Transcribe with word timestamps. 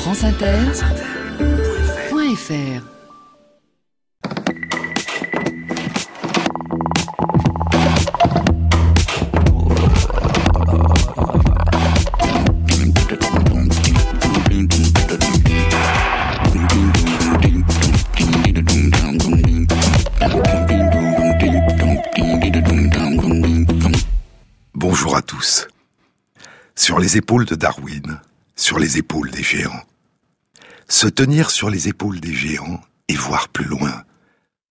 franceinter.fr 0.00 2.82
Bonjour 24.74 25.16
à 25.16 25.22
tous. 25.22 25.68
Sur 26.74 26.98
les 26.98 27.18
épaules 27.18 27.44
de 27.44 27.54
Darwin, 27.54 28.20
les 28.78 28.98
épaules 28.98 29.30
des 29.30 29.42
géants. 29.42 29.82
Se 30.88 31.06
tenir 31.06 31.50
sur 31.50 31.70
les 31.70 31.88
épaules 31.88 32.20
des 32.20 32.34
géants 32.34 32.80
et 33.08 33.14
voir 33.14 33.48
plus 33.48 33.64
loin, 33.64 34.04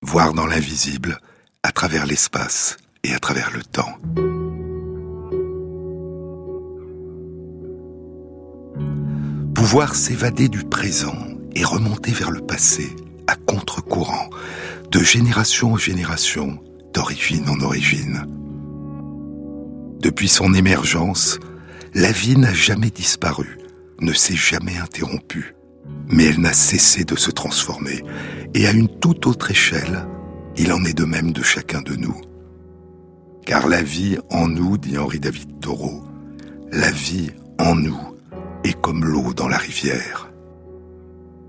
voir 0.01 0.33
dans 0.33 0.45
l'invisible, 0.45 1.19
à 1.63 1.71
travers 1.71 2.05
l'espace 2.05 2.77
et 3.03 3.13
à 3.13 3.19
travers 3.19 3.51
le 3.51 3.63
temps. 3.63 3.97
Pouvoir 9.53 9.95
s'évader 9.95 10.47
du 10.47 10.63
présent 10.63 11.17
et 11.53 11.63
remonter 11.63 12.11
vers 12.11 12.31
le 12.31 12.41
passé 12.41 12.95
à 13.27 13.35
contre-courant, 13.35 14.29
de 14.91 14.99
génération 14.99 15.73
en 15.73 15.77
génération, 15.77 16.57
d'origine 16.93 17.47
en 17.47 17.59
origine. 17.61 18.25
Depuis 19.99 20.29
son 20.29 20.53
émergence, 20.55 21.38
la 21.93 22.11
vie 22.11 22.38
n'a 22.38 22.53
jamais 22.53 22.89
disparu, 22.89 23.58
ne 24.02 24.13
s'est 24.13 24.35
jamais 24.35 24.77
interrompue, 24.77 25.55
mais 26.08 26.26
elle 26.26 26.41
n'a 26.41 26.53
cessé 26.53 27.03
de 27.03 27.16
se 27.16 27.31
transformer, 27.31 28.03
et 28.53 28.67
à 28.67 28.72
une 28.72 28.88
toute 28.88 29.28
autre 29.28 29.52
échelle, 29.52 30.06
il 30.58 30.72
en 30.73 30.83
est 30.86 30.97
de 30.97 31.06
même 31.06 31.31
de 31.31 31.44
chacun 31.44 31.81
de 31.81 31.95
nous. 31.95 32.19
Car 33.45 33.67
la 33.67 33.81
vie 33.81 34.17
en 34.30 34.47
nous, 34.47 34.78
dit 34.78 34.97
Henri 34.97 35.19
David 35.19 35.59
Thoreau, 35.59 36.03
la 36.72 36.91
vie 36.91 37.31
en 37.58 37.75
nous 37.75 38.00
est 38.64 38.80
comme 38.80 39.06
l'eau 39.06 39.33
dans 39.33 39.47
la 39.47 39.58
rivière. 39.58 40.31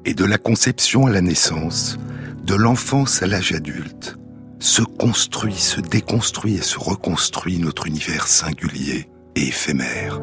Et 0.05 0.15
de 0.15 0.25
la 0.25 0.39
conception 0.39 1.07
à 1.07 1.11
la 1.11 1.21
naissance, 1.21 1.99
de 2.45 2.55
l'enfance 2.55 3.23
à 3.23 3.27
l'âge 3.27 3.53
adulte, 3.53 4.17
se 4.61 4.83
construit, 4.83 5.55
se 5.55 5.81
déconstruit 5.81 6.55
et 6.55 6.63
se 6.63 6.79
reconstruit 6.79 7.59
notre 7.59 7.87
univers 7.87 8.27
singulier 8.27 9.09
et 9.35 9.49
éphémère. 9.49 10.21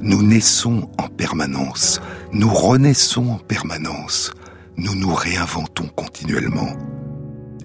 Nous 0.00 0.22
naissons 0.22 0.90
en 0.98 1.08
permanence, 1.08 2.00
nous 2.32 2.52
renaissons 2.52 3.30
en 3.30 3.38
permanence, 3.38 4.32
nous 4.76 4.94
nous 4.94 5.14
réinventons 5.14 5.88
continuellement. 5.88 6.76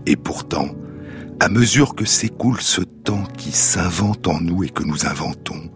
Et 0.06 0.16
pourtant, 0.16 0.70
à 1.40 1.50
mesure 1.50 1.94
que 1.94 2.06
s'écoule 2.06 2.62
ce 2.62 2.82
temps 2.82 3.26
qui 3.38 3.52
s'invente 3.52 4.28
en 4.28 4.40
nous 4.40 4.64
et 4.64 4.70
que 4.70 4.84
nous 4.84 5.06
inventons, 5.06 5.70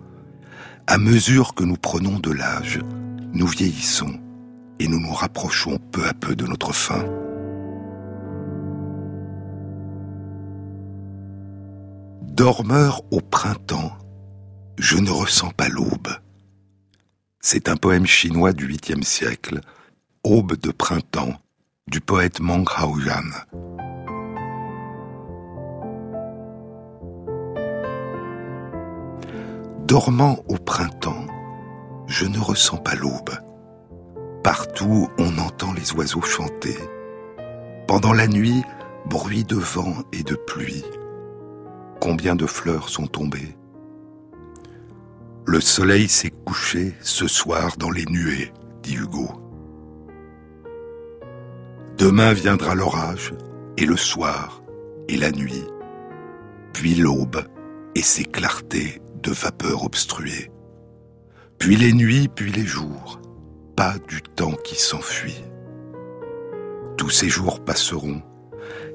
à 0.87 0.97
mesure 0.97 1.55
que 1.55 1.63
nous 1.63 1.75
prenons 1.75 2.19
de 2.19 2.31
l'âge, 2.31 2.79
nous 3.33 3.47
vieillissons 3.47 4.19
et 4.79 4.87
nous 4.87 4.99
nous 4.99 5.13
rapprochons 5.13 5.77
peu 5.91 6.05
à 6.07 6.13
peu 6.13 6.35
de 6.35 6.45
notre 6.45 6.73
fin. 6.73 7.03
Dormeur 12.21 13.01
au 13.11 13.19
printemps, 13.19 13.91
je 14.77 14.97
ne 14.97 15.09
ressens 15.09 15.51
pas 15.51 15.69
l'aube. 15.69 16.09
C'est 17.47 17.69
un 17.69 17.75
poème 17.75 18.07
chinois 18.07 18.53
du 18.53 18.67
8e 18.67 19.03
siècle, 19.03 19.61
Aube 20.23 20.57
de 20.59 20.71
printemps, 20.71 21.35
du 21.87 22.01
poète 22.01 22.39
Meng 22.39 22.65
Haoyan. 22.75 23.21
Dormant 29.85 30.39
au 30.47 30.55
printemps, 30.55 31.27
je 32.07 32.25
ne 32.25 32.39
ressens 32.39 32.77
pas 32.77 32.95
l'aube. 32.95 33.37
Partout, 34.43 35.07
on 35.19 35.37
entend 35.37 35.71
les 35.73 35.93
oiseaux 35.93 36.23
chanter. 36.23 36.79
Pendant 37.87 38.13
la 38.13 38.25
nuit, 38.25 38.63
bruit 39.05 39.43
de 39.43 39.57
vent 39.57 39.93
et 40.11 40.23
de 40.23 40.33
pluie. 40.33 40.83
Combien 42.01 42.35
de 42.35 42.47
fleurs 42.47 42.89
sont 42.89 43.05
tombées 43.05 43.55
Le 45.47 45.61
soleil 45.61 46.07
s'est 46.07 46.33
couché 46.43 46.95
ce 47.01 47.27
soir 47.27 47.77
dans 47.77 47.91
les 47.91 48.05
nuées, 48.05 48.51
dit 48.81 48.95
Hugo. 48.95 49.29
Demain 51.99 52.33
viendra 52.33 52.73
l'orage, 52.73 53.31
et 53.77 53.85
le 53.85 53.95
soir, 53.95 54.63
et 55.07 55.17
la 55.17 55.31
nuit, 55.31 55.63
puis 56.73 56.95
l'aube 56.95 57.45
et 57.93 58.01
ses 58.01 58.25
clartés 58.25 59.01
de 59.21 59.31
vapeur 59.31 59.83
obstruée. 59.83 60.51
Puis 61.59 61.75
les 61.75 61.93
nuits, 61.93 62.27
puis 62.27 62.51
les 62.51 62.65
jours, 62.65 63.21
pas 63.75 63.95
du 64.07 64.23
temps 64.23 64.57
qui 64.63 64.75
s'enfuit. 64.75 65.43
Tous 66.97 67.11
ces 67.11 67.29
jours 67.29 67.63
passeront, 67.63 68.23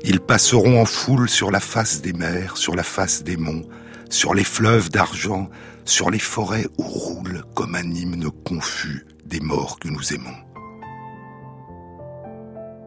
ils 0.02 0.20
passeront 0.20 0.80
en 0.80 0.84
foule 0.84 1.28
sur 1.28 1.52
la 1.52 1.60
face 1.60 2.02
des 2.02 2.12
mers, 2.12 2.56
sur 2.56 2.74
la 2.74 2.82
face 2.82 3.22
des 3.22 3.36
monts, 3.36 3.68
sur 4.08 4.34
les 4.34 4.44
fleuves 4.44 4.90
d'argent, 4.90 5.48
sur 5.90 6.08
les 6.10 6.20
forêts 6.20 6.66
où 6.78 6.84
roule 6.84 7.42
comme 7.54 7.74
un 7.74 7.90
hymne 7.90 8.30
confus 8.46 9.04
des 9.24 9.40
morts 9.40 9.78
que 9.80 9.88
nous 9.88 10.14
aimons. 10.14 10.36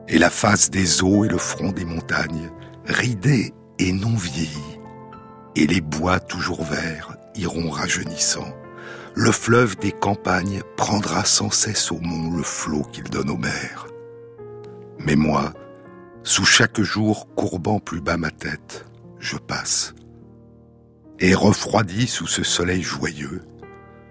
Et 0.07 0.17
la 0.17 0.29
face 0.29 0.69
des 0.69 1.03
eaux 1.03 1.25
et 1.25 1.27
le 1.27 1.37
front 1.37 1.73
des 1.73 1.83
montagnes, 1.83 2.49
ridés 2.85 3.53
et 3.77 3.91
non 3.91 4.15
vieillis, 4.15 4.79
et 5.55 5.67
les 5.67 5.81
bois 5.81 6.21
toujours 6.21 6.63
verts 6.63 7.17
iront 7.35 7.69
rajeunissant. 7.69 8.47
Le 9.15 9.31
fleuve 9.31 9.75
des 9.75 9.91
campagnes 9.91 10.61
prendra 10.77 11.25
sans 11.25 11.51
cesse 11.51 11.91
au 11.91 11.99
mont 11.99 12.35
le 12.35 12.43
flot 12.43 12.83
qu'il 12.83 13.03
donne 13.03 13.29
aux 13.29 13.37
mers. 13.37 13.85
Mais 14.99 15.15
moi, 15.15 15.53
sous 16.23 16.45
chaque 16.45 16.81
jour 16.81 17.27
courbant 17.35 17.79
plus 17.79 18.01
bas 18.01 18.17
ma 18.17 18.31
tête, 18.31 18.85
je 19.19 19.35
passe. 19.35 19.93
Et 21.19 21.33
refroidi 21.33 22.07
sous 22.07 22.27
ce 22.27 22.43
soleil 22.43 22.81
joyeux, 22.81 23.43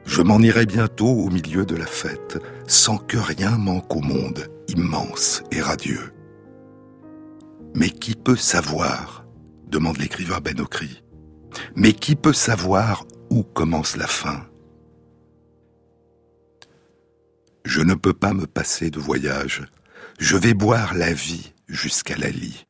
je 0.05 0.23
m'en 0.23 0.39
irai 0.39 0.67
bientôt 0.67 1.09
au 1.09 1.31
milieu 1.31 1.65
de 1.65 1.77
la 1.77 1.87
fête, 1.87 2.39
sans 2.67 2.99
que 2.99 3.17
rien 3.19 3.57
manque 3.57 3.95
au 3.95 4.01
monde, 4.01 4.49
immense 4.69 5.43
et 5.51 5.61
radieux. 5.61 6.13
Mais 7.75 7.91
qui 7.91 8.15
peut 8.15 8.37
savoir 8.37 9.23
demande 9.73 9.99
l'écrivain 9.99 10.39
Ben 10.41 10.61
Okri. 10.61 11.03
Mais 11.75 11.93
qui 11.93 12.15
peut 12.15 12.33
savoir 12.33 13.05
où 13.31 13.43
commence 13.43 13.97
la 13.97 14.07
fin? 14.07 14.47
Je 17.65 17.81
ne 17.81 17.95
peux 17.95 18.13
pas 18.13 18.35
me 18.35 18.47
passer 18.47 18.91
de 18.91 19.01
voyage. 19.01 19.65
Je 20.19 20.37
vais 20.37 20.55
boire 20.55 20.95
la 20.95 21.13
vie 21.13 21.53
jusqu'à 21.69 22.17
la 22.17 22.29
lie. 22.29 22.67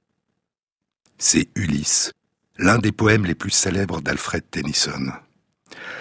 C'est 1.19 1.49
Ulysse, 1.57 2.13
l'un 2.59 2.79
des 2.79 2.93
poèmes 2.93 3.25
les 3.25 3.35
plus 3.35 3.51
célèbres 3.51 4.01
d'Alfred 4.01 4.43
Tennyson. 4.51 5.13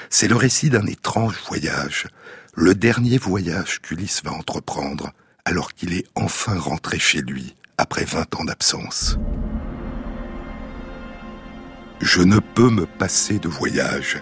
C'est 0.10 0.28
le 0.28 0.36
récit 0.36 0.70
d'un 0.70 0.86
étrange 0.86 1.38
voyage, 1.48 2.08
le 2.54 2.76
dernier 2.76 3.18
voyage 3.18 3.80
qu'Ulysse 3.82 4.24
va 4.24 4.32
entreprendre 4.32 5.12
alors 5.46 5.74
qu'il 5.74 5.94
est 5.94 6.06
enfin 6.16 6.60
rentré 6.60 7.00
chez 7.00 7.22
lui 7.22 7.56
après 7.78 8.06
vingt 8.06 8.36
ans 8.36 8.44
d'absence. 8.44 9.18
Je 12.02 12.22
ne 12.22 12.40
peux 12.40 12.70
me 12.70 12.86
passer 12.86 13.40
de 13.40 13.48
voyage. 13.48 14.22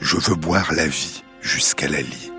Je 0.00 0.16
veux 0.16 0.36
boire 0.36 0.72
la 0.72 0.86
vie 0.86 1.22
jusqu'à 1.40 1.88
la 1.88 2.00
lie. 2.00 2.30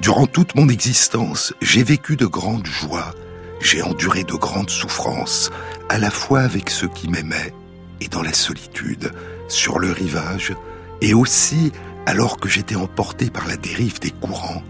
Durant 0.00 0.26
toute 0.26 0.54
mon 0.54 0.68
existence, 0.68 1.54
j'ai 1.60 1.82
vécu 1.82 2.16
de 2.16 2.26
grandes 2.26 2.66
joies, 2.66 3.14
j'ai 3.60 3.82
enduré 3.82 4.24
de 4.24 4.34
grandes 4.34 4.70
souffrances, 4.70 5.50
à 5.88 5.98
la 5.98 6.10
fois 6.10 6.40
avec 6.40 6.70
ceux 6.70 6.88
qui 6.88 7.08
m'aimaient 7.08 7.52
et 8.00 8.08
dans 8.08 8.22
la 8.22 8.32
solitude, 8.32 9.12
sur 9.48 9.78
le 9.78 9.90
rivage, 9.90 10.54
et 11.00 11.14
aussi 11.14 11.72
alors 12.06 12.38
que 12.38 12.48
j'étais 12.48 12.76
emporté 12.76 13.30
par 13.30 13.46
la 13.46 13.56
dérive 13.56 14.00
des 14.00 14.10
courants, 14.10 14.62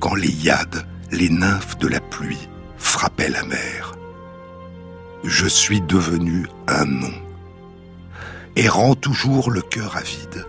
quand 0.00 0.14
les 0.14 0.30
yades, 0.30 0.86
les 1.10 1.28
nymphes 1.28 1.78
de 1.78 1.88
la 1.88 2.00
pluie, 2.00 2.48
frappaient 2.76 3.30
la 3.30 3.42
mer. 3.44 3.94
Je 5.24 5.46
suis 5.46 5.80
devenu 5.80 6.46
un 6.68 6.84
nom. 6.84 7.12
Errant 8.56 8.94
toujours 8.94 9.50
le 9.50 9.62
cœur 9.62 9.96
avide, 9.96 10.46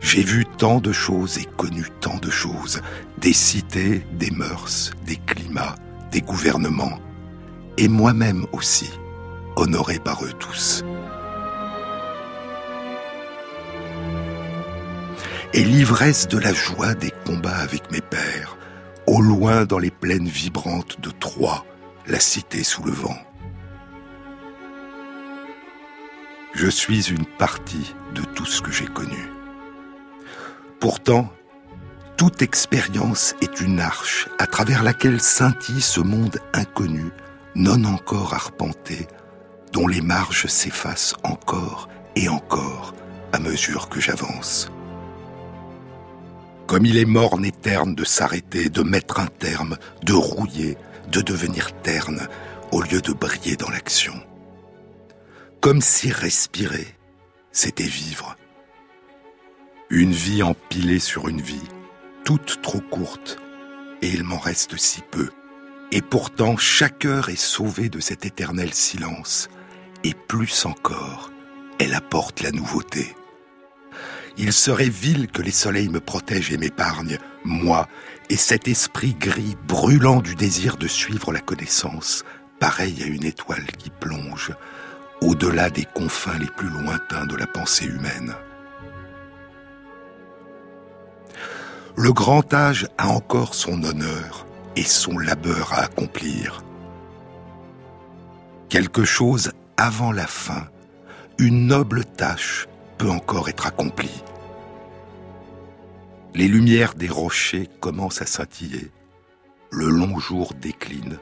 j'ai 0.00 0.22
vu 0.22 0.46
tant 0.58 0.80
de 0.80 0.92
choses 0.92 1.38
et 1.38 1.44
connu 1.56 1.86
tant 2.00 2.18
de 2.18 2.30
choses, 2.30 2.80
des 3.18 3.32
cités, 3.32 4.04
des 4.12 4.30
mœurs, 4.30 4.92
des 5.06 5.16
climats, 5.16 5.76
des 6.10 6.20
gouvernements, 6.20 6.98
et 7.78 7.88
moi-même 7.88 8.46
aussi, 8.52 8.90
honoré 9.56 9.98
par 9.98 10.24
eux 10.24 10.32
tous. 10.38 10.84
et 15.54 15.64
l'ivresse 15.64 16.28
de 16.28 16.38
la 16.38 16.52
joie 16.52 16.94
des 16.94 17.12
combats 17.26 17.58
avec 17.58 17.90
mes 17.90 18.00
pères, 18.00 18.56
au 19.06 19.20
loin 19.20 19.64
dans 19.64 19.78
les 19.78 19.90
plaines 19.90 20.28
vibrantes 20.28 21.00
de 21.00 21.10
Troie, 21.10 21.66
la 22.06 22.20
cité 22.20 22.62
sous 22.64 22.82
le 22.82 22.92
vent. 22.92 23.18
Je 26.54 26.68
suis 26.68 27.10
une 27.10 27.24
partie 27.24 27.94
de 28.14 28.22
tout 28.22 28.46
ce 28.46 28.60
que 28.60 28.72
j'ai 28.72 28.86
connu. 28.86 29.30
Pourtant, 30.80 31.30
toute 32.16 32.42
expérience 32.42 33.34
est 33.40 33.60
une 33.60 33.80
arche 33.80 34.28
à 34.38 34.46
travers 34.46 34.82
laquelle 34.82 35.20
scintille 35.20 35.80
ce 35.80 36.00
monde 36.00 36.38
inconnu, 36.52 37.10
non 37.54 37.84
encore 37.84 38.34
arpenté, 38.34 39.06
dont 39.72 39.86
les 39.86 40.00
marges 40.00 40.46
s'effacent 40.46 41.14
encore 41.22 41.88
et 42.16 42.28
encore 42.28 42.94
à 43.32 43.38
mesure 43.38 43.88
que 43.88 44.00
j'avance. 44.00 44.70
Comme 46.66 46.86
il 46.86 46.96
est 46.96 47.06
morne 47.06 47.44
et 47.44 47.52
terne 47.52 47.94
de 47.94 48.04
s'arrêter, 48.04 48.68
de 48.68 48.82
mettre 48.82 49.20
un 49.20 49.26
terme, 49.26 49.76
de 50.02 50.12
rouiller, 50.12 50.76
de 51.10 51.20
devenir 51.20 51.72
terne, 51.82 52.28
au 52.70 52.80
lieu 52.80 53.00
de 53.00 53.12
briller 53.12 53.56
dans 53.56 53.68
l'action. 53.68 54.14
Comme 55.60 55.80
si 55.80 56.10
respirer, 56.10 56.86
c'était 57.52 57.82
vivre. 57.82 58.36
Une 59.90 60.12
vie 60.12 60.42
empilée 60.42 60.98
sur 60.98 61.28
une 61.28 61.40
vie, 61.40 61.68
toute 62.24 62.62
trop 62.62 62.80
courte, 62.80 63.38
et 64.00 64.08
il 64.08 64.24
m'en 64.24 64.38
reste 64.38 64.76
si 64.76 65.02
peu. 65.10 65.28
Et 65.94 66.00
pourtant, 66.00 66.56
chaque 66.56 67.04
heure 67.04 67.28
est 67.28 67.36
sauvée 67.36 67.90
de 67.90 68.00
cet 68.00 68.24
éternel 68.24 68.72
silence, 68.72 69.50
et 70.04 70.14
plus 70.14 70.64
encore, 70.64 71.30
elle 71.78 71.92
apporte 71.92 72.40
la 72.40 72.50
nouveauté. 72.50 73.14
Il 74.38 74.54
serait 74.54 74.88
vil 74.88 75.28
que 75.28 75.42
les 75.42 75.50
soleils 75.50 75.90
me 75.90 76.00
protègent 76.00 76.50
et 76.50 76.56
m'épargnent, 76.56 77.18
moi, 77.44 77.88
et 78.30 78.36
cet 78.36 78.68
esprit 78.68 79.14
gris 79.14 79.54
brûlant 79.68 80.20
du 80.22 80.34
désir 80.34 80.78
de 80.78 80.88
suivre 80.88 81.30
la 81.30 81.40
connaissance, 81.40 82.24
pareil 82.58 83.02
à 83.02 83.06
une 83.06 83.26
étoile 83.26 83.66
qui 83.76 83.90
plonge, 83.90 84.52
au-delà 85.20 85.68
des 85.68 85.84
confins 85.84 86.38
les 86.38 86.46
plus 86.46 86.70
lointains 86.70 87.26
de 87.26 87.36
la 87.36 87.46
pensée 87.46 87.84
humaine. 87.84 88.34
Le 91.98 92.14
grand 92.14 92.54
âge 92.54 92.88
a 92.96 93.08
encore 93.08 93.54
son 93.54 93.84
honneur 93.84 94.46
et 94.76 94.84
son 94.84 95.18
labeur 95.18 95.72
à 95.72 95.84
accomplir. 95.84 96.62
Quelque 98.68 99.04
chose 99.04 99.52
avant 99.76 100.12
la 100.12 100.26
fin, 100.26 100.66
une 101.38 101.66
noble 101.66 102.04
tâche 102.04 102.68
peut 102.98 103.10
encore 103.10 103.48
être 103.48 103.66
accomplie. 103.66 104.22
Les 106.34 106.48
lumières 106.48 106.94
des 106.94 107.08
rochers 107.08 107.68
commencent 107.80 108.22
à 108.22 108.26
scintiller. 108.26 108.90
Le 109.70 109.88
long 109.88 110.18
jour 110.18 110.54
décline. 110.54 111.18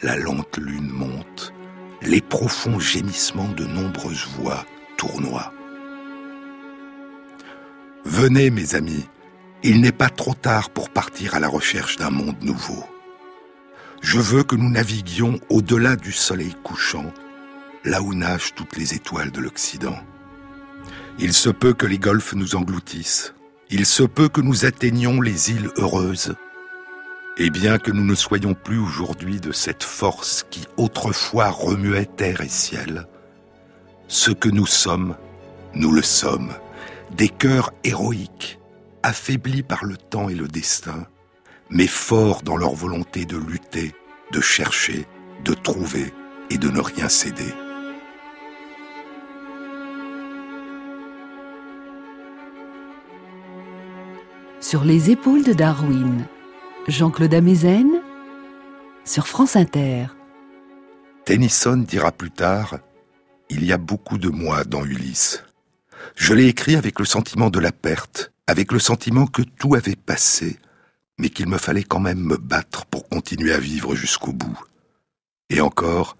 La 0.00 0.16
lente 0.16 0.56
lune 0.56 0.88
monte. 0.88 1.52
Les 2.02 2.20
profonds 2.20 2.78
gémissements 2.78 3.48
de 3.48 3.64
nombreuses 3.64 4.26
voix 4.38 4.64
tournoient. 4.96 5.52
Venez, 8.04 8.48
mes 8.50 8.74
amis, 8.74 9.06
il 9.62 9.80
n'est 9.80 9.92
pas 9.92 10.08
trop 10.08 10.34
tard 10.34 10.70
pour 10.70 10.90
partir 10.90 11.34
à 11.34 11.40
la 11.40 11.48
recherche 11.48 11.96
d'un 11.96 12.10
monde 12.10 12.42
nouveau. 12.42 12.84
Je 14.00 14.20
veux 14.20 14.44
que 14.44 14.54
nous 14.54 14.70
naviguions 14.70 15.40
au-delà 15.48 15.96
du 15.96 16.12
soleil 16.12 16.54
couchant, 16.62 17.12
là 17.84 18.00
où 18.02 18.14
nagent 18.14 18.54
toutes 18.54 18.76
les 18.76 18.94
étoiles 18.94 19.32
de 19.32 19.40
l'Occident. 19.40 19.98
Il 21.18 21.32
se 21.34 21.50
peut 21.50 21.74
que 21.74 21.86
les 21.86 21.98
golfes 21.98 22.34
nous 22.34 22.54
engloutissent, 22.54 23.34
il 23.70 23.86
se 23.86 24.04
peut 24.04 24.28
que 24.28 24.40
nous 24.40 24.64
atteignions 24.64 25.20
les 25.20 25.50
îles 25.50 25.70
heureuses, 25.76 26.36
et 27.36 27.50
bien 27.50 27.78
que 27.78 27.90
nous 27.90 28.04
ne 28.04 28.14
soyons 28.14 28.54
plus 28.54 28.78
aujourd'hui 28.78 29.40
de 29.40 29.52
cette 29.52 29.82
force 29.82 30.46
qui 30.48 30.64
autrefois 30.76 31.50
remuait 31.50 32.06
terre 32.06 32.40
et 32.40 32.48
ciel, 32.48 33.06
ce 34.06 34.30
que 34.30 34.48
nous 34.48 34.66
sommes, 34.66 35.16
nous 35.74 35.92
le 35.92 36.02
sommes, 36.02 36.52
des 37.16 37.28
cœurs 37.28 37.72
héroïques, 37.82 38.58
affaiblis 39.02 39.62
par 39.62 39.84
le 39.84 39.96
temps 39.96 40.28
et 40.28 40.34
le 40.34 40.48
destin, 40.48 41.06
mais 41.70 41.86
forts 41.86 42.42
dans 42.42 42.56
leur 42.56 42.74
volonté 42.74 43.24
de 43.24 43.36
lutter, 43.36 43.94
de 44.32 44.40
chercher, 44.40 45.06
de 45.44 45.54
trouver 45.54 46.12
et 46.50 46.58
de 46.58 46.68
ne 46.68 46.80
rien 46.80 47.08
céder. 47.08 47.52
Sur 54.60 54.84
les 54.84 55.10
épaules 55.10 55.44
de 55.44 55.52
Darwin, 55.52 56.26
Jean-Claude 56.88 57.32
Amezen, 57.32 58.02
sur 59.04 59.26
France 59.26 59.56
Inter. 59.56 60.06
Tennyson 61.24 61.76
dira 61.76 62.12
plus 62.12 62.30
tard 62.30 62.78
Il 63.50 63.64
y 63.64 63.72
a 63.72 63.78
beaucoup 63.78 64.18
de 64.18 64.28
moi 64.28 64.64
dans 64.64 64.84
Ulysse. 64.84 65.44
Je 66.16 66.34
l'ai 66.34 66.46
écrit 66.46 66.76
avec 66.76 66.98
le 66.98 67.04
sentiment 67.04 67.50
de 67.50 67.60
la 67.60 67.72
perte, 67.72 68.32
avec 68.48 68.72
le 68.72 68.78
sentiment 68.78 69.26
que 69.26 69.42
tout 69.42 69.74
avait 69.74 69.94
passé, 69.94 70.58
mais 71.18 71.28
qu'il 71.28 71.48
me 71.48 71.58
fallait 71.58 71.84
quand 71.84 72.00
même 72.00 72.18
me 72.18 72.38
battre 72.38 72.86
pour 72.86 73.06
continuer 73.06 73.52
à 73.52 73.58
vivre 73.58 73.94
jusqu'au 73.94 74.32
bout. 74.32 74.58
Et 75.50 75.60
encore, 75.60 76.16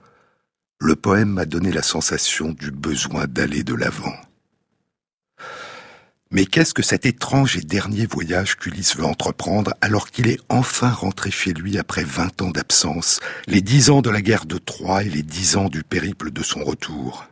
le 0.78 0.94
poème 0.94 1.30
m'a 1.30 1.46
donné 1.46 1.72
la 1.72 1.82
sensation 1.82 2.50
du 2.50 2.70
besoin 2.70 3.26
d'aller 3.26 3.64
de 3.64 3.74
l'avant. 3.74 4.14
Mais 6.30 6.44
qu'est-ce 6.44 6.74
que 6.74 6.82
cet 6.82 7.06
étrange 7.06 7.56
et 7.56 7.62
dernier 7.62 8.04
voyage 8.04 8.56
qu'Ulysse 8.56 8.94
veut 8.96 9.06
entreprendre 9.06 9.72
alors 9.80 10.10
qu'il 10.10 10.28
est 10.28 10.40
enfin 10.50 10.90
rentré 10.90 11.30
chez 11.30 11.54
lui 11.54 11.78
après 11.78 12.04
vingt 12.04 12.42
ans 12.42 12.50
d'absence, 12.50 13.20
les 13.46 13.62
dix 13.62 13.88
ans 13.88 14.02
de 14.02 14.10
la 14.10 14.20
guerre 14.20 14.44
de 14.44 14.58
Troie 14.58 15.02
et 15.02 15.08
les 15.08 15.22
dix 15.22 15.56
ans 15.56 15.70
du 15.70 15.82
périple 15.82 16.30
de 16.30 16.42
son 16.42 16.62
retour? 16.62 17.26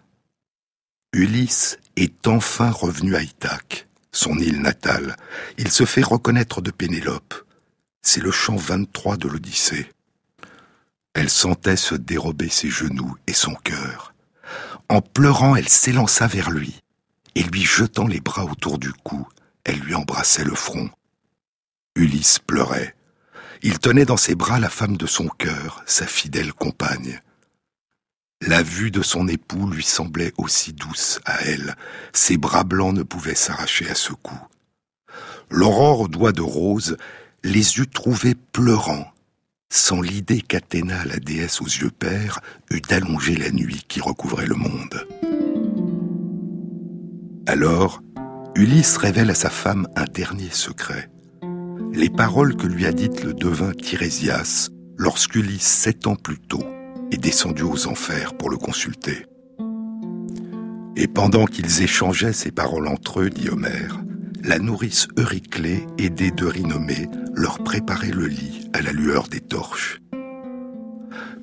Ulysse 1.12 1.78
est 1.96 2.26
enfin 2.26 2.70
revenu 2.70 3.14
à 3.14 3.22
Ithaque 3.22 3.86
son 4.16 4.38
île 4.38 4.60
natale. 4.60 5.16
Il 5.58 5.70
se 5.70 5.84
fait 5.84 6.02
reconnaître 6.02 6.60
de 6.60 6.70
Pénélope. 6.70 7.34
C'est 8.02 8.22
le 8.22 8.30
chant 8.30 8.56
23 8.56 9.16
de 9.16 9.28
l'Odyssée. 9.28 9.90
Elle 11.14 11.30
sentait 11.30 11.76
se 11.76 11.94
dérober 11.94 12.48
ses 12.48 12.70
genoux 12.70 13.16
et 13.26 13.32
son 13.32 13.54
cœur. 13.54 14.14
En 14.88 15.00
pleurant, 15.00 15.56
elle 15.56 15.68
s'élança 15.68 16.26
vers 16.26 16.50
lui, 16.50 16.80
et 17.34 17.42
lui 17.42 17.62
jetant 17.64 18.06
les 18.06 18.20
bras 18.20 18.44
autour 18.44 18.78
du 18.78 18.92
cou, 18.92 19.26
elle 19.64 19.80
lui 19.80 19.94
embrassait 19.94 20.44
le 20.44 20.54
front. 20.54 20.88
Ulysse 21.94 22.38
pleurait. 22.38 22.94
Il 23.62 23.78
tenait 23.78 24.04
dans 24.04 24.16
ses 24.16 24.34
bras 24.34 24.60
la 24.60 24.70
femme 24.70 24.96
de 24.96 25.06
son 25.06 25.28
cœur, 25.28 25.82
sa 25.86 26.06
fidèle 26.06 26.52
compagne. 26.52 27.20
La 28.46 28.62
vue 28.62 28.92
de 28.92 29.02
son 29.02 29.26
époux 29.26 29.68
lui 29.68 29.82
semblait 29.82 30.32
aussi 30.38 30.72
douce 30.72 31.20
à 31.24 31.42
elle. 31.42 31.74
Ses 32.12 32.36
bras 32.36 32.62
blancs 32.62 32.94
ne 32.94 33.02
pouvaient 33.02 33.34
s'arracher 33.34 33.90
à 33.90 33.96
ce 33.96 34.12
cou. 34.12 34.38
L'aurore 35.50 36.02
aux 36.02 36.08
doigts 36.08 36.32
de 36.32 36.42
rose 36.42 36.96
les 37.42 37.78
eût 37.78 37.88
trouvés 37.88 38.36
pleurants, 38.52 39.12
sans 39.68 40.00
l'idée 40.00 40.42
qu'Athéna, 40.42 41.04
la 41.06 41.16
déesse 41.16 41.60
aux 41.60 41.66
yeux 41.66 41.90
pères, 41.90 42.40
eût 42.70 42.82
allongé 42.90 43.36
la 43.36 43.50
nuit 43.50 43.84
qui 43.88 44.00
recouvrait 44.00 44.46
le 44.46 44.54
monde. 44.54 45.06
Alors, 47.46 48.00
Ulysse 48.54 48.96
révèle 48.96 49.30
à 49.30 49.34
sa 49.34 49.50
femme 49.50 49.88
un 49.96 50.04
dernier 50.04 50.50
secret. 50.50 51.10
Les 51.92 52.10
paroles 52.10 52.56
que 52.56 52.66
lui 52.66 52.86
a 52.86 52.92
dites 52.92 53.24
le 53.24 53.34
devin 53.34 53.72
Tirésias 53.72 54.70
lorsqu'Ulysse, 54.96 55.66
sept 55.66 56.06
ans 56.06 56.16
plus 56.16 56.38
tôt, 56.38 56.64
est 57.10 57.18
descendu 57.18 57.62
aux 57.62 57.86
enfers 57.86 58.36
pour 58.36 58.50
le 58.50 58.56
consulter. 58.56 59.26
Et 60.96 61.08
pendant 61.08 61.44
qu'ils 61.44 61.82
échangeaient 61.82 62.32
ces 62.32 62.50
paroles 62.50 62.88
entre 62.88 63.20
eux, 63.20 63.30
dit 63.30 63.50
Homère, 63.50 64.00
la 64.42 64.58
nourrice 64.58 65.08
Euryclée, 65.18 65.86
aidée 65.98 66.30
d'Eurynomée, 66.30 67.08
leur 67.34 67.58
préparait 67.58 68.12
le 68.12 68.26
lit 68.26 68.70
à 68.72 68.80
la 68.80 68.92
lueur 68.92 69.28
des 69.28 69.40
torches. 69.40 70.00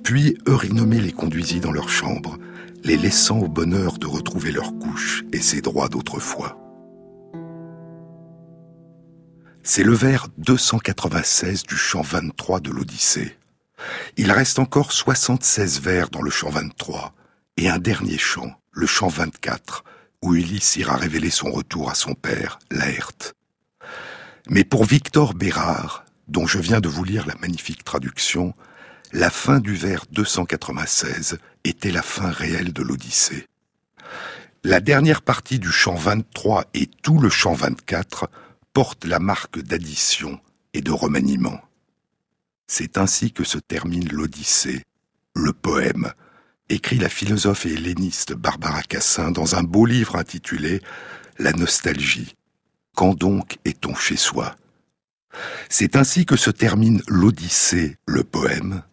Puis 0.03 0.37
Eurynomée 0.47 0.99
les 0.99 1.11
conduisit 1.11 1.59
dans 1.59 1.71
leur 1.71 1.89
chambre, 1.89 2.37
les 2.83 2.97
laissant 2.97 3.39
au 3.39 3.47
bonheur 3.47 3.97
de 3.97 4.07
retrouver 4.07 4.51
leur 4.51 4.77
couche 4.77 5.23
et 5.31 5.39
ses 5.39 5.61
droits 5.61 5.87
d'autrefois. 5.87 6.57
C'est 9.63 9.83
le 9.83 9.93
vers 9.93 10.27
296 10.39 11.63
du 11.63 11.75
chant 11.75 12.01
23 12.01 12.59
de 12.59 12.71
l'Odyssée. 12.71 13.37
Il 14.17 14.31
reste 14.31 14.59
encore 14.59 14.91
76 14.91 15.81
vers 15.81 16.09
dans 16.09 16.21
le 16.21 16.31
chant 16.31 16.49
23 16.49 17.13
et 17.57 17.69
un 17.69 17.79
dernier 17.79 18.17
chant, 18.17 18.51
le 18.71 18.87
chant 18.87 19.07
24, 19.07 19.83
où 20.21 20.35
Ulysse 20.35 20.75
ira 20.77 20.95
révéler 20.95 21.29
son 21.29 21.51
retour 21.51 21.89
à 21.89 21.95
son 21.95 22.13
père, 22.13 22.59
Laerte. 22.71 23.33
Mais 24.49 24.63
pour 24.63 24.85
Victor 24.85 25.33
Bérard, 25.33 26.05
dont 26.27 26.47
je 26.47 26.59
viens 26.59 26.79
de 26.79 26.89
vous 26.89 27.03
lire 27.03 27.27
la 27.27 27.35
magnifique 27.35 27.83
traduction, 27.83 28.53
la 29.11 29.29
fin 29.29 29.59
du 29.59 29.75
vers 29.75 30.05
296 30.11 31.37
était 31.63 31.91
la 31.91 32.01
fin 32.01 32.31
réelle 32.31 32.73
de 32.73 32.81
l'Odyssée. 32.81 33.47
La 34.63 34.79
dernière 34.79 35.21
partie 35.21 35.59
du 35.59 35.71
chant 35.71 35.95
23 35.95 36.65
et 36.73 36.87
tout 36.87 37.19
le 37.19 37.29
chant 37.29 37.53
24 37.53 38.29
porte 38.71 39.05
la 39.05 39.19
marque 39.19 39.59
d'addition 39.59 40.39
et 40.73 40.81
de 40.81 40.91
remaniement. 40.91 41.59
C'est 42.67 42.97
ainsi 42.97 43.31
que 43.31 43.43
se 43.43 43.57
termine 43.57 44.07
l'Odyssée, 44.09 44.83
le 45.35 45.53
poème, 45.53 46.13
écrit 46.69 46.97
la 46.97 47.09
philosophe 47.09 47.65
et 47.65 47.73
helléniste 47.73 48.33
Barbara 48.33 48.81
Cassin 48.83 49.31
dans 49.31 49.55
un 49.55 49.63
beau 49.63 49.85
livre 49.85 50.15
intitulé 50.15 50.81
La 51.37 51.51
nostalgie. 51.51 52.35
Quand 52.95 53.13
donc 53.13 53.57
est-on 53.65 53.95
chez 53.95 54.17
soi? 54.17 54.55
C'est 55.69 55.95
ainsi 55.95 56.25
que 56.25 56.35
se 56.35 56.51
termine 56.51 57.01
l'Odyssée, 57.07 57.97
le 58.05 58.23
poème, 58.23 58.83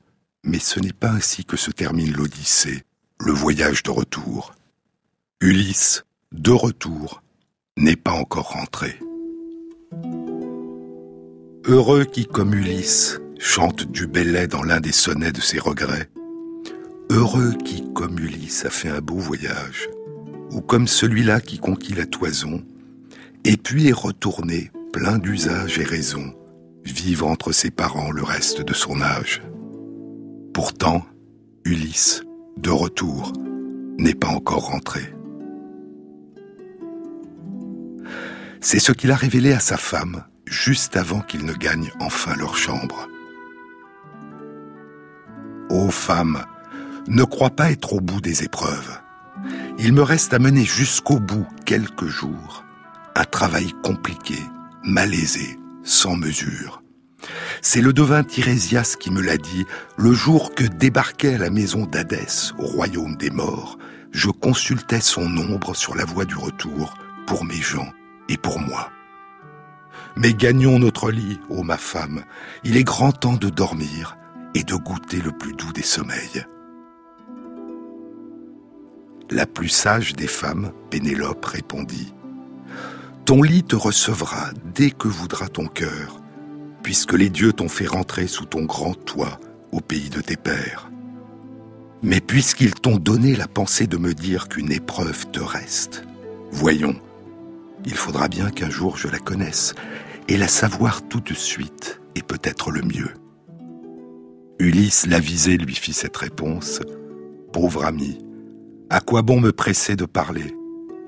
mais 0.42 0.58
ce 0.58 0.80
n'est 0.80 0.92
pas 0.92 1.10
ainsi 1.10 1.44
que 1.44 1.56
se 1.56 1.70
termine 1.70 2.12
l'Odyssée, 2.12 2.84
le 3.18 3.32
voyage 3.32 3.82
de 3.82 3.90
retour. 3.90 4.54
Ulysse, 5.40 6.04
de 6.32 6.50
retour, 6.50 7.22
n'est 7.76 7.96
pas 7.96 8.12
encore 8.12 8.52
rentré. 8.52 8.98
Heureux 11.64 12.04
qui, 12.04 12.26
comme 12.26 12.54
Ulysse, 12.54 13.20
chante 13.40 13.90
du 13.90 14.06
bellet 14.06 14.46
dans 14.46 14.62
l'un 14.62 14.80
des 14.80 14.92
sonnets 14.92 15.32
de 15.32 15.40
ses 15.40 15.58
regrets, 15.58 16.10
heureux 17.08 17.54
qui, 17.64 17.90
comme 17.94 18.18
Ulysse, 18.18 18.66
a 18.66 18.70
fait 18.70 18.90
un 18.90 19.00
beau 19.00 19.16
voyage, 19.16 19.88
ou 20.52 20.60
comme 20.60 20.86
celui-là 20.86 21.40
qui 21.40 21.58
conquit 21.58 21.94
la 21.94 22.04
toison, 22.04 22.62
et 23.44 23.56
puis 23.56 23.88
est 23.88 23.92
retourné, 23.92 24.70
plein 24.92 25.18
d'usage 25.18 25.78
et 25.78 25.84
raison, 25.84 26.34
vivre 26.84 27.26
entre 27.26 27.50
ses 27.50 27.70
parents 27.70 28.10
le 28.10 28.22
reste 28.22 28.60
de 28.60 28.74
son 28.74 29.00
âge. 29.00 29.40
Pourtant, 30.52 31.06
Ulysse, 31.64 32.22
de 32.58 32.70
retour, 32.70 33.32
n'est 33.98 34.14
pas 34.14 34.28
encore 34.28 34.66
rentré. 34.66 35.00
C'est 38.60 38.80
ce 38.80 38.92
qu'il 38.92 39.10
a 39.10 39.16
révélé 39.16 39.52
à 39.54 39.60
sa 39.60 39.78
femme 39.78 40.24
juste 40.44 40.96
avant 40.98 41.20
qu'ils 41.20 41.46
ne 41.46 41.54
gagnent 41.54 41.92
enfin 42.00 42.36
leur 42.36 42.56
chambre. 42.56 43.09
Ô 45.70 45.88
femme, 45.88 46.44
ne 47.06 47.22
crois 47.22 47.50
pas 47.50 47.70
être 47.70 47.92
au 47.92 48.00
bout 48.00 48.20
des 48.20 48.42
épreuves. 48.42 48.98
Il 49.78 49.92
me 49.92 50.02
reste 50.02 50.34
à 50.34 50.40
mener 50.40 50.64
jusqu'au 50.64 51.20
bout 51.20 51.46
quelques 51.64 52.08
jours 52.08 52.64
un 53.14 53.24
travail 53.24 53.72
compliqué, 53.84 54.34
malaisé, 54.82 55.60
sans 55.84 56.16
mesure. 56.16 56.82
C'est 57.62 57.82
le 57.82 57.92
devin 57.92 58.24
Tirésias 58.24 58.96
qui 58.98 59.12
me 59.12 59.20
l'a 59.20 59.36
dit 59.36 59.64
le 59.96 60.12
jour 60.12 60.56
que 60.56 60.64
débarquait 60.64 61.38
la 61.38 61.50
maison 61.50 61.86
d'Hadès, 61.86 62.52
au 62.58 62.66
royaume 62.66 63.16
des 63.16 63.30
morts, 63.30 63.78
je 64.10 64.30
consultais 64.30 65.00
son 65.00 65.36
ombre 65.36 65.76
sur 65.76 65.94
la 65.94 66.04
voie 66.04 66.24
du 66.24 66.34
retour 66.34 66.94
pour 67.28 67.44
mes 67.44 67.60
gens 67.60 67.92
et 68.28 68.36
pour 68.36 68.58
moi. 68.58 68.90
Mais 70.16 70.34
gagnons 70.34 70.80
notre 70.80 71.12
lit, 71.12 71.38
ô 71.48 71.62
ma 71.62 71.76
femme, 71.76 72.24
il 72.64 72.76
est 72.76 72.84
grand 72.84 73.12
temps 73.12 73.36
de 73.36 73.48
dormir 73.50 74.16
et 74.54 74.64
de 74.64 74.74
goûter 74.74 75.20
le 75.20 75.32
plus 75.32 75.52
doux 75.54 75.72
des 75.72 75.82
sommeils. 75.82 76.44
La 79.30 79.46
plus 79.46 79.68
sage 79.68 80.14
des 80.14 80.26
femmes, 80.26 80.72
Pénélope, 80.90 81.44
répondit 81.44 82.12
Ton 83.24 83.42
lit 83.42 83.62
te 83.62 83.76
recevra 83.76 84.50
dès 84.74 84.90
que 84.90 85.06
voudra 85.06 85.48
ton 85.48 85.66
cœur, 85.68 86.20
puisque 86.82 87.12
les 87.12 87.30
dieux 87.30 87.52
t'ont 87.52 87.68
fait 87.68 87.86
rentrer 87.86 88.26
sous 88.26 88.44
ton 88.44 88.64
grand 88.64 88.94
toit 88.94 89.38
au 89.70 89.80
pays 89.80 90.10
de 90.10 90.20
tes 90.20 90.36
pères. 90.36 90.90
Mais 92.02 92.20
puisqu'ils 92.20 92.74
t'ont 92.74 92.96
donné 92.96 93.36
la 93.36 93.46
pensée 93.46 93.86
de 93.86 93.98
me 93.98 94.14
dire 94.14 94.48
qu'une 94.48 94.72
épreuve 94.72 95.30
te 95.30 95.40
reste, 95.40 96.02
voyons, 96.50 96.96
il 97.84 97.94
faudra 97.94 98.26
bien 98.28 98.50
qu'un 98.50 98.70
jour 98.70 98.96
je 98.96 99.08
la 99.08 99.18
connaisse, 99.18 99.74
et 100.28 100.36
la 100.36 100.48
savoir 100.48 101.02
tout 101.08 101.20
de 101.20 101.34
suite 101.34 102.00
est 102.14 102.26
peut-être 102.26 102.70
le 102.70 102.82
mieux. 102.82 103.14
Ulysse 104.60 105.06
l'avisé 105.06 105.56
lui 105.56 105.74
fit 105.74 105.94
cette 105.94 106.18
réponse. 106.18 106.82
Pauvre 107.50 107.86
ami, 107.86 108.18
à 108.90 109.00
quoi 109.00 109.22
bon 109.22 109.40
me 109.40 109.52
presser 109.52 109.96
de 109.96 110.04
parler? 110.04 110.54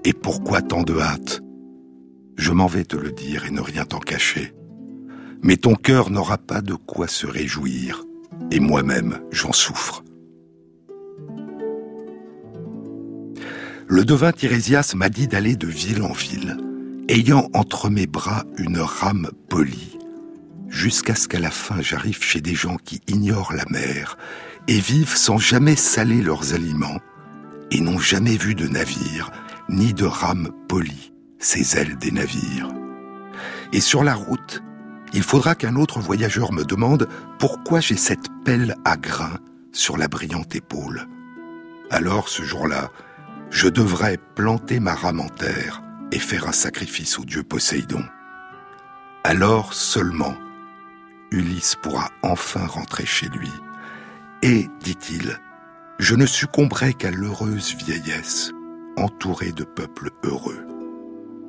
Et 0.04 0.14
pourquoi 0.14 0.62
tant 0.62 0.82
de 0.82 0.98
hâte? 0.98 1.42
Je 2.38 2.50
m'en 2.50 2.66
vais 2.66 2.84
te 2.84 2.96
le 2.96 3.12
dire 3.12 3.44
et 3.44 3.50
ne 3.50 3.60
rien 3.60 3.84
t'en 3.84 3.98
cacher. 3.98 4.54
Mais 5.42 5.58
ton 5.58 5.74
cœur 5.74 6.08
n'aura 6.08 6.38
pas 6.38 6.62
de 6.62 6.72
quoi 6.72 7.08
se 7.08 7.26
réjouir, 7.26 8.02
et 8.50 8.58
moi-même 8.58 9.20
j'en 9.30 9.52
souffre. 9.52 10.02
Le 13.86 14.04
devin 14.06 14.32
Tirésias 14.32 14.94
m'a 14.96 15.10
dit 15.10 15.28
d'aller 15.28 15.56
de 15.56 15.66
ville 15.66 16.02
en 16.02 16.12
ville, 16.12 16.56
ayant 17.10 17.50
entre 17.52 17.90
mes 17.90 18.06
bras 18.06 18.44
une 18.56 18.78
rame 18.78 19.28
polie, 19.50 19.98
jusqu'à 20.72 21.14
ce 21.14 21.28
qu'à 21.28 21.38
la 21.38 21.50
fin 21.50 21.80
j'arrive 21.80 22.22
chez 22.22 22.40
des 22.40 22.54
gens 22.54 22.76
qui 22.76 23.00
ignorent 23.06 23.52
la 23.52 23.66
mer 23.70 24.16
et 24.66 24.80
vivent 24.80 25.16
sans 25.16 25.38
jamais 25.38 25.76
saler 25.76 26.22
leurs 26.22 26.54
aliments, 26.54 26.98
et 27.70 27.80
n'ont 27.80 27.98
jamais 27.98 28.36
vu 28.36 28.54
de 28.54 28.66
navire, 28.68 29.30
ni 29.68 29.92
de 29.92 30.04
rame 30.04 30.50
polie, 30.68 31.12
ces 31.38 31.76
ailes 31.76 31.96
des 31.96 32.10
navires. 32.10 32.68
Et 33.72 33.80
sur 33.80 34.04
la 34.04 34.14
route, 34.14 34.62
il 35.14 35.22
faudra 35.22 35.54
qu'un 35.54 35.76
autre 35.76 36.00
voyageur 36.00 36.52
me 36.52 36.64
demande 36.64 37.08
pourquoi 37.38 37.80
j'ai 37.80 37.96
cette 37.96 38.28
pelle 38.44 38.76
à 38.84 38.96
grains 38.96 39.38
sur 39.72 39.96
la 39.96 40.08
brillante 40.08 40.54
épaule. 40.54 41.08
Alors, 41.90 42.28
ce 42.28 42.42
jour-là, 42.42 42.90
je 43.50 43.68
devrais 43.68 44.18
planter 44.34 44.80
ma 44.80 44.94
rame 44.94 45.20
en 45.20 45.28
terre 45.28 45.82
et 46.12 46.18
faire 46.18 46.46
un 46.46 46.52
sacrifice 46.52 47.18
au 47.18 47.24
dieu 47.24 47.42
Poséidon. 47.42 48.04
Alors 49.24 49.72
seulement, 49.74 50.34
Ulysse 51.32 51.76
pourra 51.82 52.10
enfin 52.22 52.66
rentrer 52.66 53.06
chez 53.06 53.26
lui. 53.28 53.50
Et, 54.42 54.68
dit-il, 54.82 55.40
je 55.98 56.14
ne 56.14 56.26
succomberai 56.26 56.94
qu'à 56.94 57.10
l'heureuse 57.10 57.74
vieillesse, 57.76 58.52
entourée 58.96 59.52
de 59.52 59.64
peuples 59.64 60.10
heureux. 60.24 60.66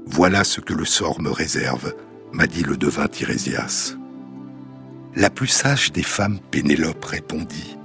Voilà 0.06 0.44
ce 0.44 0.62
que 0.62 0.74
le 0.74 0.86
sort 0.86 1.22
me 1.22 1.32
réserve, 1.32 1.94
m'a 2.32 2.48
dit 2.48 2.63
le 2.63 2.78
devin 2.78 3.08
Tirésias. 3.08 3.96
La 5.16 5.30
plus 5.30 5.48
sage 5.48 5.92
des 5.92 6.04
femmes, 6.04 6.40
Pénélope, 6.52 7.06
répondit, 7.06 7.78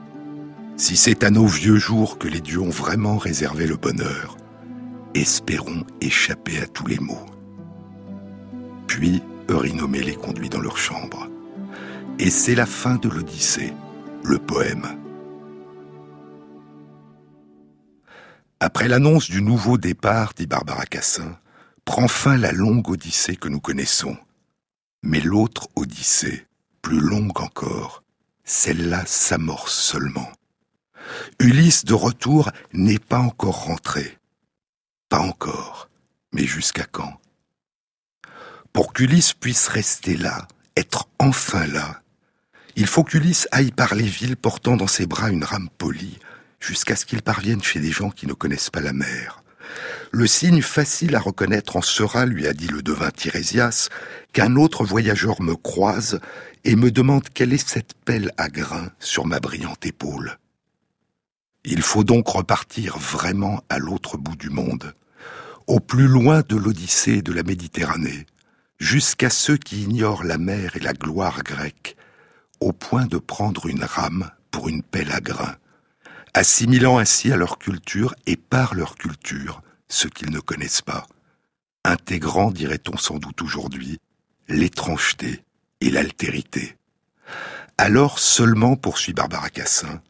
Si 0.77 0.97
c'est 0.97 1.25
à 1.25 1.31
nos 1.31 1.47
vieux 1.47 1.77
jours 1.77 2.19
que 2.19 2.29
les 2.29 2.41
dieux 2.41 2.61
ont 2.61 2.71
vraiment 2.71 3.19
réservé 3.19 3.67
le 3.67 3.77
bonheur, 3.77 4.37
espérons 5.15 5.85
échapper 6.01 6.59
à 6.61 6.67
tous 6.67 6.87
les 6.87 6.99
maux. 6.99 7.27
Puis 8.87 9.23
Eurynomée 9.51 10.03
les 10.03 10.15
conduit 10.15 10.49
dans 10.49 10.61
leur 10.61 10.77
chambre. 10.77 11.29
Et 12.21 12.31
c'est 12.31 12.57
la 12.57 12.67
fin 12.67 12.97
de 12.97 13.09
l'Odyssée, 13.09 13.73
le 14.25 14.41
poème. 14.41 14.99
Après 18.59 18.89
l'annonce 18.89 19.31
du 19.31 19.41
nouveau 19.41 19.79
départ, 19.79 20.33
dit 20.35 20.49
Barbara 20.49 20.85
Cassin, 20.85 21.39
prend 21.85 22.09
fin 22.09 22.37
la 22.37 22.51
longue 22.51 22.89
Odyssée 22.89 23.37
que 23.37 23.49
nous 23.49 23.61
connaissons. 23.61 24.17
Mais 25.05 25.21
l'autre 25.21 25.69
Odyssée, 25.77 26.49
plus 26.83 26.99
longue 26.99 27.41
encore, 27.41 28.03
celle-là 28.43 29.05
s'amorce 29.07 29.79
seulement. 29.79 30.29
Ulysse 31.39 31.85
de 31.85 31.95
retour 31.95 32.51
n'est 32.73 32.99
pas 32.99 33.21
encore 33.21 33.67
rentré. 33.67 34.19
Pas 35.09 35.21
encore, 35.21 35.89
mais 36.33 36.45
jusqu'à 36.45 36.85
quand? 36.85 37.21
Pour 38.73 38.93
qu'Ulysse 38.93 39.35
puisse 39.35 39.69
rester 39.69 40.17
là, 40.17 40.49
être 40.77 41.09
enfin 41.21 41.67
là, 41.69 42.03
il 42.79 42.87
faut 42.87 43.03
qu'Ulysse 43.03 43.49
aille 43.51 43.73
par 43.73 43.97
les 43.97 44.07
villes 44.07 44.37
portant 44.37 44.77
dans 44.77 44.87
ses 44.87 45.07
bras 45.07 45.31
une 45.31 45.43
rame 45.43 45.69
polie, 45.79 46.21
jusqu'à 46.61 46.95
ce 46.95 47.07
qu'il 47.07 47.23
parvienne 47.23 47.61
chez 47.61 47.81
des 47.81 47.91
gens 47.91 48.11
qui 48.11 48.29
ne 48.29 48.35
connaissent 48.35 48.71
pas 48.71 48.81
la 48.81 48.93
mer. 48.93 49.43
Le 50.13 50.29
signe 50.29 50.63
facile 50.63 51.17
à 51.17 51.19
reconnaître 51.19 51.77
en 51.77 51.83
sera, 51.83 52.25
lui 52.25 52.47
a 52.47 52.53
dit 52.53 52.69
le 52.69 52.83
devin 52.83 53.11
Tirésias, 53.11 53.89
qu'un 54.33 54.55
autre 54.55 54.85
voyageur 54.85 55.43
me 55.43 55.57
croise 55.57 56.21
et 56.63 56.77
me 56.77 56.93
demande 56.93 57.29
quelle 57.35 57.53
est 57.53 57.69
cette 57.69 57.95
pelle 58.05 58.31
à 58.37 58.49
grains 58.49 58.93
sur 59.01 59.27
ma 59.27 59.41
brillante 59.41 59.85
épaule. 59.85 60.39
Il 61.65 61.83
faut 61.83 62.05
donc 62.05 62.29
repartir 62.29 62.97
vraiment 62.97 63.61
à 63.69 63.81
l'autre 63.81 64.17
bout 64.19 64.37
du 64.37 64.51
monde, 64.51 64.95
au 65.67 65.81
plus 65.81 66.07
loin 66.07 66.43
de 66.49 66.55
l'Odyssée 66.55 67.15
et 67.15 67.23
de 67.23 67.33
la 67.33 67.43
Méditerranée, 67.43 68.27
jusqu'à 68.79 69.31
ceux 69.31 69.57
qui 69.57 69.83
ignorent 69.83 70.23
la 70.23 70.39
mer 70.39 70.77
et 70.77 70.81
la 70.81 70.93
gloire 70.93 71.43
grecque, 71.43 71.97
au 72.61 72.73
point 72.73 73.07
de 73.07 73.19
prendre 73.19 73.67
une 73.67 73.85
rame 73.85 74.31
pour 74.51 74.69
une 74.69 74.83
pelle 74.83 75.13
à 75.13 75.21
grains, 75.21 75.57
assimilant 76.35 76.99
ainsi 76.99 77.33
à 77.33 77.37
leur 77.37 77.59
culture 77.59 78.15
et 78.27 78.37
par 78.37 78.75
leur 78.75 78.97
culture 78.97 79.63
ce 79.89 80.09
qu'ils 80.09 80.31
ne 80.31 80.41
connaissent 80.41 80.83
pas, 80.83 81.07
intégrant, 81.85 82.51
dirait-on 82.51 82.97
sans 82.97 83.19
doute 83.19 83.43
aujourd'hui, 83.43 83.99
l'étrangeté 84.49 85.45
et 85.81 85.91
l'altérité. 85.91 86.77
Alors 87.79 88.19
seulement, 88.19 88.77
poursuit 88.77 89.13
Barbara 89.13 89.51
Cassin, 89.51 90.03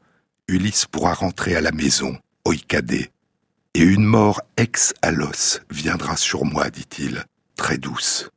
Ulysse 0.48 0.86
pourra 0.86 1.12
rentrer 1.12 1.54
à 1.54 1.60
la 1.60 1.72
maison, 1.72 2.18
oikadé, 2.44 3.10
et 3.74 3.82
une 3.82 4.04
mort 4.04 4.40
ex 4.56 4.94
à 5.02 5.10
l'os 5.10 5.60
viendra 5.70 6.16
sur 6.16 6.44
moi, 6.44 6.70
dit-il, 6.70 7.24
très 7.54 7.76
douce. 7.76 8.30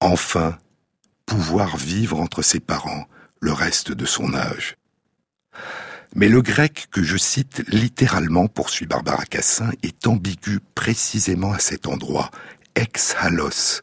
Enfin, 0.00 0.58
pouvoir 1.28 1.76
vivre 1.76 2.18
entre 2.20 2.40
ses 2.40 2.58
parents 2.58 3.06
le 3.40 3.52
reste 3.52 3.92
de 3.92 4.06
son 4.06 4.32
âge. 4.34 4.76
Mais 6.14 6.30
le 6.30 6.40
grec 6.40 6.88
que 6.90 7.02
je 7.02 7.18
cite 7.18 7.62
littéralement, 7.68 8.48
poursuit 8.48 8.86
Barbara 8.86 9.26
Cassin, 9.26 9.70
est 9.82 10.06
ambigu 10.06 10.60
précisément 10.74 11.52
à 11.52 11.58
cet 11.58 11.86
endroit, 11.86 12.30
ex 12.74 13.14
halos. 13.20 13.82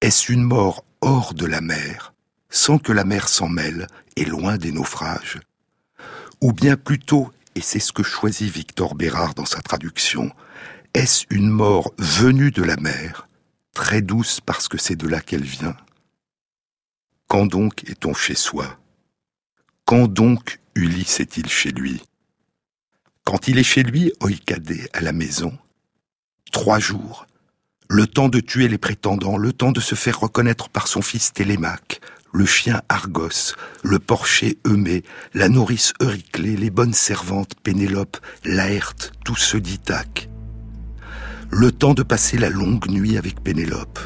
Est-ce 0.00 0.32
une 0.32 0.44
mort 0.44 0.84
hors 1.00 1.34
de 1.34 1.46
la 1.46 1.60
mer, 1.60 2.14
sans 2.48 2.78
que 2.78 2.92
la 2.92 3.04
mer 3.04 3.28
s'en 3.28 3.48
mêle 3.48 3.88
et 4.14 4.24
loin 4.24 4.56
des 4.56 4.70
naufrages? 4.70 5.40
Ou 6.40 6.52
bien 6.52 6.76
plutôt, 6.76 7.32
et 7.56 7.60
c'est 7.60 7.80
ce 7.80 7.92
que 7.92 8.04
choisit 8.04 8.52
Victor 8.52 8.94
Bérard 8.94 9.34
dans 9.34 9.46
sa 9.46 9.62
traduction, 9.62 10.30
est-ce 10.94 11.26
une 11.30 11.50
mort 11.50 11.92
venue 11.98 12.52
de 12.52 12.62
la 12.62 12.76
mer, 12.76 13.26
très 13.74 14.00
douce 14.00 14.40
parce 14.40 14.68
que 14.68 14.78
c'est 14.78 14.96
de 14.96 15.08
là 15.08 15.20
qu'elle 15.20 15.42
vient? 15.42 15.76
Quand 17.28 17.44
donc 17.44 17.84
est-on 17.90 18.14
chez 18.14 18.34
soi? 18.34 18.78
Quand 19.84 20.08
donc 20.08 20.60
Ulysse 20.74 21.20
est-il 21.20 21.46
chez 21.46 21.70
lui? 21.70 22.02
Quand 23.24 23.48
il 23.48 23.58
est 23.58 23.64
chez 23.64 23.82
lui, 23.82 24.14
Oikadé, 24.22 24.88
à 24.94 25.02
la 25.02 25.12
maison, 25.12 25.52
trois 26.52 26.78
jours, 26.78 27.26
le 27.86 28.06
temps 28.06 28.30
de 28.30 28.40
tuer 28.40 28.66
les 28.66 28.78
prétendants, 28.78 29.36
le 29.36 29.52
temps 29.52 29.72
de 29.72 29.80
se 29.80 29.94
faire 29.94 30.20
reconnaître 30.20 30.70
par 30.70 30.88
son 30.88 31.02
fils 31.02 31.34
Télémaque, 31.34 32.00
le 32.32 32.46
chien 32.46 32.80
Argos, 32.88 33.54
le 33.82 33.98
porcher 33.98 34.56
Eumée, 34.66 35.02
la 35.34 35.50
nourrice 35.50 35.92
Euryclée, 36.00 36.56
les 36.56 36.70
bonnes 36.70 36.94
servantes 36.94 37.56
Pénélope, 37.62 38.16
Laerte, 38.46 39.12
tous 39.26 39.36
ceux 39.36 39.60
d'Ithaque. 39.60 40.30
Le 41.50 41.72
temps 41.72 41.92
de 41.92 42.02
passer 42.02 42.38
la 42.38 42.48
longue 42.48 42.88
nuit 42.88 43.18
avec 43.18 43.42
Pénélope. 43.42 44.00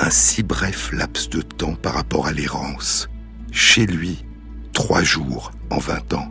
Un 0.00 0.10
si 0.10 0.42
bref 0.42 0.90
laps 0.92 1.30
de 1.30 1.40
temps 1.40 1.76
par 1.76 1.94
rapport 1.94 2.26
à 2.26 2.32
l'errance. 2.32 3.08
Chez 3.52 3.86
lui, 3.86 4.24
trois 4.72 5.02
jours 5.02 5.52
en 5.70 5.78
vingt 5.78 6.12
ans. 6.12 6.28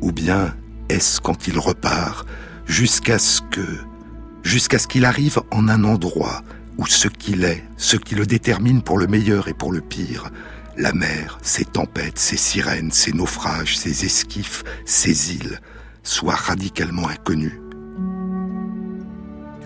Ou 0.00 0.12
bien 0.12 0.54
est-ce 0.88 1.20
quand 1.20 1.46
il 1.46 1.58
repart, 1.58 2.26
jusqu'à 2.66 3.18
ce 3.18 3.40
que, 3.50 3.78
jusqu'à 4.42 4.78
ce 4.78 4.86
qu'il 4.86 5.04
arrive 5.04 5.40
en 5.50 5.68
un 5.68 5.84
endroit 5.84 6.42
où 6.78 6.86
ce 6.86 7.08
qu'il 7.08 7.44
est, 7.44 7.64
ce 7.76 7.96
qui 7.96 8.14
le 8.14 8.26
détermine 8.26 8.82
pour 8.82 8.98
le 8.98 9.06
meilleur 9.06 9.48
et 9.48 9.54
pour 9.54 9.72
le 9.72 9.80
pire, 9.80 10.30
la 10.76 10.92
mer, 10.92 11.38
ses 11.42 11.64
tempêtes, 11.64 12.18
ses 12.18 12.36
sirènes, 12.36 12.92
ses 12.92 13.12
naufrages, 13.12 13.78
ses 13.78 14.04
esquifs, 14.04 14.62
ses 14.84 15.34
îles, 15.34 15.60
soit 16.02 16.34
radicalement 16.34 17.08
inconnu. 17.08 17.60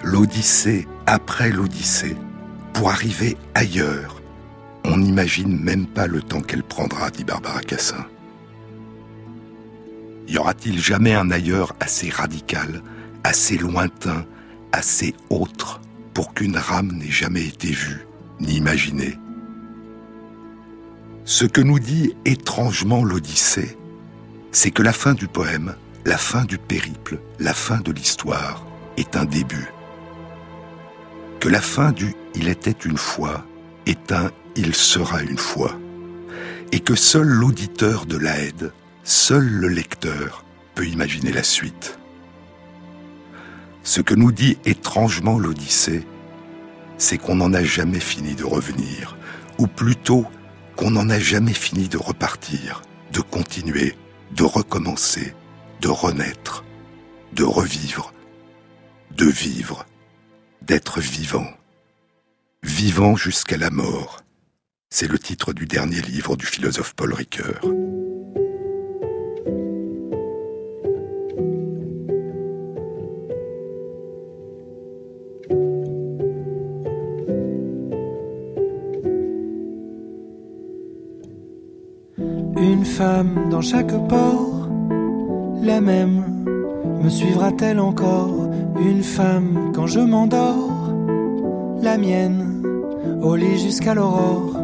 L'Odyssée 0.03 0.87
après 1.07 1.51
l'Odyssée, 1.51 2.17
pour 2.73 2.91
arriver 2.91 3.37
ailleurs, 3.55 4.21
on 4.85 4.97
n'imagine 4.97 5.59
même 5.59 5.87
pas 5.87 6.07
le 6.07 6.23
temps 6.23 6.41
qu'elle 6.41 6.63
prendra, 6.63 7.11
dit 7.11 7.25
Barbara 7.25 7.61
Cassin. 7.61 8.07
Y 10.29 10.39
aura-t-il 10.39 10.81
jamais 10.81 11.15
un 11.15 11.31
ailleurs 11.31 11.75
assez 11.81 12.09
radical, 12.09 12.83
assez 13.25 13.59
lointain, 13.59 14.25
assez 14.73 15.15
autre 15.29 15.81
pour 16.15 16.35
qu'une 16.35 16.57
rame 16.57 16.93
n'ait 16.93 17.11
jamais 17.11 17.47
été 17.47 17.69
vue 17.69 18.07
ni 18.41 18.55
imaginée? 18.55 19.19
Ce 21.25 21.45
que 21.45 21.61
nous 21.61 21.79
dit 21.79 22.15
étrangement 22.25 23.05
l'Odyssée, 23.05 23.77
c'est 24.53 24.71
que 24.71 24.83
la 24.83 24.93
fin 24.93 25.15
du 25.15 25.29
poème, 25.29 25.75
la 26.05 26.17
fin 26.17 26.45
du 26.45 26.59
périple, 26.59 27.21
la 27.39 27.55
fin 27.55 27.79
de 27.81 27.93
l'histoire 27.93 28.65
est 28.97 29.17
un 29.17 29.25
début. 29.25 29.69
Que 31.41 31.49
la 31.49 31.63
fin 31.63 31.91
du 31.91 32.15
Il 32.35 32.49
était 32.49 32.71
une 32.85 32.99
fois 32.99 33.47
est 33.87 34.13
un 34.13 34.31
Il 34.57 34.75
sera 34.75 35.23
une 35.23 35.39
fois. 35.39 35.75
Et 36.71 36.81
que 36.81 36.95
seul 36.95 37.27
l'auditeur 37.27 38.05
de 38.05 38.19
l'Aide, 38.19 38.75
seul 39.05 39.49
le 39.49 39.69
lecteur 39.69 40.45
peut 40.75 40.87
imaginer 40.87 41.33
la 41.33 41.43
suite. 41.43 41.99
Ce 43.83 44.03
que 44.03 44.15
nous 44.15 44.33
dit 44.33 44.59
étrangement 44.67 45.39
l'Odyssée, 45.39 46.07
c'est 46.99 47.17
qu'on 47.17 47.37
n'en 47.37 47.55
a 47.55 47.65
jamais 47.65 48.01
fini 48.01 48.35
de 48.35 48.45
revenir, 48.45 49.17
ou 49.57 49.67
plutôt 49.67 50.27
qu'on 50.77 50.91
n'en 50.91 51.09
a 51.09 51.19
jamais 51.19 51.55
fini 51.55 51.89
de 51.89 51.97
repartir, 51.97 52.83
de 53.15 53.21
continuer, 53.23 53.97
de 54.33 54.45
recommencer, 54.45 55.35
de 55.81 55.89
renaître, 55.89 56.65
de 57.33 57.45
revivre, 57.45 58.13
de 59.17 59.25
vivre, 59.25 59.87
d'être 60.63 61.01
vivant. 61.01 61.47
Vivant 62.63 63.17
jusqu'à 63.17 63.57
la 63.57 63.71
mort, 63.71 64.21
c'est 64.91 65.09
le 65.09 65.19
titre 65.19 65.53
du 65.53 65.67
dernier 65.67 66.01
livre 66.03 66.37
du 66.37 66.47
philosophe 66.47 66.95
Paul 66.95 67.15
Ricoeur. 67.15 67.61
femme 83.01 83.49
dans 83.51 83.63
chaque 83.63 83.95
port, 84.09 84.69
la 85.63 85.81
même 85.81 86.45
me 87.03 87.09
suivra-t-elle 87.09 87.81
encore? 87.81 88.40
Une 88.81 89.03
femme 89.03 89.73
quand 89.75 89.87
je 89.87 90.01
m'endors, 90.01 90.91
la 91.83 91.99
mienne 91.99 92.63
au 93.23 93.37
lit 93.37 93.59
jusqu'à 93.59 93.95
l'aurore. 93.95 94.57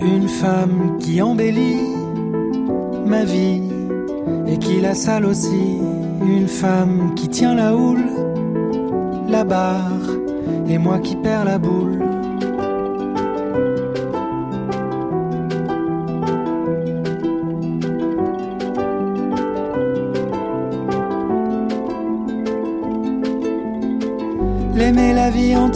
Une 0.00 0.28
femme 0.28 0.98
qui 0.98 1.22
embellit 1.22 1.80
ma 3.06 3.24
vie 3.24 3.62
et 4.46 4.58
qui 4.58 4.80
la 4.80 4.94
sale 4.94 5.24
aussi. 5.24 5.78
Une 6.22 6.48
femme 6.48 7.14
qui 7.14 7.28
tient 7.28 7.54
la 7.54 7.74
houle, 7.74 8.04
la 9.28 9.44
barre 9.44 10.10
et 10.68 10.78
moi 10.78 10.98
qui 10.98 11.16
perds 11.16 11.44
la 11.46 11.58
boule. 11.58 11.95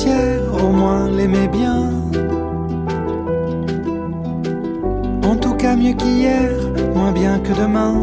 Au 0.08 0.68
moins 0.68 1.10
l'aimer 1.10 1.48
bien. 1.48 1.90
En 5.24 5.36
tout 5.36 5.54
cas 5.54 5.76
mieux 5.76 5.92
qu'hier, 5.92 6.50
moins 6.94 7.12
bien 7.12 7.38
que 7.38 7.52
demain. 7.52 7.94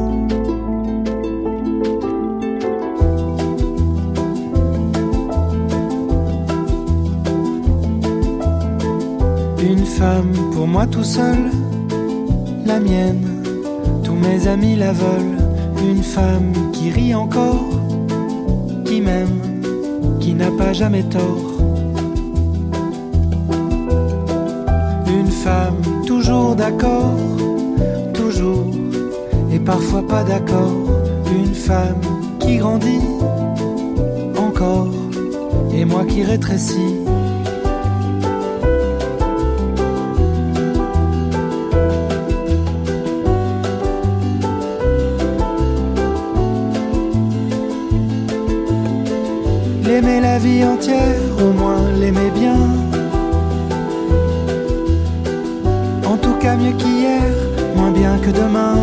Une 9.62 9.86
femme 9.86 10.32
pour 10.54 10.68
moi 10.68 10.86
tout 10.88 11.04
seul, 11.04 11.52
la 12.66 12.80
mienne, 12.80 13.26
tous 14.04 14.16
mes 14.16 14.48
amis 14.48 14.76
la 14.76 14.92
veulent. 14.92 15.38
Une 15.90 16.04
femme 16.04 16.52
qui 16.74 16.90
rit 16.92 17.16
encore, 17.16 17.66
qui 18.86 19.02
m'aime 19.02 19.48
qui 20.28 20.34
n'a 20.34 20.52
pas 20.52 20.74
jamais 20.74 21.04
tort. 21.04 21.77
Une 25.20 25.32
femme 25.32 25.82
toujours 26.06 26.56
d'accord, 26.56 27.16
toujours, 28.14 28.68
et 29.52 29.60
parfois 29.60 30.06
pas 30.08 30.24
d'accord. 30.24 30.76
Une 31.32 31.56
femme 31.56 32.02
qui 32.40 32.58
grandit 32.58 33.02
encore, 34.38 34.90
et 35.74 35.86
moi 35.86 36.06
qui 36.06 36.24
rétrécis. 36.24 36.94
L'aimer 49.84 50.22
la 50.22 50.38
vie 50.38 50.64
entière, 50.64 51.20
au 51.44 51.52
moins 51.54 51.82
l'aimer 52.00 52.32
bien. 52.40 52.87
Mieux 56.68 56.78
qu'hier, 56.78 57.22
moins 57.76 57.92
bien 57.92 58.18
que 58.20 58.32
demain. 58.32 58.76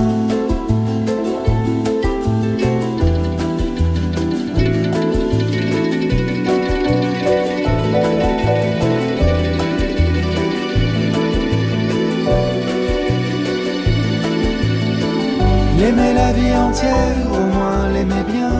L'aimer 15.79 16.15
la 16.15 16.33
vie 16.33 16.57
entière, 16.57 17.17
au 17.33 17.45
moins 17.55 17.89
l'aimer 17.93 18.25
bien. 18.33 18.53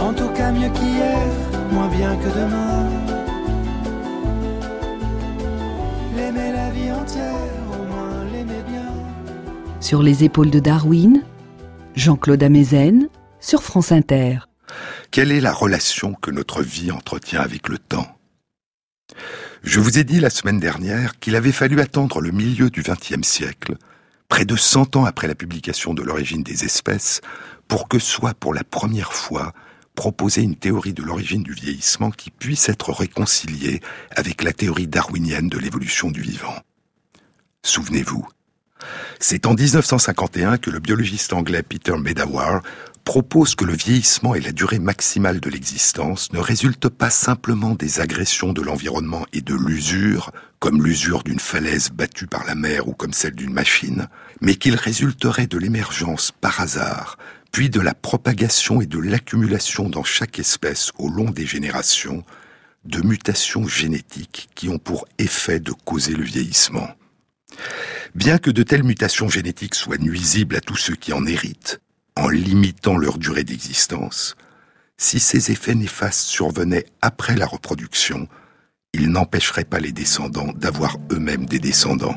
En 0.00 0.12
tout 0.12 0.28
mieux 0.52 0.70
qu'hier, 0.70 1.26
moins 1.72 1.88
bien 1.88 2.16
que 2.16 2.28
demain. 2.28 2.73
Les 10.02 10.24
épaules 10.24 10.50
de 10.50 10.60
Darwin, 10.60 11.22
Jean-Claude 11.94 12.42
Amezen, 12.42 13.08
sur 13.40 13.62
France 13.62 13.92
Inter. 13.92 14.38
Quelle 15.10 15.30
est 15.30 15.40
la 15.40 15.52
relation 15.52 16.14
que 16.14 16.30
notre 16.30 16.62
vie 16.62 16.90
entretient 16.90 17.40
avec 17.40 17.68
le 17.68 17.78
temps? 17.78 18.08
Je 19.62 19.80
vous 19.80 19.98
ai 19.98 20.04
dit 20.04 20.20
la 20.20 20.30
semaine 20.30 20.58
dernière 20.58 21.18
qu'il 21.18 21.36
avait 21.36 21.52
fallu 21.52 21.80
attendre 21.80 22.20
le 22.20 22.30
milieu 22.30 22.70
du 22.70 22.82
XXe 22.82 23.26
siècle, 23.26 23.76
près 24.28 24.44
de 24.44 24.56
100 24.56 24.96
ans 24.96 25.04
après 25.04 25.28
la 25.28 25.34
publication 25.34 25.94
de 25.94 26.02
l'origine 26.02 26.42
des 26.42 26.64
espèces, 26.64 27.20
pour 27.68 27.88
que 27.88 27.98
soit 27.98 28.34
pour 28.34 28.54
la 28.54 28.64
première 28.64 29.12
fois 29.12 29.52
proposée 29.94 30.42
une 30.42 30.56
théorie 30.56 30.92
de 30.92 31.02
l'origine 31.02 31.42
du 31.42 31.52
vieillissement 31.52 32.10
qui 32.10 32.30
puisse 32.30 32.68
être 32.68 32.92
réconciliée 32.92 33.80
avec 34.10 34.42
la 34.42 34.52
théorie 34.52 34.88
darwinienne 34.88 35.48
de 35.48 35.58
l'évolution 35.58 36.10
du 36.10 36.20
vivant. 36.20 36.56
Souvenez-vous, 37.62 38.26
c'est 39.20 39.46
en 39.46 39.54
1951 39.54 40.58
que 40.58 40.70
le 40.70 40.80
biologiste 40.80 41.32
anglais 41.32 41.62
Peter 41.62 41.96
Medawar 41.96 42.62
propose 43.04 43.54
que 43.54 43.66
le 43.66 43.74
vieillissement 43.74 44.34
et 44.34 44.40
la 44.40 44.52
durée 44.52 44.78
maximale 44.78 45.38
de 45.38 45.50
l'existence 45.50 46.32
ne 46.32 46.38
résultent 46.38 46.88
pas 46.88 47.10
simplement 47.10 47.74
des 47.74 48.00
agressions 48.00 48.52
de 48.52 48.62
l'environnement 48.62 49.26
et 49.34 49.42
de 49.42 49.54
l'usure, 49.54 50.32
comme 50.58 50.82
l'usure 50.82 51.22
d'une 51.22 51.38
falaise 51.38 51.90
battue 51.90 52.26
par 52.26 52.44
la 52.44 52.54
mer 52.54 52.88
ou 52.88 52.94
comme 52.94 53.12
celle 53.12 53.34
d'une 53.34 53.52
machine, 53.52 54.08
mais 54.40 54.54
qu'ils 54.54 54.76
résulteraient 54.76 55.46
de 55.46 55.58
l'émergence 55.58 56.32
par 56.32 56.60
hasard, 56.60 57.18
puis 57.52 57.68
de 57.68 57.80
la 57.80 57.94
propagation 57.94 58.80
et 58.80 58.86
de 58.86 58.98
l'accumulation 58.98 59.90
dans 59.90 60.04
chaque 60.04 60.38
espèce 60.38 60.90
au 60.98 61.10
long 61.10 61.30
des 61.30 61.46
générations 61.46 62.24
de 62.84 63.00
mutations 63.02 63.68
génétiques 63.68 64.48
qui 64.54 64.68
ont 64.68 64.78
pour 64.78 65.06
effet 65.18 65.60
de 65.60 65.72
causer 65.72 66.14
le 66.14 66.24
vieillissement. 66.24 66.88
Bien 68.14 68.38
que 68.38 68.52
de 68.52 68.62
telles 68.62 68.84
mutations 68.84 69.28
génétiques 69.28 69.74
soient 69.74 69.98
nuisibles 69.98 70.54
à 70.54 70.60
tous 70.60 70.76
ceux 70.76 70.94
qui 70.94 71.12
en 71.12 71.26
héritent, 71.26 71.80
en 72.14 72.28
limitant 72.28 72.96
leur 72.96 73.18
durée 73.18 73.42
d'existence, 73.42 74.36
si 74.96 75.18
ces 75.18 75.50
effets 75.50 75.74
néfastes 75.74 76.28
survenaient 76.28 76.86
après 77.02 77.34
la 77.34 77.46
reproduction, 77.46 78.28
ils 78.92 79.08
n'empêcheraient 79.08 79.64
pas 79.64 79.80
les 79.80 79.90
descendants 79.90 80.52
d'avoir 80.54 80.96
eux-mêmes 81.10 81.46
des 81.46 81.58
descendants. 81.58 82.16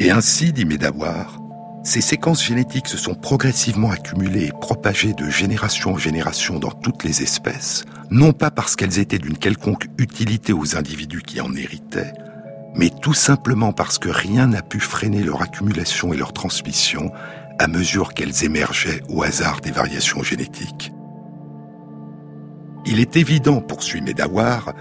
Et 0.00 0.10
ainsi, 0.10 0.52
dit 0.52 0.64
Médawar, 0.64 1.38
ces 1.84 2.00
séquences 2.00 2.44
génétiques 2.44 2.88
se 2.88 2.96
sont 2.96 3.14
progressivement 3.14 3.92
accumulées 3.92 4.46
et 4.46 4.60
propagées 4.60 5.12
de 5.12 5.30
génération 5.30 5.92
en 5.92 5.98
génération 5.98 6.58
dans 6.58 6.72
toutes 6.72 7.04
les 7.04 7.22
espèces, 7.22 7.84
non 8.10 8.32
pas 8.32 8.50
parce 8.50 8.74
qu'elles 8.74 8.98
étaient 8.98 9.18
d'une 9.20 9.38
quelconque 9.38 9.86
utilité 9.98 10.52
aux 10.52 10.74
individus 10.74 11.22
qui 11.22 11.40
en 11.40 11.54
héritaient, 11.54 12.12
mais 12.74 12.90
tout 12.90 13.14
simplement 13.14 13.72
parce 13.72 13.98
que 13.98 14.08
rien 14.08 14.48
n'a 14.48 14.62
pu 14.62 14.80
freiner 14.80 15.22
leur 15.22 15.42
accumulation 15.42 16.12
et 16.12 16.16
leur 16.16 16.32
transmission 16.32 17.12
à 17.58 17.68
mesure 17.68 18.14
qu'elles 18.14 18.44
émergeaient 18.44 19.02
au 19.08 19.22
hasard 19.22 19.60
des 19.60 19.70
variations 19.70 20.22
génétiques. 20.22 20.92
Il 22.86 23.00
est 23.00 23.16
évident, 23.16 23.60
poursuit 23.60 24.02
Medawar, 24.02 24.74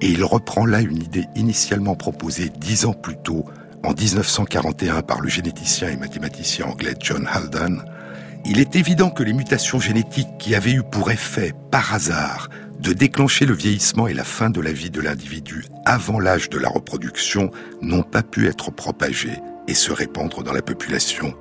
et 0.00 0.08
il 0.08 0.24
reprend 0.24 0.66
là 0.66 0.80
une 0.80 1.02
idée 1.02 1.26
initialement 1.34 1.96
proposée 1.96 2.48
dix 2.48 2.86
ans 2.86 2.94
plus 2.94 3.16
tôt, 3.16 3.44
en 3.84 3.92
1941 3.92 5.02
par 5.02 5.20
le 5.20 5.28
généticien 5.28 5.88
et 5.88 5.96
mathématicien 5.96 6.66
anglais 6.66 6.94
John 7.00 7.28
Haldane, 7.30 7.84
il 8.44 8.58
est 8.58 8.76
évident 8.76 9.10
que 9.10 9.22
les 9.22 9.32
mutations 9.32 9.78
génétiques 9.80 10.38
qui 10.38 10.54
avaient 10.54 10.72
eu 10.72 10.82
pour 10.82 11.10
effet, 11.10 11.52
par 11.70 11.94
hasard, 11.94 12.48
de 12.82 12.92
déclencher 12.92 13.46
le 13.46 13.54
vieillissement 13.54 14.08
et 14.08 14.14
la 14.14 14.24
fin 14.24 14.50
de 14.50 14.60
la 14.60 14.72
vie 14.72 14.90
de 14.90 15.00
l'individu 15.00 15.64
avant 15.84 16.20
l'âge 16.20 16.50
de 16.50 16.58
la 16.58 16.68
reproduction 16.68 17.50
n'ont 17.80 18.02
pas 18.02 18.22
pu 18.22 18.48
être 18.48 18.70
propagées 18.70 19.38
et 19.68 19.74
se 19.74 19.92
répandre 19.92 20.42
dans 20.42 20.52
la 20.52 20.62
population 20.62 21.34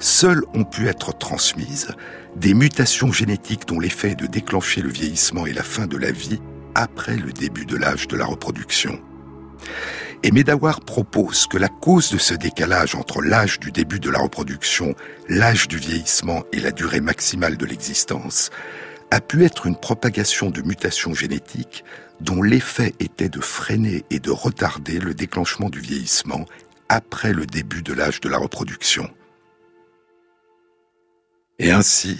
seules 0.00 0.44
ont 0.54 0.64
pu 0.64 0.88
être 0.88 1.16
transmises 1.16 1.88
des 2.36 2.54
mutations 2.54 3.12
génétiques 3.12 3.66
dont 3.66 3.80
l'effet 3.80 4.10
est 4.10 4.20
de 4.20 4.26
déclencher 4.26 4.80
le 4.80 4.90
vieillissement 4.90 5.46
et 5.46 5.52
la 5.52 5.62
fin 5.62 5.86
de 5.86 5.96
la 5.96 6.12
vie 6.12 6.40
après 6.74 7.16
le 7.16 7.32
début 7.32 7.66
de 7.66 7.76
l'âge 7.76 8.06
de 8.06 8.16
la 8.16 8.26
reproduction. 8.26 9.00
Et 10.22 10.30
Medawar 10.30 10.80
propose 10.80 11.46
que 11.46 11.58
la 11.58 11.68
cause 11.68 12.12
de 12.12 12.18
ce 12.18 12.34
décalage 12.34 12.94
entre 12.94 13.22
l'âge 13.22 13.60
du 13.60 13.70
début 13.70 14.00
de 14.00 14.10
la 14.10 14.18
reproduction, 14.18 14.94
l'âge 15.28 15.68
du 15.68 15.76
vieillissement 15.76 16.44
et 16.52 16.60
la 16.60 16.70
durée 16.70 17.00
maximale 17.00 17.56
de 17.56 17.66
l'existence 17.66 18.50
a 19.10 19.20
pu 19.20 19.44
être 19.44 19.66
une 19.66 19.76
propagation 19.76 20.50
de 20.50 20.62
mutations 20.62 21.14
génétiques 21.14 21.84
dont 22.20 22.42
l'effet 22.42 22.94
était 23.00 23.28
de 23.28 23.40
freiner 23.40 24.04
et 24.10 24.18
de 24.18 24.30
retarder 24.30 24.98
le 24.98 25.14
déclenchement 25.14 25.70
du 25.70 25.80
vieillissement 25.80 26.44
après 26.88 27.32
le 27.32 27.46
début 27.46 27.82
de 27.82 27.92
l'âge 27.92 28.20
de 28.20 28.28
la 28.28 28.38
reproduction. 28.38 29.08
Et 31.58 31.70
ainsi, 31.70 32.18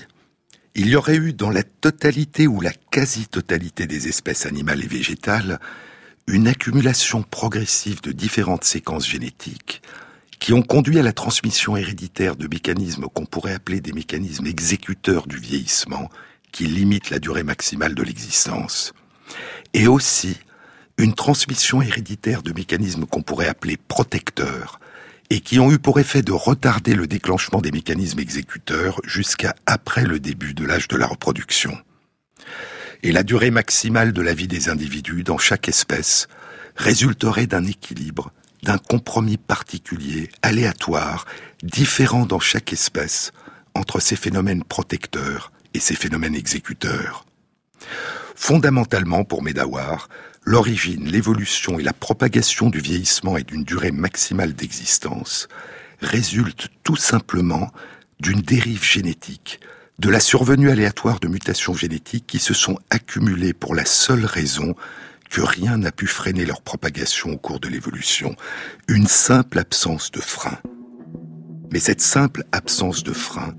il 0.74 0.88
y 0.88 0.96
aurait 0.96 1.16
eu 1.16 1.33
dans 1.33 1.51
la 1.51 1.62
totalité 1.62 2.46
ou 2.46 2.61
la 2.61 2.72
quasi-totalité 2.72 3.87
des 3.87 4.09
espèces 4.09 4.46
animales 4.46 4.85
et 4.85 4.88
végétales 4.88 5.59
une 6.27 6.46
accumulation 6.46 7.22
progressive 7.22 8.03
de 8.03 8.12
différentes 8.12 8.64
séquences 8.64 9.09
génétiques 9.09 9.83
qui 10.38 10.53
ont 10.53 10.62
conduit 10.62 10.98
à 10.98 11.03
la 11.03 11.12
transmission 11.12 11.77
héréditaire 11.77 12.37
de 12.37 12.46
mécanismes 12.46 13.07
qu'on 13.07 13.24
pourrait 13.24 13.55
appeler 13.55 13.81
des 13.81 13.92
mécanismes 13.92 14.46
exécuteurs 14.46 15.27
du 15.27 15.38
vieillissement 15.38 16.11
qui 16.52 16.66
limitent 16.66 17.11
la 17.11 17.18
durée 17.18 17.42
maximale 17.42 17.94
de 17.94 18.02
l'existence. 18.02 18.92
Et 19.74 19.87
aussi 19.87 20.38
une 20.98 21.14
transmission 21.14 21.80
héréditaire 21.80 22.42
de 22.42 22.52
mécanismes 22.52 23.06
qu'on 23.06 23.22
pourrait 23.22 23.48
appeler 23.48 23.76
protecteurs 23.76 24.80
et 25.30 25.40
qui 25.40 25.61
ont 25.61 25.70
eu 25.70 25.78
pour 25.78 26.00
effet 26.00 26.22
de 26.22 26.32
retarder 26.32 26.94
le 26.94 27.06
déclenchement 27.06 27.61
des 27.61 27.70
mécanismes 27.70 28.18
exécuteurs 28.18 29.00
jusqu'à 29.04 29.54
après 29.66 30.04
le 30.04 30.18
début 30.18 30.54
de 30.54 30.64
l'âge 30.64 30.88
de 30.88 30.96
la 30.96 31.06
reproduction. 31.06 31.76
Et 33.02 33.12
la 33.12 33.22
durée 33.22 33.50
maximale 33.50 34.12
de 34.12 34.22
la 34.22 34.34
vie 34.34 34.48
des 34.48 34.68
individus 34.68 35.22
dans 35.22 35.38
chaque 35.38 35.68
espèce 35.68 36.26
résulterait 36.76 37.46
d'un 37.46 37.64
équilibre, 37.64 38.32
d'un 38.62 38.78
compromis 38.78 39.37
particulier, 39.37 40.30
aléatoire, 40.42 41.26
différent 41.62 42.26
dans 42.26 42.40
chaque 42.40 42.72
espèce, 42.72 43.32
entre 43.74 44.00
ces 44.00 44.16
phénomènes 44.16 44.64
protecteurs 44.64 45.52
et 45.74 45.81
ces 45.81 45.94
phénomènes 45.94 46.35
exécuteurs. 46.35 47.24
Fondamentalement, 48.35 49.24
pour 49.24 49.42
Medawar, 49.42 50.09
l'origine, 50.44 51.04
l'évolution 51.04 51.78
et 51.78 51.83
la 51.83 51.92
propagation 51.92 52.70
du 52.70 52.78
vieillissement 52.78 53.37
et 53.37 53.42
d'une 53.42 53.64
durée 53.64 53.92
maximale 53.92 54.54
d'existence 54.54 55.48
résultent 56.00 56.68
tout 56.85 56.96
simplement 56.96 57.70
d'une 58.20 58.40
dérive 58.40 58.85
génétique, 58.85 59.61
de 59.98 60.09
la 60.09 60.20
survenue 60.20 60.70
aléatoire 60.70 61.20
de 61.20 61.28
mutations 61.28 61.74
génétiques 61.74 62.26
qui 62.26 62.38
se 62.38 62.54
sont 62.54 62.78
accumulées 62.90 63.52
pour 63.52 63.74
la 63.74 63.85
seule 63.85 64.24
raison 64.24 64.74
que 65.28 65.40
rien 65.40 65.76
n'a 65.76 65.92
pu 65.92 66.07
freiner 66.07 66.46
leur 66.46 66.62
propagation 66.62 67.31
au 67.31 67.37
cours 67.37 67.61
de 67.61 67.68
l'évolution, 67.68 68.35
une 68.87 69.07
simple 69.07 69.59
absence 69.59 70.11
de 70.11 70.20
frein. 70.20 70.59
Mais 71.72 71.81
cette 71.81 72.00
simple 72.00 72.44
absence 72.52 73.02
de 73.02 73.12
frein 73.12 73.54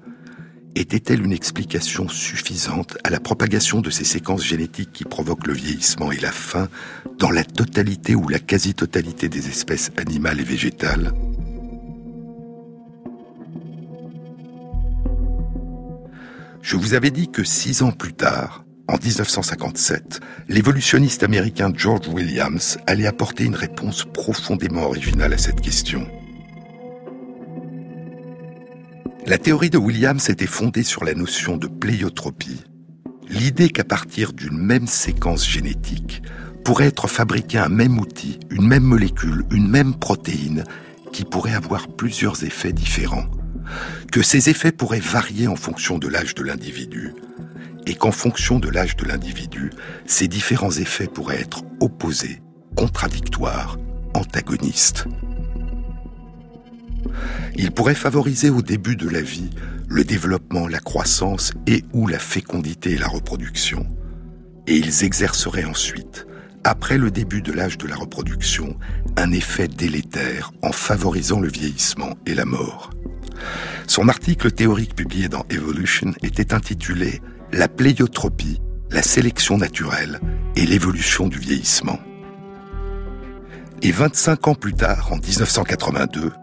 était-elle 0.80 1.24
une 1.24 1.34
explication 1.34 2.08
suffisante 2.08 2.98
à 3.04 3.10
la 3.10 3.20
propagation 3.20 3.82
de 3.82 3.90
ces 3.90 4.06
séquences 4.06 4.46
génétiques 4.46 4.94
qui 4.94 5.04
provoquent 5.04 5.48
le 5.48 5.54
vieillissement 5.54 6.12
et 6.12 6.20
la 6.20 6.32
faim 6.32 6.70
dans 7.18 7.32
la 7.32 7.44
totalité 7.44 8.16
ou 8.16 8.28
la 8.30 8.40
quasi-totalité 8.40 9.28
des 9.28 9.48
espèces 9.50 9.92
animales 9.98 10.40
et 10.40 10.44
végétales? 10.44 11.12
Je 16.62 16.78
vous 16.78 16.94
avais 16.94 17.12
dit 17.12 17.30
que 17.30 17.44
six 17.44 17.82
ans 17.82 17.92
plus 17.92 18.14
tard, 18.14 18.64
en 18.88 18.98
1957, 18.98 20.20
l'évolutionniste 20.48 21.24
américain 21.24 21.72
George 21.76 22.08
Williams 22.08 22.78
allait 22.88 23.08
apporter 23.08 23.44
une 23.44 23.56
réponse 23.56 24.06
profondément 24.06 24.84
originale 24.84 25.34
à 25.34 25.38
cette 25.38 25.62
question. 25.62 26.08
La 29.30 29.38
théorie 29.38 29.70
de 29.70 29.78
Williams 29.78 30.28
était 30.32 30.48
fondée 30.48 30.82
sur 30.82 31.04
la 31.04 31.14
notion 31.14 31.56
de 31.56 31.68
pléiotropie, 31.68 32.64
l'idée 33.30 33.70
qu'à 33.70 33.84
partir 33.84 34.34
d'une 34.34 34.58
même 34.58 34.88
séquence 34.88 35.48
génétique 35.48 36.24
pourrait 36.66 36.88
être 36.88 37.08
fabriqué 37.08 37.60
un 37.60 37.70
même 37.70 38.00
outil, 38.00 38.40
une 38.50 38.66
même 38.66 38.82
molécule, 38.82 39.44
une 39.52 39.70
même 39.70 39.94
protéine 39.94 40.64
qui 41.14 41.26
pourrait 41.26 41.54
avoir 41.54 41.90
plusieurs 41.90 42.44
effets 42.44 42.74
différents, 42.74 43.28
que 44.12 44.24
ces 44.24 44.50
effets 44.50 44.72
pourraient 44.72 45.00
varier 45.00 45.48
en 45.48 45.56
fonction 45.56 46.00
de 46.00 46.08
l'âge 46.08 46.34
de 46.34 46.42
l'individu, 46.42 47.14
et 47.86 47.94
qu'en 47.94 48.12
fonction 48.12 48.58
de 48.58 48.70
l'âge 48.70 48.96
de 48.96 49.06
l'individu, 49.06 49.70
ces 50.08 50.28
différents 50.28 50.72
effets 50.72 51.06
pourraient 51.06 51.42
être 51.42 51.62
opposés, 51.82 52.42
contradictoires, 52.76 53.78
antagonistes. 54.16 55.06
Il 57.56 57.72
pourrait 57.72 57.96
favoriser 57.96 58.50
au 58.50 58.62
début 58.62 58.96
de 58.96 59.10
la 59.10 59.22
vie 59.22 59.50
le 59.88 60.04
développement, 60.04 60.68
la 60.68 60.80
croissance 60.80 61.52
et 61.68 61.84
ou 61.94 62.08
la 62.08 62.20
fécondité 62.20 62.92
et 62.92 62.98
la 62.98 63.08
reproduction. 63.08 63.86
Et 64.68 64.76
ils 64.76 65.04
exerceraient 65.04 65.66
ensuite, 65.66 66.28
après 66.64 66.98
le 66.98 67.10
début 67.10 67.42
de 67.42 67.52
l'âge 67.52 67.78
de 67.78 67.88
la 67.88 67.96
reproduction, 67.96 68.78
un 69.18 69.32
effet 69.32 69.68
délétère 69.68 70.52
en 70.62 70.72
favorisant 70.72 71.40
le 71.40 71.48
vieillissement 71.48 72.16
et 72.26 72.36
la 72.36 72.46
mort. 72.46 72.92
Son 73.88 74.08
article 74.10 74.52
théorique 74.52 74.96
publié 74.96 75.30
dans 75.30 75.46
Evolution 75.50 76.14
était 76.22 76.54
intitulé 76.54 77.22
La 77.52 77.68
pléiotropie, 77.68 78.62
la 78.92 79.02
sélection 79.02 79.58
naturelle 79.58 80.20
et 80.56 80.66
l'évolution 80.66 81.28
du 81.28 81.40
vieillissement. 81.40 82.00
Et 83.82 83.92
25 83.92 84.48
ans 84.50 84.56
plus 84.56 84.74
tard, 84.74 85.12
en 85.12 85.18
1982, 85.18 86.34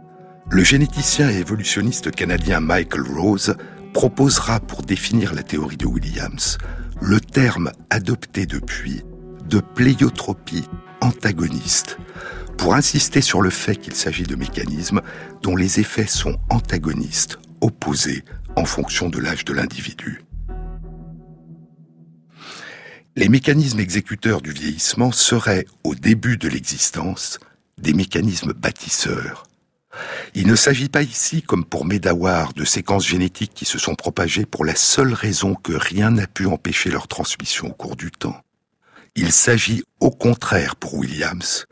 le 0.50 0.62
généticien 0.62 1.30
et 1.30 1.38
évolutionniste 1.38 2.10
canadien 2.10 2.60
Michael 2.60 3.02
Rose 3.02 3.56
proposera 3.92 4.60
pour 4.60 4.82
définir 4.82 5.34
la 5.34 5.42
théorie 5.42 5.76
de 5.76 5.86
Williams 5.86 6.58
le 7.00 7.20
terme 7.20 7.72
adopté 7.90 8.46
depuis 8.46 9.02
de 9.48 9.60
pléiotropie 9.60 10.64
antagoniste, 11.00 11.98
pour 12.56 12.74
insister 12.74 13.20
sur 13.20 13.42
le 13.42 13.50
fait 13.50 13.76
qu'il 13.76 13.94
s'agit 13.94 14.24
de 14.24 14.34
mécanismes 14.34 15.02
dont 15.42 15.56
les 15.56 15.78
effets 15.78 16.06
sont 16.06 16.38
antagonistes, 16.48 17.38
opposés 17.60 18.24
en 18.56 18.64
fonction 18.64 19.08
de 19.08 19.18
l'âge 19.18 19.44
de 19.44 19.52
l'individu. 19.52 20.22
Les 23.14 23.28
mécanismes 23.28 23.80
exécuteurs 23.80 24.42
du 24.42 24.52
vieillissement 24.52 25.12
seraient, 25.12 25.66
au 25.84 25.94
début 25.94 26.38
de 26.38 26.48
l'existence, 26.48 27.38
des 27.78 27.92
mécanismes 27.92 28.52
bâtisseurs, 28.52 29.44
il 30.38 30.46
ne 30.46 30.54
s'agit 30.54 30.90
pas 30.90 31.02
ici, 31.02 31.40
comme 31.40 31.64
pour 31.64 31.86
Medawar, 31.86 32.52
de 32.52 32.66
séquences 32.66 33.06
génétiques 33.06 33.54
qui 33.54 33.64
se 33.64 33.78
sont 33.78 33.94
propagées 33.94 34.44
pour 34.44 34.66
la 34.66 34.74
seule 34.74 35.14
raison 35.14 35.54
que 35.54 35.72
rien 35.72 36.10
n'a 36.10 36.26
pu 36.26 36.44
empêcher 36.44 36.90
leur 36.90 37.08
transmission 37.08 37.68
au 37.68 37.72
cours 37.72 37.96
du 37.96 38.10
temps. 38.10 38.38
Il 39.14 39.32
s'agit 39.32 39.82
au 39.98 40.10
contraire 40.10 40.76
pour 40.76 40.92
Williams 40.92 41.64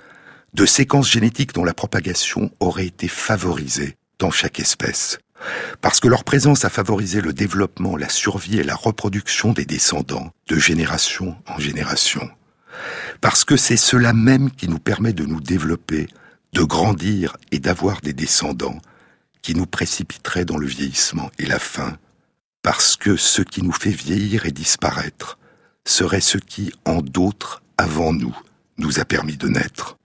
de 0.55 0.65
séquences 0.65 1.11
génétiques 1.11 1.53
dont 1.53 1.65
la 1.65 1.75
propagation 1.75 2.51
aurait 2.59 2.87
été 2.87 3.07
favorisée 3.07 3.99
dans 4.19 4.31
chaque 4.31 4.59
espèce, 4.59 5.19
parce 5.83 6.01
que 6.01 6.09
leur 6.09 6.25
présence 6.25 6.65
a 6.65 6.71
favorisé 6.71 7.21
le 7.21 7.35
développement, 7.35 7.99
la 7.99 8.09
survie 8.09 8.59
et 8.59 8.65
la 8.65 8.77
reproduction 8.77 9.53
des 9.53 9.67
descendants 9.67 10.31
de 10.49 10.57
génération 10.57 11.37
en 11.49 11.59
génération, 11.59 12.31
parce 13.21 13.45
que 13.45 13.59
c'est 13.59 13.77
cela 13.77 14.15
même 14.15 14.51
qui 14.51 14.69
nous 14.69 14.79
permet 14.79 15.13
de 15.13 15.27
nous 15.27 15.43
développer 15.43 16.07
de 16.55 16.63
grandir 16.63 17.37
et 17.51 17.59
d'avoir 17.59 18.01
des 18.01 18.13
descendants 18.13 18.79
qui 19.43 19.55
nous 19.55 19.67
précipiteraient 19.67 20.45
dans 20.45 20.57
le 20.57 20.69
vieillissement 20.69 21.31
et 21.39 21.47
la 21.47 21.59
fin, 21.59 21.99
parce 22.63 22.97
que 22.97 23.17
ce 23.17 23.43
qui 23.43 23.63
nous 23.63 23.73
fait 23.73 23.91
vieillir 23.91 24.47
et 24.47 24.53
disparaître 24.53 25.39
serait 25.85 26.21
ce 26.21 26.39
qui, 26.39 26.73
en 26.85 27.03
d'autres, 27.03 27.63
avant 27.77 28.13
nous, 28.13 28.35
nous 28.79 29.01
a 29.01 29.05
permis 29.05 29.37
de 29.37 29.49
naître. 29.49 29.99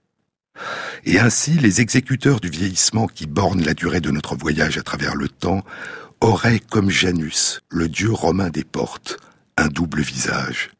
Et 1.04 1.20
ainsi, 1.20 1.52
les 1.52 1.80
exécuteurs 1.80 2.40
du 2.40 2.50
vieillissement 2.50 3.06
qui 3.06 3.26
bornent 3.26 3.64
la 3.64 3.72
durée 3.72 4.00
de 4.00 4.10
notre 4.10 4.34
voyage 4.34 4.76
à 4.76 4.82
travers 4.82 5.14
le 5.14 5.28
temps 5.28 5.64
auraient, 6.20 6.60
comme 6.60 6.90
Janus, 6.90 7.60
le 7.70 7.88
dieu 7.88 8.10
romain 8.10 8.50
des 8.50 8.64
portes, 8.64 9.18
un 9.56 9.68
double 9.68 10.02
visage. 10.02 10.72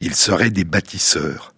Ils 0.00 0.14
seraient 0.14 0.50
des 0.50 0.64
bâtisseurs, 0.64 1.52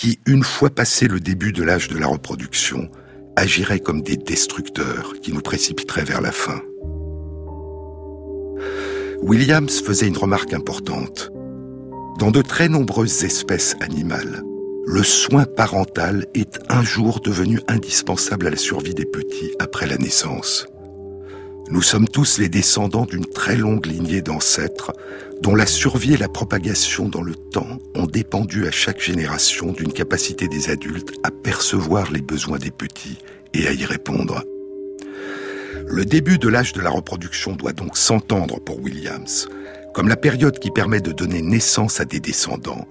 qui, 0.00 0.18
une 0.24 0.44
fois 0.44 0.70
passé 0.70 1.08
le 1.08 1.20
début 1.20 1.52
de 1.52 1.62
l'âge 1.62 1.88
de 1.88 1.98
la 1.98 2.06
reproduction, 2.06 2.90
agiraient 3.36 3.80
comme 3.80 4.00
des 4.00 4.16
destructeurs 4.16 5.12
qui 5.20 5.30
nous 5.30 5.42
précipiteraient 5.42 6.06
vers 6.06 6.22
la 6.22 6.32
fin. 6.32 6.58
Williams 9.20 9.82
faisait 9.82 10.08
une 10.08 10.16
remarque 10.16 10.54
importante. 10.54 11.30
Dans 12.18 12.30
de 12.30 12.40
très 12.40 12.70
nombreuses 12.70 13.24
espèces 13.24 13.76
animales, 13.82 14.42
le 14.86 15.02
soin 15.02 15.44
parental 15.44 16.24
est 16.32 16.58
un 16.70 16.82
jour 16.82 17.20
devenu 17.20 17.60
indispensable 17.68 18.46
à 18.46 18.50
la 18.50 18.56
survie 18.56 18.94
des 18.94 19.04
petits 19.04 19.52
après 19.58 19.86
la 19.86 19.98
naissance. 19.98 20.66
Nous 21.70 21.82
sommes 21.82 22.08
tous 22.08 22.38
les 22.38 22.48
descendants 22.48 23.06
d'une 23.06 23.26
très 23.26 23.56
longue 23.56 23.86
lignée 23.86 24.22
d'ancêtres 24.22 24.92
dont 25.40 25.54
la 25.54 25.66
survie 25.66 26.14
et 26.14 26.18
la 26.18 26.28
propagation 26.28 27.08
dans 27.08 27.22
le 27.22 27.34
temps 27.34 27.78
ont 27.94 28.06
dépendu 28.06 28.66
à 28.66 28.70
chaque 28.70 29.00
génération 29.00 29.72
d'une 29.72 29.92
capacité 29.92 30.48
des 30.48 30.68
adultes 30.68 31.12
à 31.22 31.30
percevoir 31.30 32.10
les 32.10 32.22
besoins 32.22 32.58
des 32.58 32.72
petits 32.72 33.18
et 33.54 33.68
à 33.68 33.72
y 33.72 33.84
répondre. 33.84 34.42
Le 35.86 36.04
début 36.04 36.38
de 36.38 36.48
l'âge 36.48 36.72
de 36.72 36.80
la 36.80 36.90
reproduction 36.90 37.54
doit 37.54 37.72
donc 37.72 37.96
s'entendre 37.96 38.60
pour 38.60 38.80
Williams 38.80 39.48
comme 39.92 40.08
la 40.08 40.16
période 40.16 40.58
qui 40.58 40.70
permet 40.70 41.00
de 41.00 41.12
donner 41.12 41.42
naissance 41.42 42.00
à 42.00 42.04
des 42.04 42.20
descendants, 42.20 42.86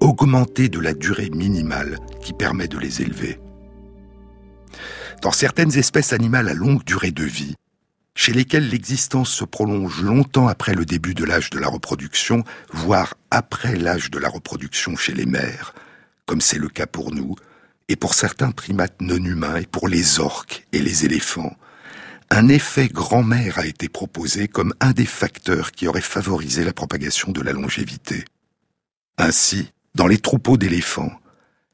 augmentée 0.00 0.68
de 0.68 0.80
la 0.80 0.92
durée 0.92 1.30
minimale 1.30 1.98
qui 2.20 2.32
permet 2.32 2.68
de 2.68 2.78
les 2.78 3.02
élever. 3.02 3.38
Dans 5.22 5.32
certaines 5.32 5.76
espèces 5.78 6.12
animales 6.12 6.48
à 6.48 6.54
longue 6.54 6.84
durée 6.84 7.10
de 7.10 7.24
vie, 7.24 7.54
chez 8.16 8.32
lesquels 8.32 8.68
l'existence 8.68 9.30
se 9.30 9.44
prolonge 9.44 10.02
longtemps 10.02 10.48
après 10.48 10.74
le 10.74 10.86
début 10.86 11.14
de 11.14 11.22
l'âge 11.22 11.50
de 11.50 11.58
la 11.58 11.68
reproduction, 11.68 12.42
voire 12.72 13.14
après 13.30 13.76
l'âge 13.76 14.10
de 14.10 14.18
la 14.18 14.30
reproduction 14.30 14.96
chez 14.96 15.12
les 15.12 15.26
mères, 15.26 15.74
comme 16.24 16.40
c'est 16.40 16.58
le 16.58 16.70
cas 16.70 16.86
pour 16.86 17.14
nous, 17.14 17.36
et 17.88 17.94
pour 17.94 18.14
certains 18.14 18.50
primates 18.50 19.00
non 19.00 19.22
humains, 19.22 19.56
et 19.56 19.66
pour 19.66 19.86
les 19.86 20.18
orques 20.18 20.66
et 20.72 20.80
les 20.80 21.04
éléphants, 21.04 21.54
un 22.30 22.48
effet 22.48 22.88
grand-mère 22.88 23.58
a 23.58 23.66
été 23.66 23.88
proposé 23.88 24.48
comme 24.48 24.74
un 24.80 24.92
des 24.92 25.06
facteurs 25.06 25.70
qui 25.70 25.86
aurait 25.86 26.00
favorisé 26.00 26.64
la 26.64 26.72
propagation 26.72 27.32
de 27.32 27.42
la 27.42 27.52
longévité. 27.52 28.24
Ainsi, 29.18 29.72
dans 29.94 30.06
les 30.06 30.18
troupeaux 30.18 30.56
d'éléphants, 30.56 31.12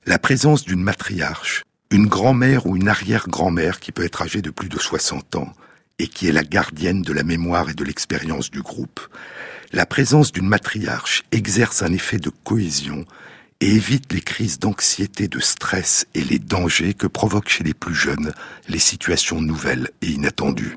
la 0.06 0.18
présence 0.18 0.64
d'une 0.64 0.82
matriarche, 0.82 1.62
une 1.90 2.08
grand-mère 2.08 2.66
ou 2.66 2.76
une 2.76 2.88
arrière-grand-mère 2.88 3.78
qui 3.78 3.92
peut 3.92 4.04
être 4.04 4.22
âgée 4.22 4.42
de 4.42 4.50
plus 4.50 4.68
de 4.68 4.78
60 4.78 5.36
ans, 5.36 5.52
et 5.98 6.08
qui 6.08 6.28
est 6.28 6.32
la 6.32 6.44
gardienne 6.44 7.02
de 7.02 7.12
la 7.12 7.22
mémoire 7.22 7.70
et 7.70 7.74
de 7.74 7.84
l'expérience 7.84 8.50
du 8.50 8.62
groupe, 8.62 9.00
la 9.72 9.86
présence 9.86 10.32
d'une 10.32 10.48
matriarche 10.48 11.22
exerce 11.32 11.82
un 11.82 11.92
effet 11.92 12.18
de 12.18 12.30
cohésion 12.30 13.04
et 13.60 13.74
évite 13.74 14.12
les 14.12 14.20
crises 14.20 14.58
d'anxiété, 14.58 15.28
de 15.28 15.38
stress 15.38 16.06
et 16.14 16.24
les 16.24 16.38
dangers 16.38 16.94
que 16.94 17.06
provoquent 17.06 17.48
chez 17.48 17.64
les 17.64 17.74
plus 17.74 17.94
jeunes 17.94 18.32
les 18.68 18.80
situations 18.80 19.40
nouvelles 19.40 19.88
et 20.02 20.08
inattendues. 20.08 20.76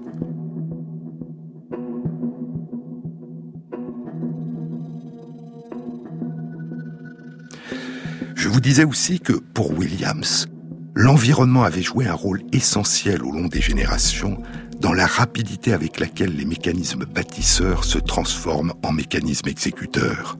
Je 8.35 8.49
vous 8.49 8.59
disais 8.59 8.83
aussi 8.83 9.19
que 9.19 9.33
pour 9.33 9.71
Williams, 9.75 10.47
l'environnement 10.93 11.63
avait 11.63 11.81
joué 11.81 12.05
un 12.05 12.13
rôle 12.13 12.43
essentiel 12.51 13.23
au 13.23 13.31
long 13.31 13.47
des 13.47 13.61
générations 13.61 14.37
dans 14.79 14.93
la 14.93 15.05
rapidité 15.05 15.73
avec 15.73 15.99
laquelle 15.99 16.35
les 16.35 16.45
mécanismes 16.45 17.05
bâtisseurs 17.05 17.83
se 17.83 17.97
transforment 17.97 18.73
en 18.83 18.91
mécanismes 18.91 19.47
exécuteurs. 19.47 20.37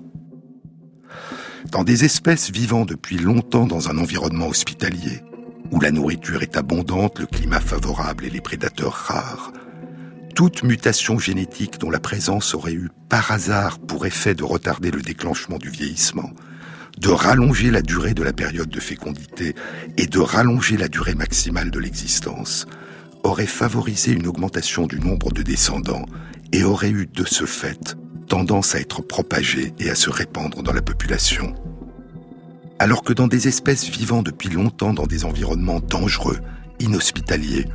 Dans 1.71 1.83
des 1.83 2.05
espèces 2.05 2.51
vivant 2.51 2.85
depuis 2.85 3.17
longtemps 3.17 3.65
dans 3.65 3.89
un 3.89 3.97
environnement 3.97 4.47
hospitalier, 4.47 5.21
où 5.71 5.79
la 5.79 5.91
nourriture 5.91 6.43
est 6.43 6.57
abondante, 6.57 7.19
le 7.19 7.25
climat 7.25 7.59
favorable 7.59 8.25
et 8.25 8.29
les 8.29 8.41
prédateurs 8.41 8.93
rares, 8.93 9.51
toute 10.35 10.63
mutation 10.63 11.17
génétique 11.17 11.79
dont 11.79 11.89
la 11.89 11.99
présence 11.99 12.53
aurait 12.53 12.73
eu 12.73 12.89
par 13.09 13.31
hasard 13.31 13.79
pour 13.79 14.05
effet 14.05 14.35
de 14.35 14.43
retarder 14.43 14.91
le 14.91 15.01
déclenchement 15.01 15.57
du 15.57 15.69
vieillissement, 15.69 16.31
de 16.99 17.09
rallonger 17.09 17.71
la 17.71 17.81
durée 17.81 18.13
de 18.13 18.23
la 18.23 18.33
période 18.33 18.69
de 18.69 18.79
fécondité 18.79 19.55
et 19.97 20.07
de 20.07 20.19
rallonger 20.19 20.77
la 20.77 20.87
durée 20.87 21.15
maximale 21.15 21.71
de 21.71 21.79
l'existence, 21.79 22.67
aurait 23.25 23.47
favorisé 23.47 24.11
une 24.11 24.27
augmentation 24.27 24.85
du 24.85 24.99
nombre 24.99 25.31
de 25.31 25.41
descendants 25.41 26.05
et 26.51 26.63
aurait 26.63 26.91
eu 26.91 27.07
de 27.07 27.25
ce 27.25 27.45
fait 27.45 27.95
tendance 28.27 28.75
à 28.75 28.79
être 28.79 29.01
propagé 29.01 29.73
et 29.79 29.89
à 29.89 29.95
se 29.95 30.09
répandre 30.09 30.63
dans 30.63 30.73
la 30.73 30.81
population. 30.81 31.53
Alors 32.79 33.03
que 33.03 33.13
dans 33.13 33.27
des 33.27 33.47
espèces 33.47 33.87
vivant 33.87 34.21
depuis 34.23 34.49
longtemps 34.49 34.93
dans 34.93 35.07
des 35.07 35.25
environnements 35.25 35.79
dangereux, 35.79 36.39
inhospitaliers, 36.79 37.65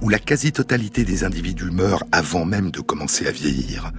où 0.00 0.08
la 0.08 0.18
quasi-totalité 0.18 1.04
des 1.04 1.24
individus 1.24 1.70
meurent 1.70 2.04
avant 2.12 2.44
même 2.44 2.70
de 2.70 2.80
commencer 2.80 3.26
à 3.26 3.32
vieillir, 3.32 3.92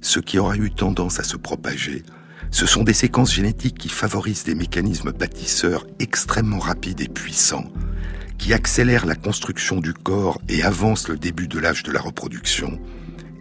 ce 0.00 0.20
qui 0.20 0.38
aura 0.38 0.56
eu 0.56 0.70
tendance 0.70 1.20
à 1.20 1.24
se 1.24 1.36
propager, 1.36 2.02
ce 2.50 2.66
sont 2.66 2.82
des 2.82 2.92
séquences 2.92 3.32
génétiques 3.32 3.78
qui 3.78 3.88
favorisent 3.88 4.44
des 4.44 4.54
mécanismes 4.54 5.12
bâtisseurs 5.12 5.86
extrêmement 5.98 6.58
rapides 6.58 7.00
et 7.00 7.08
puissants, 7.08 7.70
qui 8.38 8.52
accélèrent 8.52 9.06
la 9.06 9.14
construction 9.14 9.80
du 9.80 9.92
corps 9.92 10.40
et 10.48 10.62
avancent 10.62 11.08
le 11.08 11.16
début 11.16 11.48
de 11.48 11.58
l'âge 11.58 11.82
de 11.82 11.92
la 11.92 12.00
reproduction, 12.00 12.78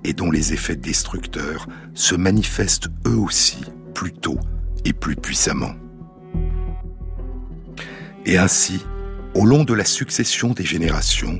et 0.03 0.13
dont 0.13 0.31
les 0.31 0.53
effets 0.53 0.75
destructeurs 0.75 1.67
se 1.93 2.15
manifestent 2.15 2.89
eux 3.05 3.17
aussi 3.17 3.63
plus 3.93 4.13
tôt 4.13 4.39
et 4.85 4.93
plus 4.93 5.15
puissamment. 5.15 5.73
Et 8.25 8.37
ainsi, 8.37 8.85
au 9.33 9.45
long 9.45 9.63
de 9.63 9.73
la 9.73 9.85
succession 9.85 10.49
des 10.49 10.65
générations, 10.65 11.39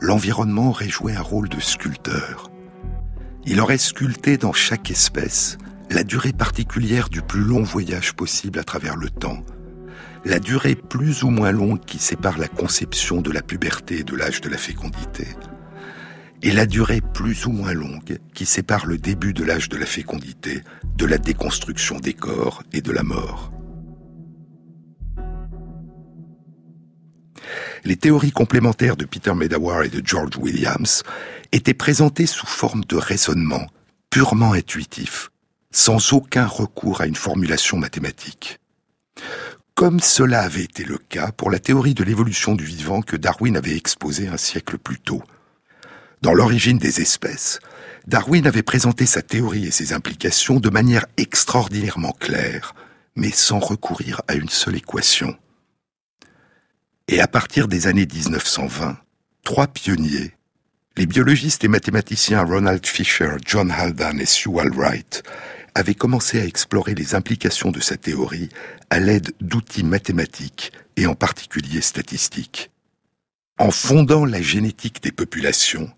l'environnement 0.00 0.68
aurait 0.68 0.88
joué 0.88 1.14
un 1.14 1.22
rôle 1.22 1.48
de 1.48 1.60
sculpteur. 1.60 2.50
Il 3.46 3.60
aurait 3.60 3.78
sculpté 3.78 4.36
dans 4.36 4.52
chaque 4.52 4.90
espèce 4.90 5.58
la 5.90 6.04
durée 6.04 6.32
particulière 6.32 7.08
du 7.08 7.20
plus 7.20 7.40
long 7.40 7.62
voyage 7.62 8.12
possible 8.12 8.58
à 8.58 8.64
travers 8.64 8.96
le 8.96 9.10
temps, 9.10 9.42
la 10.24 10.38
durée 10.38 10.74
plus 10.74 11.22
ou 11.22 11.30
moins 11.30 11.52
longue 11.52 11.80
qui 11.80 11.98
sépare 11.98 12.38
la 12.38 12.48
conception 12.48 13.20
de 13.22 13.30
la 13.30 13.42
puberté 13.42 14.00
et 14.00 14.04
de 14.04 14.14
l'âge 14.14 14.40
de 14.40 14.48
la 14.48 14.58
fécondité, 14.58 15.26
et 16.42 16.52
la 16.52 16.66
durée 16.66 17.00
plus 17.00 17.46
ou 17.46 17.52
moins 17.52 17.72
longue 17.72 18.18
qui 18.34 18.46
sépare 18.46 18.86
le 18.86 18.98
début 18.98 19.32
de 19.32 19.44
l'âge 19.44 19.68
de 19.68 19.76
la 19.76 19.86
fécondité 19.86 20.62
de 20.96 21.06
la 21.06 21.18
déconstruction 21.18 21.98
des 21.98 22.14
corps 22.14 22.62
et 22.72 22.82
de 22.82 22.92
la 22.92 23.02
mort. 23.02 23.50
Les 27.84 27.96
théories 27.96 28.32
complémentaires 28.32 28.96
de 28.96 29.06
Peter 29.06 29.34
Medawar 29.34 29.84
et 29.84 29.88
de 29.88 30.02
George 30.04 30.36
Williams 30.36 31.02
étaient 31.52 31.74
présentées 31.74 32.26
sous 32.26 32.46
forme 32.46 32.84
de 32.84 32.96
raisonnement 32.96 33.66
purement 34.10 34.52
intuitif, 34.52 35.30
sans 35.70 36.12
aucun 36.12 36.46
recours 36.46 37.00
à 37.00 37.06
une 37.06 37.16
formulation 37.16 37.78
mathématique. 37.78 38.60
Comme 39.74 40.00
cela 40.00 40.42
avait 40.42 40.64
été 40.64 40.84
le 40.84 40.98
cas 40.98 41.32
pour 41.32 41.50
la 41.50 41.58
théorie 41.58 41.94
de 41.94 42.04
l'évolution 42.04 42.54
du 42.54 42.64
vivant 42.64 43.02
que 43.02 43.16
Darwin 43.16 43.56
avait 43.56 43.76
exposée 43.76 44.28
un 44.28 44.36
siècle 44.36 44.78
plus 44.78 44.98
tôt. 44.98 45.22
Dans 46.22 46.34
l'origine 46.34 46.78
des 46.78 47.00
espèces, 47.00 47.60
Darwin 48.06 48.46
avait 48.46 48.62
présenté 48.62 49.06
sa 49.06 49.22
théorie 49.22 49.66
et 49.66 49.70
ses 49.70 49.92
implications 49.92 50.60
de 50.60 50.68
manière 50.68 51.06
extraordinairement 51.16 52.12
claire, 52.12 52.74
mais 53.16 53.30
sans 53.30 53.58
recourir 53.58 54.20
à 54.28 54.34
une 54.34 54.48
seule 54.48 54.76
équation. 54.76 55.36
Et 57.08 57.20
à 57.20 57.26
partir 57.26 57.68
des 57.68 57.86
années 57.86 58.06
1920, 58.06 58.98
trois 59.44 59.66
pionniers, 59.66 60.34
les 60.96 61.06
biologistes 61.06 61.64
et 61.64 61.68
mathématiciens 61.68 62.44
Ronald 62.44 62.86
Fisher, 62.86 63.36
John 63.44 63.70
Haldane 63.70 64.20
et 64.20 64.26
Sewell 64.26 64.70
Wright, 64.72 65.22
avaient 65.74 65.94
commencé 65.94 66.40
à 66.40 66.44
explorer 66.44 66.94
les 66.94 67.14
implications 67.14 67.70
de 67.70 67.80
sa 67.80 67.96
théorie 67.96 68.48
à 68.90 68.98
l'aide 68.98 69.32
d'outils 69.40 69.84
mathématiques 69.84 70.72
et 70.96 71.06
en 71.06 71.14
particulier 71.14 71.80
statistiques. 71.80 72.70
En 73.58 73.70
fondant 73.70 74.24
la 74.24 74.40
génétique 74.40 75.02
des 75.02 75.12
populations, 75.12 75.90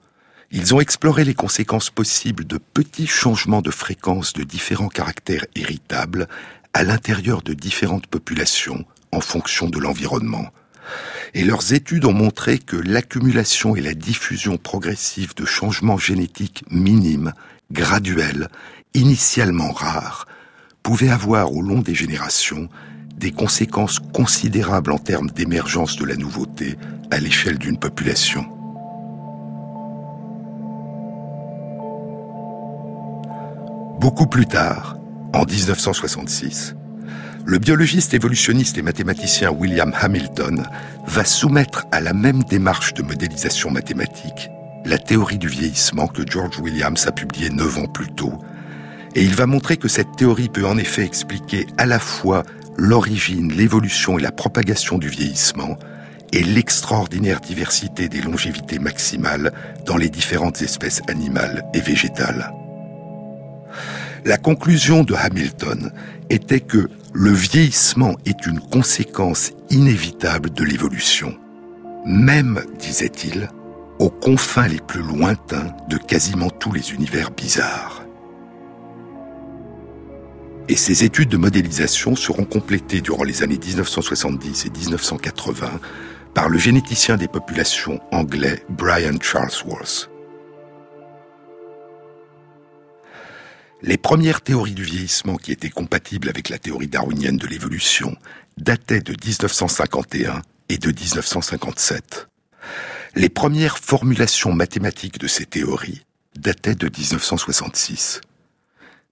ils 0.50 0.74
ont 0.74 0.80
exploré 0.80 1.24
les 1.24 1.34
conséquences 1.34 1.90
possibles 1.90 2.44
de 2.44 2.58
petits 2.58 3.06
changements 3.06 3.62
de 3.62 3.70
fréquence 3.70 4.32
de 4.34 4.42
différents 4.42 4.88
caractères 4.88 5.46
héritables 5.54 6.28
à 6.74 6.82
l'intérieur 6.82 7.42
de 7.42 7.54
différentes 7.54 8.06
populations 8.06 8.84
en 9.12 9.20
fonction 9.20 9.68
de 9.68 9.78
l'environnement. 9.78 10.48
Et 11.34 11.44
leurs 11.44 11.72
études 11.72 12.04
ont 12.04 12.12
montré 12.12 12.58
que 12.58 12.76
l'accumulation 12.76 13.76
et 13.76 13.80
la 13.80 13.94
diffusion 13.94 14.58
progressive 14.58 15.34
de 15.34 15.44
changements 15.44 15.98
génétiques 15.98 16.64
minimes, 16.70 17.32
graduels, 17.70 18.48
initialement 18.94 19.72
rares, 19.72 20.26
pouvaient 20.82 21.10
avoir 21.10 21.52
au 21.52 21.62
long 21.62 21.80
des 21.80 21.94
générations 21.94 22.68
des 23.16 23.30
conséquences 23.30 24.00
considérables 24.12 24.90
en 24.90 24.98
termes 24.98 25.30
d'émergence 25.30 25.96
de 25.96 26.04
la 26.04 26.16
nouveauté 26.16 26.76
à 27.10 27.18
l'échelle 27.18 27.58
d'une 27.58 27.78
population. 27.78 28.44
Beaucoup 34.00 34.26
plus 34.26 34.46
tard, 34.46 34.98
en 35.32 35.44
1966, 35.44 36.74
le 37.44 37.58
biologiste 37.58 38.14
évolutionniste 38.14 38.76
et 38.78 38.82
mathématicien 38.82 39.52
William 39.52 39.92
Hamilton 40.00 40.66
va 41.06 41.24
soumettre 41.24 41.86
à 41.92 42.00
la 42.00 42.12
même 42.12 42.42
démarche 42.42 42.94
de 42.94 43.02
modélisation 43.02 43.70
mathématique 43.70 44.50
la 44.84 44.98
théorie 44.98 45.38
du 45.38 45.48
vieillissement 45.48 46.08
que 46.08 46.22
George 46.28 46.58
Williams 46.58 47.06
a 47.06 47.12
publiée 47.12 47.50
neuf 47.50 47.78
ans 47.78 47.86
plus 47.86 48.08
tôt, 48.08 48.32
et 49.14 49.22
il 49.22 49.34
va 49.34 49.46
montrer 49.46 49.76
que 49.76 49.88
cette 49.88 50.16
théorie 50.16 50.48
peut 50.48 50.66
en 50.66 50.78
effet 50.78 51.04
expliquer 51.04 51.66
à 51.78 51.86
la 51.86 51.98
fois 51.98 52.42
l'origine, 52.76 53.52
l'évolution 53.52 54.18
et 54.18 54.22
la 54.22 54.32
propagation 54.32 54.98
du 54.98 55.08
vieillissement, 55.08 55.78
et 56.32 56.42
l'extraordinaire 56.42 57.40
diversité 57.40 58.08
des 58.08 58.22
longévités 58.22 58.78
maximales 58.78 59.52
dans 59.84 59.98
les 59.98 60.08
différentes 60.08 60.62
espèces 60.62 61.02
animales 61.08 61.64
et 61.74 61.80
végétales. 61.80 62.52
La 64.24 64.38
conclusion 64.38 65.04
de 65.04 65.14
Hamilton 65.14 65.92
était 66.30 66.60
que 66.60 66.88
le 67.12 67.30
vieillissement 67.30 68.16
est 68.24 68.46
une 68.46 68.60
conséquence 68.60 69.52
inévitable 69.68 70.50
de 70.50 70.64
l'évolution, 70.64 71.34
même, 72.06 72.62
disait-il, 72.78 73.48
aux 73.98 74.10
confins 74.10 74.68
les 74.68 74.80
plus 74.80 75.02
lointains 75.02 75.76
de 75.88 75.98
quasiment 75.98 76.50
tous 76.50 76.72
les 76.72 76.92
univers 76.92 77.30
bizarres. 77.30 78.01
Et 80.68 80.76
ces 80.76 81.04
études 81.04 81.28
de 81.28 81.36
modélisation 81.36 82.16
seront 82.16 82.44
complétées 82.44 83.00
durant 83.00 83.24
les 83.24 83.42
années 83.42 83.58
1970 83.58 84.66
et 84.66 84.70
1980 84.70 85.80
par 86.34 86.48
le 86.48 86.58
généticien 86.58 87.16
des 87.16 87.28
populations 87.28 88.00
anglais 88.10 88.64
Brian 88.68 89.20
Charlesworth. 89.20 90.08
Les 93.82 93.98
premières 93.98 94.40
théories 94.40 94.74
du 94.74 94.84
vieillissement 94.84 95.36
qui 95.36 95.50
étaient 95.50 95.68
compatibles 95.68 96.28
avec 96.28 96.48
la 96.48 96.58
théorie 96.58 96.86
darwinienne 96.86 97.36
de 97.36 97.48
l'évolution 97.48 98.16
dataient 98.56 99.00
de 99.00 99.12
1951 99.12 100.40
et 100.68 100.78
de 100.78 100.88
1957. 100.88 102.28
Les 103.16 103.28
premières 103.28 103.78
formulations 103.78 104.52
mathématiques 104.52 105.18
de 105.18 105.26
ces 105.26 105.46
théories 105.46 106.04
dataient 106.36 106.76
de 106.76 106.86
1966. 106.86 108.20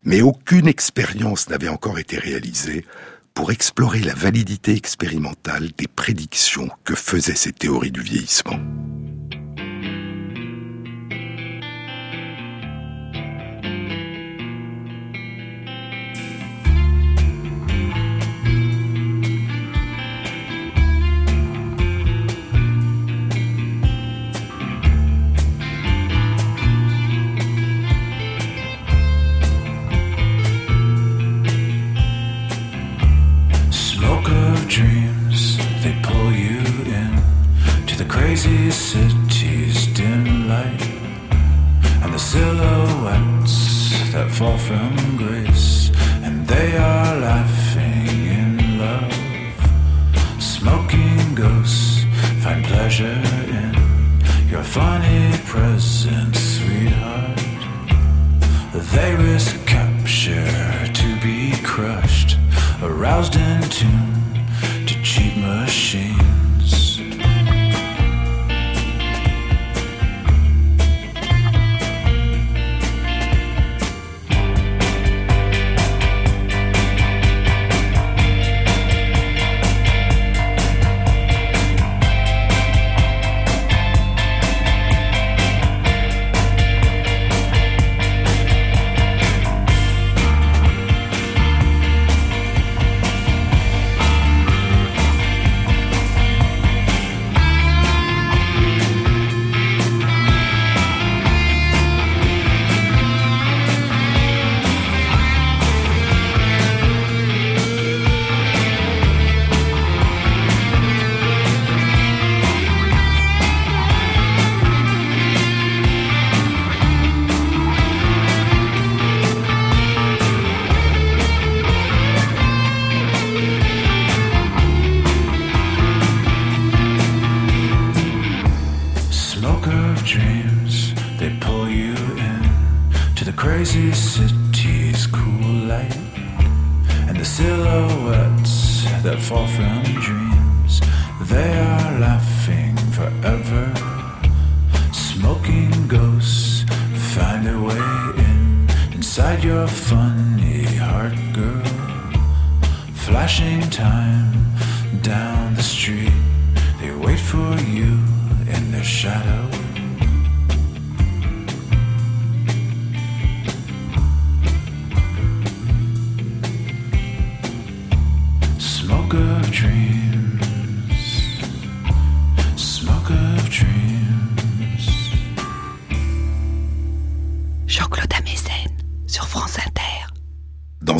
Mais 0.03 0.23
aucune 0.23 0.67
expérience 0.67 1.51
n'avait 1.51 1.69
encore 1.69 1.99
été 1.99 2.19
réalisée 2.19 2.87
pour 3.35 3.53
explorer 3.53 4.01
la 4.01 4.15
validité 4.15 4.75
expérimentale 4.75 5.71
des 5.77 5.89
prédictions 5.89 6.71
que 6.85 6.95
faisaient 6.95 7.35
ces 7.35 7.53
théories 7.53 7.93
du 7.93 8.01
vieillissement. 8.01 8.59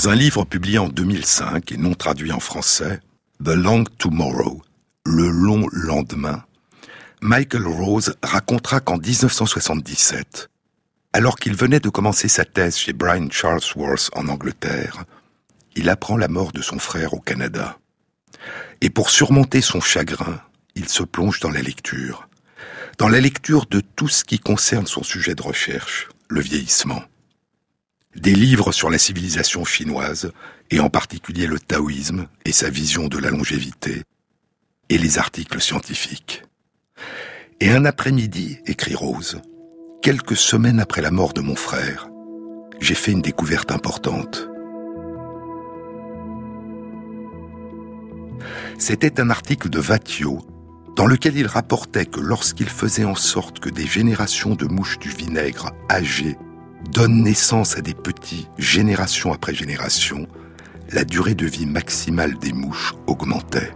Dans 0.01 0.09
un 0.09 0.15
livre 0.15 0.47
publié 0.47 0.79
en 0.79 0.89
2005 0.89 1.73
et 1.73 1.77
non 1.77 1.93
traduit 1.93 2.33
en 2.33 2.41
français, 2.41 3.01
The 3.45 3.49
Long 3.49 3.85
Tomorrow, 3.85 4.63
le 5.05 5.29
long 5.29 5.67
lendemain, 5.73 6.43
Michael 7.21 7.67
Rose 7.67 8.15
racontera 8.23 8.81
qu'en 8.81 8.97
1977, 8.97 10.49
alors 11.13 11.37
qu'il 11.37 11.55
venait 11.55 11.81
de 11.81 11.91
commencer 11.91 12.29
sa 12.29 12.47
thèse 12.47 12.79
chez 12.79 12.95
Brian 12.95 13.29
Charlesworth 13.31 14.09
en 14.15 14.29
Angleterre, 14.29 15.05
il 15.77 15.91
apprend 15.91 16.17
la 16.17 16.29
mort 16.29 16.53
de 16.53 16.63
son 16.63 16.79
frère 16.79 17.13
au 17.13 17.21
Canada. 17.21 17.79
Et 18.81 18.89
pour 18.89 19.11
surmonter 19.11 19.61
son 19.61 19.83
chagrin, 19.83 20.41
il 20.77 20.89
se 20.89 21.03
plonge 21.03 21.41
dans 21.41 21.51
la 21.51 21.61
lecture. 21.61 22.27
Dans 22.97 23.09
la 23.11 23.21
lecture 23.21 23.67
de 23.67 23.81
tout 23.81 24.09
ce 24.09 24.25
qui 24.25 24.39
concerne 24.39 24.87
son 24.87 25.03
sujet 25.03 25.35
de 25.35 25.43
recherche, 25.43 26.09
le 26.31 26.41
vieillissement. 26.41 27.03
Des 28.17 28.35
livres 28.35 28.73
sur 28.73 28.91
la 28.91 28.99
civilisation 28.99 29.65
chinoise, 29.65 30.33
et 30.71 30.81
en 30.81 30.91
particulier 30.91 31.47
le 31.47 31.61
taoïsme 31.61 32.27
et 32.45 32.51
sa 32.51 32.69
vision 32.69 33.07
de 33.07 33.19
la 33.19 33.31
longévité, 33.31 34.03
et 34.89 34.99
les 34.99 35.19
articles 35.19 35.61
scientifiques. 35.61 36.43
Et 37.61 37.71
un 37.71 37.85
après-midi, 37.85 38.59
écrit 38.67 38.97
Rose, 38.97 39.41
quelques 40.03 40.37
semaines 40.37 40.81
après 40.81 41.03
la 41.03 41.13
mort 41.13 41.33
de 41.35 41.41
mon 41.41 41.55
frère, 41.55 42.09
j'ai 42.81 42.97
fait 42.97 43.13
une 43.13 43.23
découverte 43.23 43.71
importante. 43.71 44.49
C'était 48.77 49.21
un 49.21 49.31
article 49.31 49.69
de 49.69 49.79
Vatio 49.79 50.41
dans 50.97 51.07
lequel 51.07 51.37
il 51.37 51.47
rapportait 51.47 52.07
que 52.07 52.19
lorsqu'il 52.19 52.69
faisait 52.69 53.05
en 53.05 53.15
sorte 53.15 53.61
que 53.61 53.71
des 53.71 53.87
générations 53.87 54.57
de 54.57 54.65
mouches 54.65 54.99
du 54.99 55.11
vinaigre 55.11 55.71
âgées 55.89 56.37
donnent 56.91 57.23
naissance 57.23 57.77
à 57.77 57.81
des 57.81 57.95
petits 57.95 58.49
génération 58.59 59.33
après 59.33 59.55
génération, 59.55 60.27
la 60.93 61.05
durée 61.05 61.35
de 61.35 61.47
vie 61.47 61.67
maximale 61.67 62.37
des 62.39 62.53
mouches 62.53 62.95
augmentait. 63.07 63.73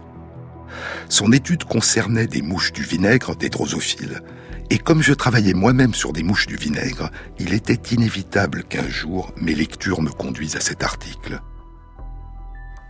Son 1.07 1.31
étude 1.31 1.63
concernait 1.63 2.27
des 2.27 2.41
mouches 2.41 2.73
du 2.73 2.83
vinaigre, 2.83 3.35
des 3.35 3.49
drosophiles, 3.49 4.21
et 4.69 4.79
comme 4.79 5.01
je 5.01 5.13
travaillais 5.13 5.53
moi-même 5.53 5.93
sur 5.93 6.11
des 6.11 6.23
mouches 6.23 6.47
du 6.47 6.55
vinaigre, 6.55 7.09
il 7.39 7.53
était 7.53 7.93
inévitable 7.93 8.63
qu'un 8.63 8.87
jour 8.89 9.31
mes 9.37 9.53
lectures 9.53 10.01
me 10.01 10.09
conduisent 10.09 10.55
à 10.55 10.61
cet 10.61 10.83
article. 10.83 11.39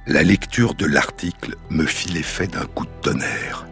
La 0.08 0.24
lecture 0.24 0.76
de 0.76 0.86
l'article 0.86 1.56
me 1.70 1.86
fit 1.86 2.10
l'effet 2.10 2.48
d'un 2.48 2.66
coup 2.66 2.86
de 2.86 3.02
tonnerre. 3.02 3.68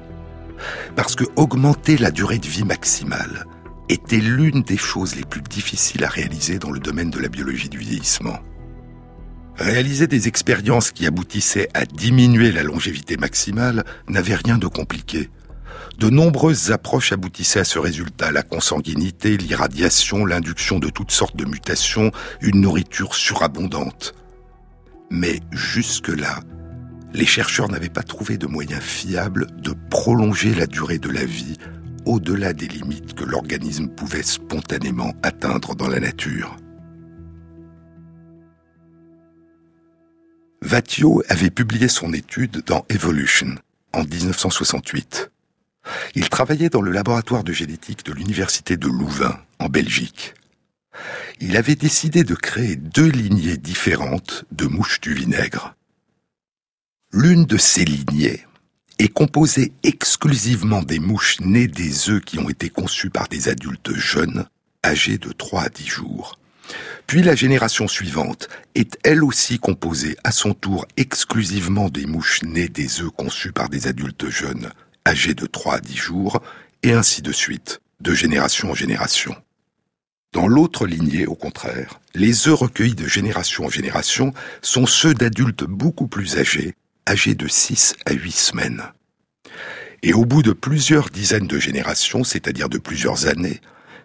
Parce 0.96 1.16
que 1.16 1.26
augmenter 1.36 1.98
la 1.98 2.12
durée 2.12 2.40
de 2.40 2.48
vie 2.48 2.64
maximale 2.64 3.46
était 3.90 4.18
l'une 4.18 4.64
des 4.64 4.78
choses 4.78 5.16
les 5.16 5.26
plus 5.26 5.42
difficiles 5.42 6.04
à 6.04 6.10
réaliser 6.10 6.60
dans 6.60 6.72
le 6.72 6.80
domaine 6.80 7.10
de 7.10 7.20
la 7.20 7.30
biologie 7.30 7.70
du 7.70 7.78
vieillissement. 7.78 8.40
Réaliser 9.58 10.08
des 10.08 10.28
expériences 10.28 10.92
qui 10.92 11.06
aboutissaient 11.06 11.70
à 11.74 11.86
diminuer 11.86 12.52
la 12.52 12.64
longévité 12.64 13.18
maximale 13.18 13.84
n'avait 14.08 14.36
rien 14.36 14.58
de 14.58 14.68
compliqué. 14.68 15.30
De 16.00 16.10
nombreuses 16.10 16.72
approches 16.72 17.12
aboutissaient 17.12 17.60
à 17.60 17.66
ce 17.66 17.78
résultat, 17.78 18.32
la 18.32 18.42
consanguinité, 18.42 19.38
l'irradiation, 19.38 20.26
l'induction 20.26 20.80
de 20.80 20.90
toutes 20.90 21.12
sortes 21.12 21.36
de 21.36 21.46
mutations, 21.46 22.12
une 22.42 22.62
nourriture 22.62 23.14
surabondante. 23.14 24.16
Mais 25.12 25.40
jusque-là, 25.52 26.40
les 27.14 27.28
chercheurs 27.28 27.70
n'avaient 27.70 27.90
pas 27.90 28.02
trouvé 28.02 28.38
de 28.38 28.48
moyen 28.48 28.80
fiable 28.80 29.48
de 29.62 29.76
prolonger 29.92 30.56
la 30.56 30.66
durée 30.66 30.98
de 30.98 31.10
la 31.10 31.26
vie 31.26 31.58
au-delà 32.06 32.54
des 32.54 32.68
limites 32.68 33.14
que 33.14 33.24
l'organisme 33.24 33.88
pouvait 33.88 34.24
spontanément 34.24 35.14
atteindre 35.24 35.76
dans 35.76 35.88
la 35.88 36.00
nature. 36.00 36.58
Vatio 40.62 41.22
avait 41.28 41.50
publié 41.50 41.88
son 41.88 42.14
étude 42.14 42.64
dans 42.66 42.86
Evolution 42.90 43.56
en 43.92 44.04
1968. 44.04 45.30
Il 46.16 46.30
travaillait 46.30 46.70
dans 46.70 46.82
le 46.82 46.92
laboratoire 46.92 47.44
de 47.44 47.52
génétique 47.52 48.06
de 48.06 48.14
l'université 48.14 48.78
de 48.78 48.88
Louvain, 48.88 49.38
en 49.60 49.68
Belgique. 49.68 50.34
Il 51.42 51.58
avait 51.58 51.76
décidé 51.76 52.24
de 52.24 52.36
créer 52.36 52.76
deux 52.76 53.10
lignées 53.10 53.58
différentes 53.58 54.46
de 54.52 54.66
mouches 54.66 55.02
du 55.02 55.14
vinaigre. 55.14 55.76
L'une 57.12 57.46
de 57.46 57.58
ces 57.58 57.84
lignées 57.84 58.46
est 59.00 59.08
composée 59.08 59.74
exclusivement 59.84 60.82
des 60.84 61.00
mouches 61.00 61.40
nées 61.42 61.68
des 61.68 62.10
œufs 62.10 62.22
qui 62.22 62.40
ont 62.40 62.50
été 62.50 62.70
conçus 62.70 63.10
par 63.10 63.28
des 63.28 63.50
adultes 63.50 63.96
jeunes, 63.96 64.46
âgés 64.86 65.18
de 65.18 65.32
3 65.32 65.64
à 65.64 65.70
10 65.70 65.88
jours. 65.88 66.38
Puis 67.08 67.24
la 67.24 67.36
génération 67.36 67.88
suivante 67.88 68.48
est 68.76 68.98
elle 69.04 69.24
aussi 69.24 69.60
composée 69.60 70.16
à 70.24 70.32
son 70.32 70.54
tour 70.54 70.86
exclusivement 70.98 71.90
des 71.90 72.06
mouches 72.06 72.44
nées 72.44 72.70
des 72.70 73.02
œufs 73.02 73.12
conçus 73.12 73.52
par 73.52 73.70
des 73.70 73.88
adultes 73.88 74.30
jeunes, 74.30 74.72
âgés 75.08 75.34
de 75.34 75.46
3 75.46 75.76
à 75.76 75.80
10 75.80 75.96
jours, 75.96 76.42
et 76.84 76.94
ainsi 76.94 77.22
de 77.22 77.32
suite, 77.32 77.82
de 78.00 78.14
génération 78.14 78.72
en 78.72 78.76
génération. 78.76 79.36
Dans 80.34 80.48
l'autre 80.48 80.88
lignée, 80.88 81.28
au 81.28 81.36
contraire, 81.36 82.00
les 82.16 82.48
œufs 82.48 82.60
recueillis 82.60 82.96
de 82.96 83.08
génération 83.08 83.66
en 83.66 83.70
génération 83.70 84.34
sont 84.62 84.88
ceux 84.88 85.14
d'adultes 85.14 85.64
beaucoup 85.64 86.08
plus 86.08 86.38
âgés, 86.38 86.74
âgés 87.08 87.36
de 87.36 87.48
6 87.48 87.96
à 88.06 88.14
8 88.14 88.32
semaines. 88.32 88.84
Et 90.02 90.14
au 90.14 90.26
bout 90.26 90.44
de 90.44 90.52
plusieurs 90.52 91.10
dizaines 91.10 91.48
de 91.48 91.60
générations, 91.60 92.24
c'est-à-dire 92.24 92.70
de 92.70 92.78
plusieurs 92.78 93.28
années, 93.28 93.62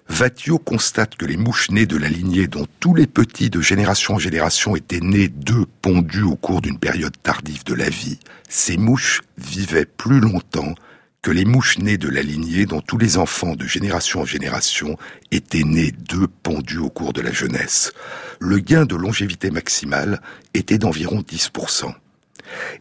Vatio 0.09 0.59
constate 0.59 1.17
que 1.17 1.27
les 1.27 1.37
mouches 1.37 1.71
nées 1.71 1.85
de 1.85 1.97
la 1.97 2.09
lignée 2.09 2.47
dont 2.47 2.67
tous 2.81 2.95
les 2.95 3.07
petits 3.07 3.51
de 3.51 3.61
génération 3.61 4.15
en 4.15 4.19
génération 4.19 4.75
étaient 4.75 5.01
nés 5.01 5.29
d'œufs 5.29 5.67
pondus 5.83 6.23
au 6.23 6.35
cours 6.35 6.63
d'une 6.63 6.79
période 6.79 7.15
tardive 7.23 7.65
de 7.65 7.75
la 7.75 7.91
vie, 7.91 8.19
ces 8.49 8.79
mouches 8.79 9.21
vivaient 9.37 9.85
plus 9.85 10.21
longtemps 10.21 10.75
que 11.21 11.31
les 11.31 11.45
mouches 11.45 11.79
nées 11.79 11.99
de 11.99 12.09
la 12.09 12.23
lignée 12.23 12.65
dont 12.65 12.81
tous 12.81 12.97
les 12.97 13.19
enfants 13.19 13.55
de 13.55 13.67
génération 13.67 14.21
en 14.21 14.25
génération 14.25 14.97
étaient 15.31 15.65
nés 15.65 15.93
d'œufs 15.93 16.29
pondus 16.43 16.79
au 16.79 16.91
cours 16.91 17.13
de 17.13 17.21
la 17.21 17.33
jeunesse. 17.33 17.93
Le 18.41 18.61
gain 18.61 18.87
de 18.87 18.97
longévité 18.97 19.51
maximale 19.51 20.23
était 20.55 20.79
d'environ 20.79 21.21
10%. 21.21 21.93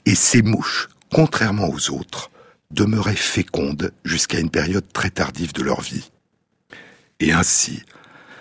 Et 0.06 0.16
ces 0.16 0.42
mouches, 0.42 0.90
contrairement 1.12 1.70
aux 1.70 1.92
autres, 1.92 2.32
demeuraient 2.72 3.16
fécondes 3.16 3.92
jusqu'à 4.04 4.40
une 4.40 4.50
période 4.50 4.86
très 4.92 5.10
tardive 5.10 5.54
de 5.54 5.64
leur 5.64 5.82
vie. 5.82 6.12
Et 7.20 7.32
ainsi, 7.32 7.84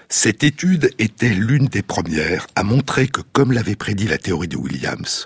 cette 0.09 0.45
étude 0.45 0.91
était 0.99 1.35
l'une 1.35 1.67
des 1.67 1.83
premières 1.83 2.47
à 2.55 2.63
montrer 2.63 3.09
que, 3.09 3.23
comme 3.33 3.53
l'avait 3.53 3.77
prédit 3.77 4.07
la 4.07 4.19
théorie 4.19 4.49
de 4.49 4.57
Williams, 4.57 5.25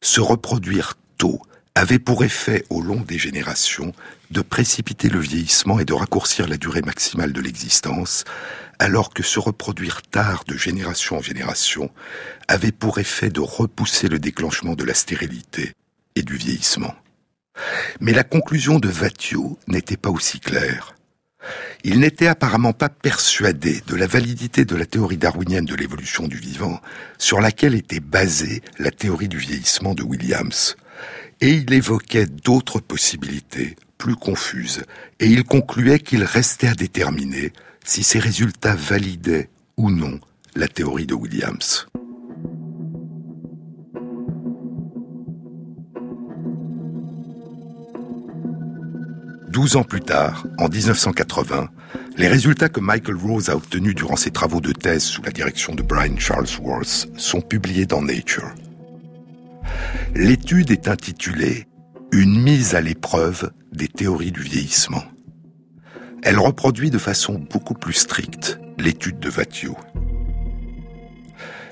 se 0.00 0.20
reproduire 0.20 0.94
tôt 1.18 1.40
avait 1.74 1.98
pour 1.98 2.24
effet 2.24 2.64
au 2.68 2.82
long 2.82 3.00
des 3.00 3.18
générations 3.18 3.92
de 4.30 4.42
précipiter 4.42 5.08
le 5.08 5.20
vieillissement 5.20 5.80
et 5.80 5.84
de 5.84 5.92
raccourcir 5.92 6.46
la 6.48 6.56
durée 6.56 6.82
maximale 6.82 7.32
de 7.32 7.40
l'existence, 7.40 8.24
alors 8.80 9.10
que 9.10 9.22
se 9.22 9.38
reproduire 9.38 10.00
tard 10.00 10.44
de 10.48 10.56
génération 10.56 11.18
en 11.18 11.22
génération 11.22 11.90
avait 12.48 12.72
pour 12.72 12.98
effet 12.98 13.28
de 13.28 13.40
repousser 13.40 14.08
le 14.08 14.18
déclenchement 14.18 14.74
de 14.74 14.84
la 14.84 14.94
stérilité 14.94 15.74
et 16.16 16.22
du 16.22 16.36
vieillissement. 16.36 16.94
Mais 18.00 18.14
la 18.14 18.24
conclusion 18.24 18.78
de 18.78 18.88
Vatio 18.88 19.58
n'était 19.68 19.98
pas 19.98 20.08
aussi 20.08 20.40
claire. 20.40 20.94
Il 21.84 22.00
n'était 22.00 22.26
apparemment 22.26 22.72
pas 22.72 22.88
persuadé 22.88 23.82
de 23.86 23.96
la 23.96 24.06
validité 24.06 24.64
de 24.64 24.76
la 24.76 24.86
théorie 24.86 25.18
darwinienne 25.18 25.66
de 25.66 25.74
l'évolution 25.74 26.26
du 26.26 26.38
vivant, 26.38 26.80
sur 27.18 27.40
laquelle 27.42 27.74
était 27.74 28.00
basée 28.00 28.62
la 28.78 28.90
théorie 28.90 29.28
du 29.28 29.38
vieillissement 29.38 29.94
de 29.94 30.02
Williams, 30.02 30.76
et 31.42 31.50
il 31.50 31.72
évoquait 31.72 32.26
d'autres 32.26 32.80
possibilités, 32.80 33.76
plus 33.98 34.16
confuses, 34.16 34.84
et 35.18 35.26
il 35.26 35.44
concluait 35.44 35.98
qu'il 35.98 36.24
restait 36.24 36.68
à 36.68 36.74
déterminer 36.74 37.52
si 37.84 38.02
ces 38.02 38.18
résultats 38.18 38.74
validaient 38.74 39.50
ou 39.76 39.90
non 39.90 40.20
la 40.54 40.68
théorie 40.68 41.06
de 41.06 41.14
Williams. 41.14 41.86
Douze 49.48 49.74
ans 49.76 49.82
plus 49.82 50.00
tard, 50.00 50.46
en 50.58 50.68
1980, 50.68 51.68
les 52.16 52.28
résultats 52.28 52.68
que 52.68 52.80
Michael 52.80 53.16
Rose 53.16 53.48
a 53.48 53.56
obtenus 53.56 53.94
durant 53.94 54.16
ses 54.16 54.30
travaux 54.30 54.60
de 54.60 54.72
thèse 54.72 55.02
sous 55.02 55.22
la 55.22 55.32
direction 55.32 55.74
de 55.74 55.82
Brian 55.82 56.16
Charlesworth 56.16 57.08
sont 57.16 57.40
publiés 57.40 57.86
dans 57.86 58.00
Nature. 58.00 58.54
L'étude 60.14 60.70
est 60.70 60.88
intitulée 60.88 61.66
Une 62.12 62.42
mise 62.42 62.74
à 62.74 62.80
l'épreuve 62.80 63.50
des 63.72 63.88
théories 63.88 64.32
du 64.32 64.40
vieillissement. 64.40 65.02
Elle 66.22 66.38
reproduit 66.38 66.90
de 66.90 66.98
façon 66.98 67.38
beaucoup 67.50 67.74
plus 67.74 67.94
stricte 67.94 68.60
l'étude 68.78 69.18
de 69.20 69.30
Vatio. 69.30 69.76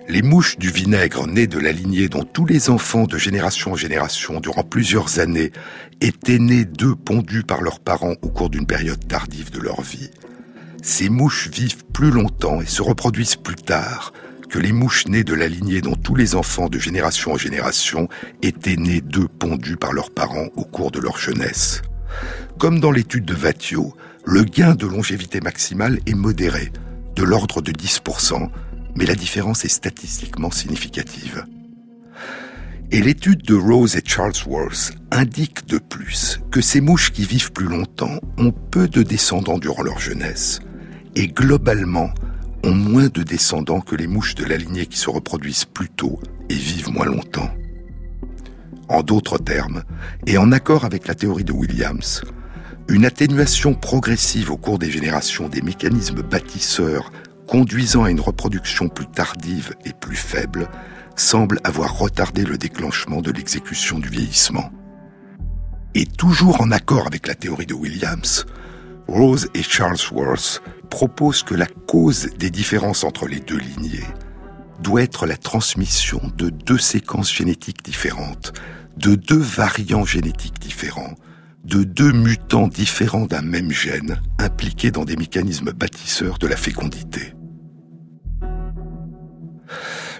Les 0.09 0.22
mouches 0.22 0.57
du 0.57 0.70
vinaigre 0.70 1.26
nées 1.26 1.46
de 1.46 1.59
la 1.59 1.70
lignée 1.70 2.09
dont 2.09 2.24
tous 2.24 2.46
les 2.46 2.70
enfants 2.70 3.05
de 3.05 3.18
génération 3.18 3.72
en 3.72 3.76
génération 3.76 4.40
durant 4.40 4.62
plusieurs 4.62 5.18
années 5.18 5.53
étaient 6.01 6.38
nés 6.38 6.64
d'œufs 6.64 6.96
pondus 6.96 7.42
par 7.42 7.61
leurs 7.61 7.80
parents 7.80 8.14
au 8.22 8.28
cours 8.30 8.49
d'une 8.49 8.66
période 8.66 9.07
tardive 9.07 9.51
de 9.51 9.61
leur 9.61 9.82
vie. 9.82 10.11
Ces 10.82 11.11
mouches 11.11 11.51
vivent 11.51 11.84
plus 11.92 12.11
longtemps 12.11 12.62
et 12.62 12.66
se 12.66 12.80
reproduisent 12.80 13.36
plus 13.36 13.57
tard 13.57 14.14
que 14.49 14.59
les 14.59 14.72
mouches 14.72 15.07
nées 15.09 15.24
de 15.24 15.34
la 15.34 15.46
lignée 15.46 15.82
dont 15.82 15.94
tous 15.94 16.14
les 16.14 16.34
enfants 16.34 16.70
de 16.70 16.78
génération 16.78 17.32
en 17.32 17.36
génération 17.36 18.09
étaient 18.40 18.76
nés 18.76 19.03
d'œufs 19.03 19.28
pondus 19.38 19.76
par 19.76 19.92
leurs 19.92 20.11
parents 20.11 20.49
au 20.57 20.64
cours 20.64 20.90
de 20.90 21.01
leur 21.01 21.18
jeunesse. 21.18 21.82
Comme 22.59 22.80
dans 22.80 22.90
l'étude 22.90 23.26
de 23.26 23.34
Vatio, 23.34 23.94
le 24.30 24.44
gain 24.44 24.74
de 24.74 24.86
longévité 24.86 25.40
maximale 25.40 26.00
est 26.04 26.14
modéré, 26.14 26.70
de 27.16 27.22
l'ordre 27.22 27.62
de 27.62 27.72
10%, 27.72 28.50
mais 28.94 29.06
la 29.06 29.14
différence 29.14 29.64
est 29.64 29.70
statistiquement 29.70 30.50
significative. 30.50 31.46
Et 32.90 33.00
l'étude 33.00 33.42
de 33.42 33.54
Rose 33.54 33.96
et 33.96 34.02
Charlesworth 34.04 34.92
indique 35.10 35.66
de 35.66 35.78
plus 35.78 36.40
que 36.50 36.60
ces 36.60 36.82
mouches 36.82 37.10
qui 37.10 37.24
vivent 37.24 37.52
plus 37.52 37.68
longtemps 37.68 38.20
ont 38.36 38.52
peu 38.52 38.86
de 38.86 39.02
descendants 39.02 39.58
durant 39.58 39.82
leur 39.82 39.98
jeunesse 39.98 40.60
et 41.14 41.28
globalement 41.28 42.10
ont 42.64 42.74
moins 42.74 43.08
de 43.08 43.22
descendants 43.22 43.80
que 43.80 43.96
les 43.96 44.06
mouches 44.06 44.34
de 44.34 44.44
la 44.44 44.58
lignée 44.58 44.84
qui 44.84 44.98
se 44.98 45.08
reproduisent 45.08 45.64
plus 45.64 45.88
tôt 45.88 46.20
et 46.50 46.54
vivent 46.54 46.90
moins 46.90 47.06
longtemps. 47.06 47.50
En 48.90 49.02
d'autres 49.02 49.38
termes, 49.38 49.84
et 50.26 50.36
en 50.36 50.52
accord 50.52 50.84
avec 50.84 51.08
la 51.08 51.14
théorie 51.14 51.44
de 51.44 51.52
Williams, 51.52 52.22
une 52.89 53.05
atténuation 53.05 53.74
progressive 53.74 54.51
au 54.51 54.57
cours 54.57 54.78
des 54.78 54.91
générations 54.91 55.49
des 55.49 55.61
mécanismes 55.61 56.22
bâtisseurs 56.22 57.12
conduisant 57.47 58.05
à 58.05 58.11
une 58.11 58.20
reproduction 58.20 58.89
plus 58.89 59.07
tardive 59.07 59.74
et 59.84 59.93
plus 59.93 60.16
faible, 60.16 60.68
semble 61.16 61.61
avoir 61.64 61.99
retardé 61.99 62.45
le 62.45 62.59
déclenchement 62.59 63.20
de 63.20 63.32
l'exécution 63.32 63.99
du 63.99 64.09
vieillissement. 64.09 64.70
Et 65.95 66.07
toujours 66.07 66.61
en 66.61 66.70
accord 66.70 67.07
avec 67.07 67.26
la 67.26 67.34
théorie 67.34 67.66
de 67.66 67.74
Williams, 67.74 68.47
Rose 69.09 69.49
et 69.55 69.62
Charlesworth 69.62 70.62
proposent 70.91 71.43
que 71.43 71.55
la 71.55 71.66
cause 71.66 72.28
des 72.39 72.51
différences 72.51 73.05
entre 73.05 73.26
les 73.26 73.41
deux 73.41 73.59
lignées 73.59 74.07
doit 74.82 75.03
être 75.03 75.26
la 75.26 75.36
transmission 75.36 76.20
de 76.36 76.51
deux 76.51 76.78
séquences 76.78 77.32
génétiques 77.32 77.82
différentes, 77.82 78.53
de 78.97 79.14
deux 79.14 79.39
variants 79.39 80.05
génétiques 80.05 80.61
différents, 80.61 81.14
de 81.68 81.84
deux 81.84 82.12
mutants 82.12 82.68
différents 82.68 83.26
d'un 83.26 83.42
même 83.42 83.70
gène 83.70 84.20
impliqués 84.38 84.90
dans 84.90 85.04
des 85.04 85.16
mécanismes 85.16 85.72
bâtisseurs 85.72 86.38
de 86.38 86.46
la 86.46 86.56
fécondité 86.56 87.34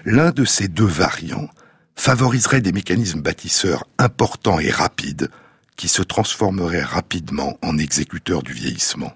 l'un 0.05 0.31
de 0.31 0.45
ces 0.45 0.67
deux 0.67 0.85
variants 0.85 1.49
favoriserait 1.95 2.61
des 2.61 2.71
mécanismes 2.71 3.21
bâtisseurs 3.21 3.85
importants 3.97 4.59
et 4.59 4.71
rapides 4.71 5.29
qui 5.75 5.87
se 5.87 6.01
transformeraient 6.01 6.83
rapidement 6.83 7.57
en 7.61 7.77
exécuteurs 7.77 8.43
du 8.43 8.53
vieillissement. 8.53 9.13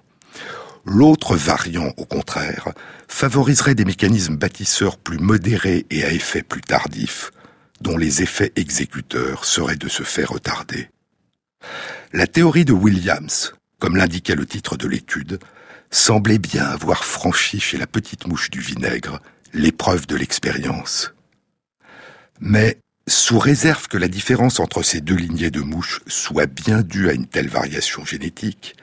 L'autre 0.84 1.36
variant, 1.36 1.92
au 1.96 2.04
contraire, 2.04 2.68
favoriserait 3.08 3.74
des 3.74 3.84
mécanismes 3.84 4.36
bâtisseurs 4.36 4.98
plus 4.98 5.18
modérés 5.18 5.86
et 5.90 6.04
à 6.04 6.12
effet 6.12 6.42
plus 6.42 6.60
tardif, 6.60 7.30
dont 7.80 7.96
les 7.96 8.22
effets 8.22 8.52
exécuteurs 8.56 9.44
seraient 9.44 9.76
de 9.76 9.88
se 9.88 10.02
faire 10.02 10.30
retarder. 10.30 10.90
La 12.16 12.28
théorie 12.28 12.64
de 12.64 12.72
Williams, 12.72 13.54
comme 13.80 13.96
l'indiquait 13.96 14.36
le 14.36 14.46
titre 14.46 14.76
de 14.76 14.86
l'étude, 14.86 15.40
semblait 15.90 16.38
bien 16.38 16.64
avoir 16.64 17.04
franchi 17.04 17.58
chez 17.58 17.76
la 17.76 17.88
petite 17.88 18.28
mouche 18.28 18.50
du 18.50 18.60
vinaigre 18.60 19.20
l'épreuve 19.52 20.06
de 20.06 20.14
l'expérience. 20.14 21.12
Mais, 22.38 22.78
sous 23.08 23.40
réserve 23.40 23.88
que 23.88 23.98
la 23.98 24.06
différence 24.06 24.60
entre 24.60 24.84
ces 24.84 25.00
deux 25.00 25.16
lignées 25.16 25.50
de 25.50 25.60
mouches 25.60 26.02
soit 26.06 26.46
bien 26.46 26.82
due 26.82 27.08
à 27.08 27.14
une 27.14 27.26
telle 27.26 27.48
variation 27.48 28.04
génétique, 28.04 28.76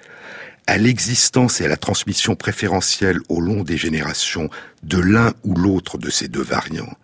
à 0.68 0.78
l'existence 0.78 1.62
et 1.62 1.66
à 1.66 1.70
la 1.70 1.78
transmission 1.78 2.36
préférentielle 2.36 3.22
au 3.30 3.40
long 3.40 3.64
des 3.64 3.78
générations 3.78 4.50
de 4.84 5.00
l'un 5.00 5.34
ou 5.46 5.56
l'autre 5.56 5.98
de 5.98 6.10
ces 6.10 6.28
deux 6.28 6.44
variants, 6.44 6.98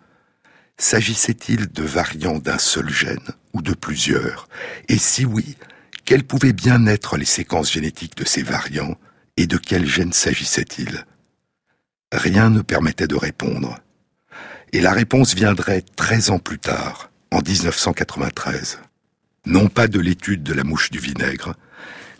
s'agissait-il 0.76 1.72
de 1.72 1.84
variants 1.84 2.38
d'un 2.38 2.58
seul 2.58 2.90
gène 2.90 3.30
ou 3.54 3.62
de 3.62 3.72
plusieurs? 3.72 4.46
Et 4.88 4.98
si 4.98 5.24
oui, 5.24 5.56
quelles 6.08 6.24
pouvaient 6.24 6.54
bien 6.54 6.86
être 6.86 7.18
les 7.18 7.26
séquences 7.26 7.70
génétiques 7.70 8.16
de 8.16 8.24
ces 8.24 8.42
variants 8.42 8.96
et 9.36 9.46
de 9.46 9.58
quel 9.58 9.84
gène 9.84 10.14
s'agissait-il 10.14 11.04
Rien 12.12 12.48
ne 12.48 12.62
permettait 12.62 13.06
de 13.06 13.14
répondre. 13.14 13.78
Et 14.72 14.80
la 14.80 14.92
réponse 14.92 15.34
viendrait 15.34 15.84
13 15.96 16.30
ans 16.30 16.38
plus 16.38 16.58
tard, 16.58 17.10
en 17.30 17.42
1993. 17.42 18.78
Non 19.44 19.68
pas 19.68 19.86
de 19.86 20.00
l'étude 20.00 20.42
de 20.42 20.54
la 20.54 20.64
mouche 20.64 20.90
du 20.90 20.98
vinaigre, 20.98 21.54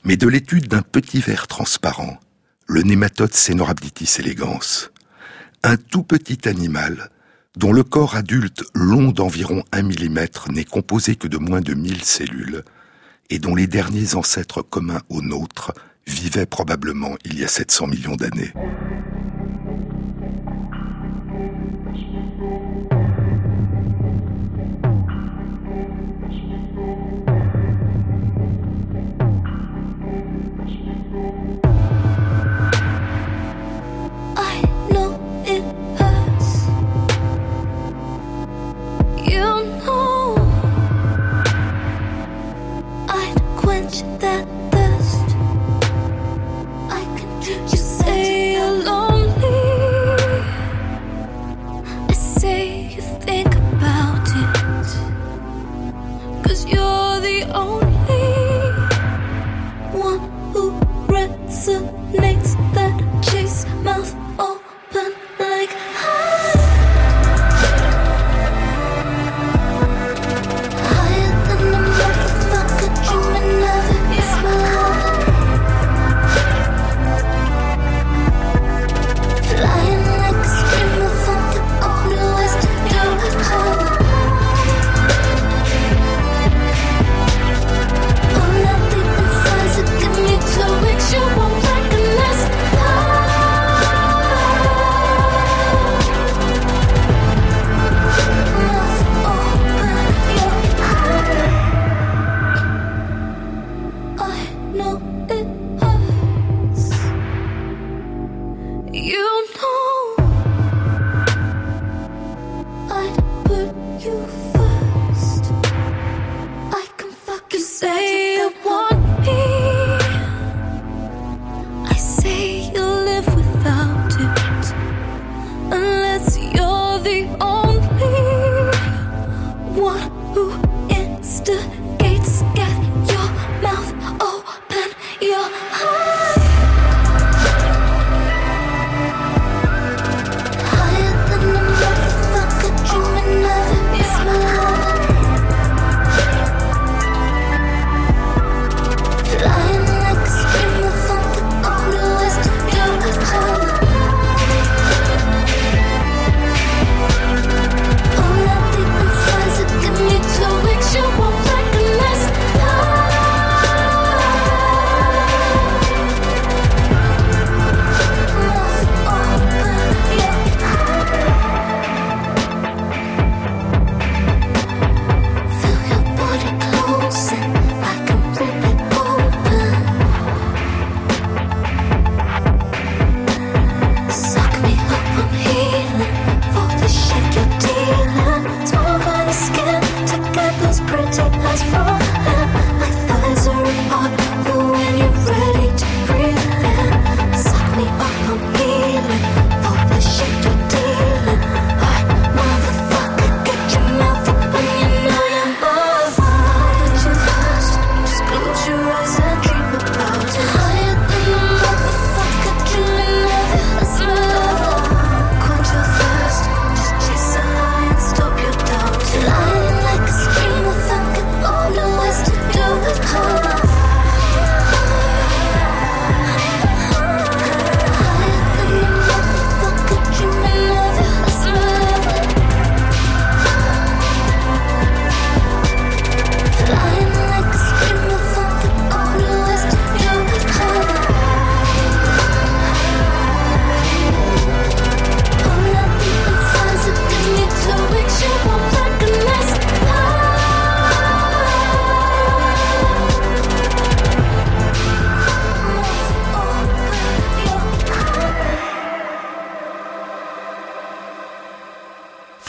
mais 0.05 0.19
de 0.19 0.29
l'étude 0.29 0.69
d'un 0.69 0.83
petit 0.83 1.23
ver 1.23 1.47
transparent, 1.47 2.21
le 2.67 2.83
nématode 2.83 3.33
Cenorhabditis 3.33 4.21
elegans. 4.21 4.91
Un 5.63 5.79
tout 5.79 6.03
petit 6.03 6.47
animal 6.47 7.09
dont 7.57 7.73
le 7.73 7.85
corps 7.85 8.17
adulte 8.17 8.65
long 8.75 9.13
d'environ 9.13 9.65
1 9.73 9.83
mm 9.83 10.27
n'est 10.51 10.65
composé 10.65 11.17
que 11.17 11.27
de 11.27 11.39
moins 11.39 11.63
de 11.63 11.73
1000 11.73 12.05
cellules 12.05 12.65
et 13.31 13.39
dont 13.39 13.55
les 13.55 13.67
derniers 13.67 14.15
ancêtres 14.15 14.63
communs 14.63 15.03
aux 15.09 15.23
nôtres 15.23 15.73
vivaient 16.07 16.47
probablement 16.47 17.17
il 17.25 17.39
y 17.39 17.45
a 17.45 17.49
700 17.49 17.87
millions 17.89 18.17
d'années. 18.17 18.53
touch 43.91 44.28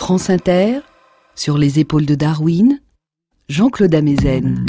France 0.09 0.31
Inter, 0.31 0.79
sur 1.35 1.59
les 1.59 1.77
épaules 1.77 2.07
de 2.07 2.15
Darwin, 2.15 2.79
Jean-Claude 3.47 3.93
Amezen. 3.93 4.65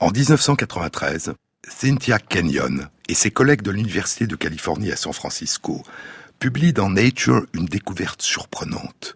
En 0.00 0.10
1993, 0.10 1.34
Cynthia 1.68 2.18
Kenyon 2.18 2.88
et 3.08 3.14
ses 3.14 3.30
collègues 3.30 3.62
de 3.62 3.70
l'Université 3.70 4.26
de 4.26 4.34
Californie 4.34 4.90
à 4.90 4.96
San 4.96 5.12
Francisco 5.12 5.84
publient 6.40 6.72
dans 6.72 6.90
Nature 6.90 7.46
une 7.52 7.66
découverte 7.66 8.22
surprenante. 8.22 9.14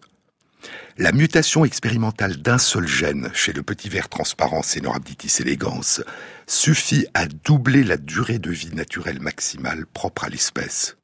La 0.97 1.11
mutation 1.11 1.65
expérimentale 1.65 2.37
d'un 2.37 2.59
seul 2.59 2.87
gène 2.87 3.29
chez 3.33 3.51
le 3.51 3.61
petit 3.61 3.89
ver 3.89 4.07
transparent 4.07 4.63
Cenorhabditis 4.63 5.41
elegans 5.41 6.01
suffit 6.47 7.07
à 7.13 7.25
doubler 7.25 7.83
la 7.83 7.97
durée 7.97 8.39
de 8.39 8.51
vie 8.51 8.73
naturelle 8.73 9.19
maximale 9.19 9.85
propre 9.85 10.23
à 10.23 10.29
l'espèce. 10.29 10.95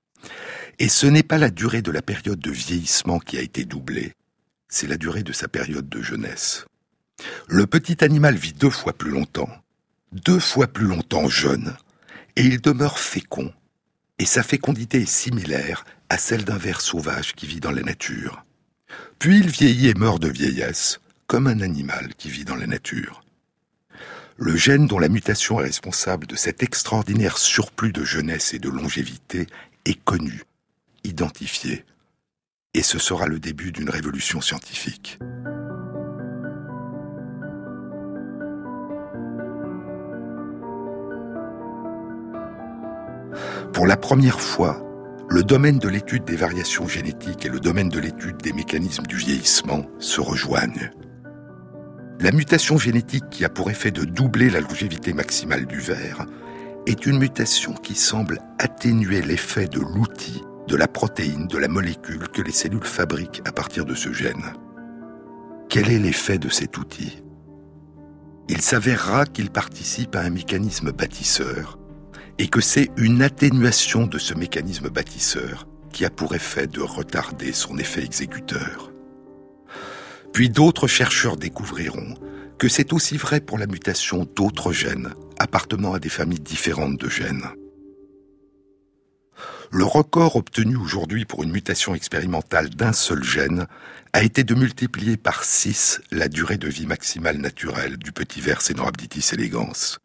Et 0.82 0.88
ce 0.88 1.06
n'est 1.06 1.24
pas 1.24 1.38
la 1.38 1.50
durée 1.50 1.82
de 1.82 1.92
la 1.92 2.02
période 2.02 2.40
de 2.40 2.52
vieillissement 2.52 3.20
qui 3.20 3.38
a 3.38 3.42
été 3.42 3.66
doublée, 3.66 4.14
c'est 4.70 4.88
la 4.88 4.96
durée 4.96 5.24
de 5.24 5.34
sa 5.34 5.50
période 5.50 5.90
de 5.90 6.02
jeunesse. 6.02 6.66
Le 7.50 7.68
petit 7.68 8.02
animal 8.02 8.36
vit 8.36 8.54
deux 8.54 8.70
fois 8.70 8.94
plus 8.94 9.12
longtemps, 9.12 9.50
deux 10.14 10.40
fois 10.40 10.68
plus 10.68 10.86
longtemps 10.86 11.28
jeune, 11.28 11.76
et 12.38 12.44
il 12.44 12.62
demeure 12.62 12.98
fécond, 12.98 13.52
et 14.20 14.26
sa 14.26 14.42
fécondité 14.42 15.02
est 15.02 15.10
similaire 15.10 15.84
à 16.08 16.18
celle 16.18 16.46
d'un 16.46 16.58
ver 16.58 16.80
sauvage 16.80 17.34
qui 17.36 17.46
vit 17.46 17.60
dans 17.60 17.72
la 17.72 17.82
nature. 17.82 18.46
Puis 19.20 19.38
il 19.38 19.50
vieillit 19.50 19.90
et 19.90 19.96
meurt 19.96 20.22
de 20.22 20.30
vieillesse, 20.30 21.02
comme 21.28 21.48
un 21.48 21.60
animal 21.60 22.16
qui 22.18 22.30
vit 22.30 22.46
dans 22.46 22.56
la 22.56 22.68
nature. 22.68 23.22
Le 24.38 24.56
gène 24.56 24.88
dont 24.88 25.00
la 25.00 25.10
mutation 25.10 25.60
est 25.60 25.64
responsable 25.64 26.26
de 26.26 26.38
cet 26.38 26.64
extraordinaire 26.64 27.38
surplus 27.38 27.92
de 27.92 28.06
jeunesse 28.06 28.54
et 28.54 28.60
de 28.60 28.70
longévité 28.70 29.48
est 29.84 30.02
connu 30.06 30.46
identifié. 31.04 31.86
Et 32.74 32.84
ce 32.84 33.00
sera 33.00 33.28
le 33.28 33.40
début 33.40 33.72
d'une 33.72 33.90
révolution 33.90 34.42
scientifique. 34.42 35.20
Pour 43.74 43.88
la 43.88 43.98
première 43.98 44.40
fois, 44.40 44.84
le 45.30 45.44
domaine 45.44 45.80
de 45.80 45.88
l'étude 45.88 46.26
des 46.26 46.36
variations 46.36 46.88
génétiques 46.88 47.46
et 47.46 47.50
le 47.50 47.60
domaine 47.60 47.90
de 47.90 48.00
l'étude 48.00 48.38
des 48.38 48.52
mécanismes 48.52 49.06
du 49.06 49.16
vieillissement 49.16 49.86
se 50.00 50.22
rejoignent. 50.22 50.92
La 52.20 52.32
mutation 52.32 52.78
génétique 52.78 53.30
qui 53.30 53.46
a 53.46 53.50
pour 53.50 53.70
effet 53.70 53.92
de 53.92 54.04
doubler 54.04 54.50
la 54.50 54.60
longévité 54.60 55.14
maximale 55.14 55.66
du 55.66 55.80
ver 55.80 56.26
est 56.88 57.06
une 57.06 57.20
mutation 57.20 57.74
qui 57.74 57.96
semble 57.96 58.40
atténuer 58.58 59.22
l'effet 59.22 59.68
de 59.68 59.80
l'outil 59.80 60.44
de 60.70 60.76
la 60.76 60.88
protéine, 60.88 61.48
de 61.48 61.58
la 61.58 61.68
molécule 61.68 62.30
que 62.30 62.44
les 62.44 62.52
cellules 62.52 62.86
fabriquent 62.86 63.42
à 63.44 63.52
partir 63.52 63.86
de 63.86 63.96
ce 63.96 64.14
gène. 64.14 64.54
Quel 65.68 65.90
est 65.90 65.98
l'effet 65.98 66.38
de 66.38 66.48
cet 66.48 66.78
outil? 66.78 67.24
Il 68.50 68.62
s'avérera 68.62 69.26
qu'il 69.26 69.50
participe 69.50 70.16
à 70.16 70.22
un 70.22 70.30
mécanisme 70.30 70.92
bâtisseur 70.92 71.80
et 72.38 72.48
que 72.48 72.62
c'est 72.62 72.92
une 72.98 73.24
atténuation 73.24 74.06
de 74.06 74.20
ce 74.20 74.36
mécanisme 74.36 74.90
bâtisseur 74.90 75.68
qui 75.92 76.06
a 76.06 76.12
pour 76.12 76.36
effet 76.36 76.68
de 76.68 76.82
retarder 76.82 77.52
son 77.52 77.80
effet 77.80 78.04
exécuteur. 78.04 78.92
Puis 80.34 80.50
d'autres 80.50 80.88
chercheurs 80.88 81.38
découvriront 81.38 82.14
que 82.60 82.68
c'est 82.68 82.94
aussi 82.94 83.18
vrai 83.18 83.42
pour 83.42 83.58
la 83.58 83.66
mutation 83.66 84.28
d'autres 84.36 84.72
gènes 84.72 85.10
appartenant 85.40 85.94
à 85.94 86.00
des 86.00 86.10
familles 86.10 86.40
différentes 86.40 87.00
de 87.00 87.10
gènes. 87.10 87.48
Le 89.72 89.84
record 89.84 90.36
obtenu 90.36 90.76
aujourd'hui 90.78 91.26
pour 91.26 91.44
une 91.44 91.52
mutation 91.52 91.94
expérimentale 91.94 92.72
d'un 92.72 92.92
seul 92.92 93.24
gène 93.24 93.68
a 94.14 94.24
été 94.24 94.44
de 94.44 94.56
multiplier 94.56 95.16
par 95.16 95.44
6 95.44 96.02
la 96.10 96.28
durée 96.28 96.58
de 96.58 96.68
vie 96.68 96.88
maximale 96.88 97.38
naturelle 97.38 97.98
du 97.98 98.12
petit 98.12 98.42
ver 98.42 98.64
Cenorhabditis 98.64 99.36
elegans. 99.36 100.00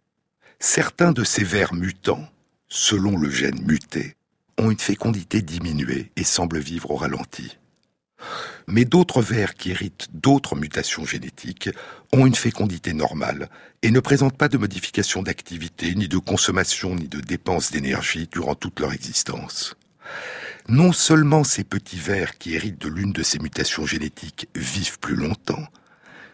Certains 0.58 1.12
de 1.12 1.24
ces 1.24 1.44
vers 1.44 1.72
mutants, 1.72 2.28
selon 2.68 3.16
le 3.16 3.30
gène 3.30 3.64
muté, 3.64 4.16
ont 4.58 4.70
une 4.70 4.78
fécondité 4.78 5.40
diminuée 5.40 6.12
et 6.16 6.24
semblent 6.24 6.58
vivre 6.58 6.90
au 6.90 6.96
ralenti. 6.96 7.56
Mais 8.66 8.84
d'autres 8.84 9.22
vers 9.22 9.54
qui 9.54 9.70
héritent 9.70 10.08
d'autres 10.14 10.56
mutations 10.56 11.04
génétiques 11.04 11.70
ont 12.12 12.26
une 12.26 12.34
fécondité 12.34 12.92
normale 12.94 13.48
et 13.82 13.90
ne 13.90 14.00
présentent 14.00 14.38
pas 14.38 14.48
de 14.48 14.58
modification 14.58 15.22
d'activité, 15.22 15.94
ni 15.94 16.08
de 16.08 16.18
consommation, 16.18 16.94
ni 16.94 17.08
de 17.08 17.20
dépenses 17.20 17.70
d'énergie 17.70 18.28
durant 18.30 18.54
toute 18.54 18.80
leur 18.80 18.92
existence. 18.92 19.76
non 20.68 20.92
seulement 20.92 21.44
ces 21.44 21.64
petits 21.64 21.98
vers 21.98 22.38
qui 22.38 22.54
héritent 22.54 22.80
de 22.80 22.88
l'une 22.88 23.12
de 23.12 23.22
ces 23.22 23.38
mutations 23.38 23.84
génétiques 23.86 24.48
vivent 24.54 24.98
plus 24.98 25.16
longtemps, 25.16 25.66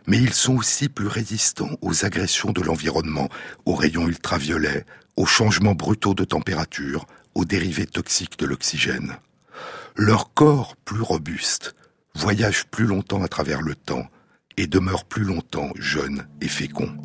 mais 0.07 0.19
ils 0.19 0.33
sont 0.33 0.57
aussi 0.57 0.89
plus 0.89 1.07
résistants 1.07 1.77
aux 1.83 2.05
agressions 2.05 2.53
de 2.53 2.63
l'environnement, 2.63 3.29
aux 3.65 3.75
rayons 3.75 4.07
ultraviolets, 4.07 4.85
aux 5.17 5.27
changements 5.27 5.75
brutaux 5.75 6.15
de 6.15 6.25
température, 6.25 7.07
aux 7.35 7.45
dérivés 7.45 7.87
toxiques 7.87 8.39
de 8.39 8.47
l'oxygène. 8.47 9.17
Leur 9.97 10.33
corps 10.33 10.77
plus 10.77 11.03
robuste 11.03 11.75
voyage 12.15 12.67
plus 12.67 12.87
longtemps 12.87 13.23
à 13.23 13.29
travers 13.29 13.63
le 13.63 13.75
temps 13.75 14.07
et 14.57 14.67
demeure 14.67 15.05
plus 15.05 15.25
longtemps 15.25 15.71
jeune 15.77 16.27
et 16.41 16.49
fécond. 16.49 16.97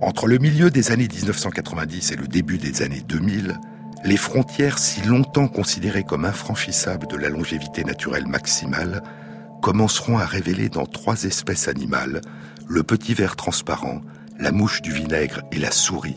Entre 0.00 0.26
le 0.26 0.38
milieu 0.38 0.70
des 0.70 0.92
années 0.92 1.08
1990 1.08 2.12
et 2.12 2.16
le 2.16 2.26
début 2.26 2.58
des 2.58 2.82
années 2.82 3.02
2000, 3.06 3.58
les 4.04 4.16
frontières 4.16 4.78
si 4.78 5.02
longtemps 5.02 5.48
considérées 5.48 6.04
comme 6.04 6.24
infranchissables 6.24 7.06
de 7.06 7.16
la 7.16 7.28
longévité 7.28 7.84
naturelle 7.84 8.26
maximale 8.26 9.02
commenceront 9.60 10.16
à 10.16 10.24
révéler 10.24 10.70
dans 10.70 10.86
trois 10.86 11.24
espèces 11.24 11.68
animales, 11.68 12.22
le 12.66 12.82
petit 12.82 13.12
ver 13.12 13.36
transparent, 13.36 14.00
la 14.38 14.52
mouche 14.52 14.80
du 14.80 14.90
vinaigre 14.90 15.42
et 15.52 15.58
la 15.58 15.70
souris, 15.70 16.16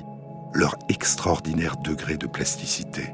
leur 0.53 0.77
extraordinaire 0.87 1.75
degré 1.77 2.15
de 2.15 2.27
plasticité. 2.27 3.11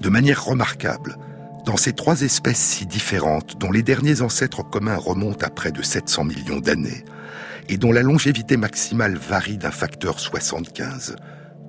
De 0.00 0.08
manière 0.08 0.42
remarquable, 0.42 1.18
dans 1.64 1.76
ces 1.76 1.92
trois 1.92 2.22
espèces 2.22 2.58
si 2.58 2.86
différentes, 2.86 3.58
dont 3.58 3.70
les 3.70 3.82
derniers 3.82 4.22
ancêtres 4.22 4.62
communs 4.62 4.96
remontent 4.96 5.44
à 5.46 5.50
près 5.50 5.72
de 5.72 5.82
700 5.82 6.24
millions 6.24 6.60
d'années, 6.60 7.04
et 7.68 7.76
dont 7.76 7.92
la 7.92 8.02
longévité 8.02 8.56
maximale 8.56 9.16
varie 9.16 9.58
d'un 9.58 9.70
facteur 9.70 10.18
75, 10.18 11.16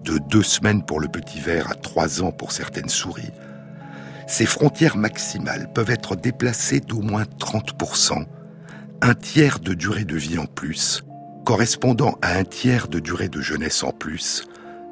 de 0.04 0.18
deux 0.18 0.44
semaines 0.44 0.86
pour 0.86 1.00
le 1.00 1.08
petit 1.08 1.40
ver 1.40 1.70
à 1.70 1.76
trois 1.76 2.22
ans 2.24 2.32
pour 2.32 2.52
certaines 2.52 2.90
souris, 2.90 3.32
ces 4.28 4.46
frontières 4.46 4.96
maximales 4.96 5.72
peuvent 5.74 5.90
être 5.90 6.16
déplacées 6.16 6.80
d'au 6.80 7.02
moins 7.02 7.24
30%, 7.40 8.26
un 9.02 9.14
tiers 9.16 9.60
de 9.60 9.74
durée 9.74 10.06
de 10.06 10.16
vie 10.16 10.38
en 10.38 10.46
plus, 10.46 11.04
correspondant 11.46 12.18
à 12.22 12.38
un 12.38 12.44
tiers 12.44 12.88
de 12.88 13.00
durée 13.00 13.30
de 13.30 13.42
jeunesse 13.42 13.84
en 13.84 13.92
plus, 13.92 14.46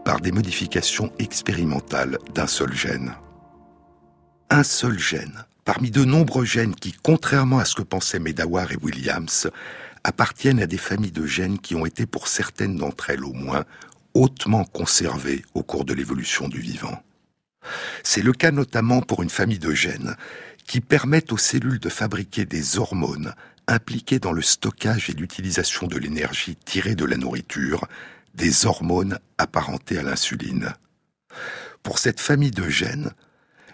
par 0.04 0.22
des 0.22 0.32
modifications 0.32 1.12
expérimentales 1.20 2.18
d'un 2.34 2.48
seul 2.48 2.74
gène. 2.74 3.14
Un 4.50 4.64
seul 4.64 4.98
gène, 4.98 5.44
parmi 5.66 5.92
de 5.92 6.06
nombreux 6.06 6.46
gènes 6.46 6.74
qui, 6.74 6.94
contrairement 6.94 7.60
à 7.60 7.66
ce 7.66 7.76
que 7.76 7.82
pensaient 7.82 8.20
Medawar 8.20 8.72
et 8.72 8.78
Williams, 8.82 9.50
appartiennent 10.06 10.62
à 10.62 10.68
des 10.68 10.78
familles 10.78 11.12
de 11.12 11.26
gènes 11.26 11.60
qui 11.60 11.76
ont 11.76 11.86
été, 11.86 12.06
pour 12.06 12.30
certaines 12.30 12.78
d'entre 12.78 13.10
elles 13.10 13.26
au 13.26 13.34
moins, 13.34 13.66
hautement 14.14 14.64
conservées 14.64 15.44
au 15.54 15.64
cours 15.64 15.84
de 15.84 15.94
l'évolution 15.94 16.48
du 16.48 16.62
vivant. 16.62 17.04
C'est 18.04 18.22
le 18.22 18.32
cas 18.32 18.52
notamment 18.52 19.02
pour 19.02 19.22
une 19.22 19.30
famille 19.30 19.60
de 19.60 19.74
gènes 19.74 20.16
qui 20.66 20.80
permettent 20.80 21.34
aux 21.34 21.38
cellules 21.38 21.80
de 21.80 21.90
fabriquer 21.90 22.46
des 22.46 22.78
hormones 22.78 23.34
impliquées 23.68 24.20
dans 24.20 24.32
le 24.32 24.42
stockage 24.42 25.10
et 25.10 25.14
l'utilisation 25.14 25.88
de 25.88 25.98
l'énergie 25.98 26.56
tirée 26.56 26.96
de 26.96 27.04
la 27.04 27.18
nourriture, 27.18 27.86
des 28.34 28.66
hormones 28.66 29.20
apparentées 29.38 29.98
à 29.98 30.04
l'insuline. 30.04 30.74
Pour 31.84 32.00
cette 32.00 32.22
famille 32.22 32.52
de 32.52 32.70
gènes, 32.70 33.12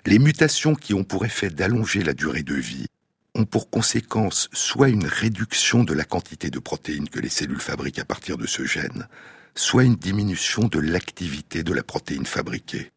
les 0.06 0.20
mutations 0.20 0.76
qui 0.76 0.94
ont 0.94 1.04
pour 1.04 1.26
effet 1.26 1.50
d'allonger 1.50 2.04
la 2.04 2.14
durée 2.14 2.44
de 2.44 2.56
vie 2.56 2.88
ont 3.36 3.46
pour 3.46 3.70
conséquence 3.70 4.50
soit 4.52 4.90
une 4.90 5.06
réduction 5.06 5.84
de 5.84 5.94
la 5.94 6.04
quantité 6.04 6.50
de 6.50 6.60
protéines 6.60 7.10
que 7.10 7.20
les 7.20 7.30
cellules 7.30 7.62
fabriquent 7.62 8.00
à 8.00 8.06
partir 8.06 8.38
de 8.38 8.46
ce 8.46 8.66
gène, 8.66 9.08
soit 9.56 9.84
une 9.84 9.96
diminution 9.96 10.68
de 10.68 10.80
l'activité 10.80 11.64
de 11.64 11.74
la 11.74 11.84
protéine 11.84 12.26
fabriquée. 12.26 12.92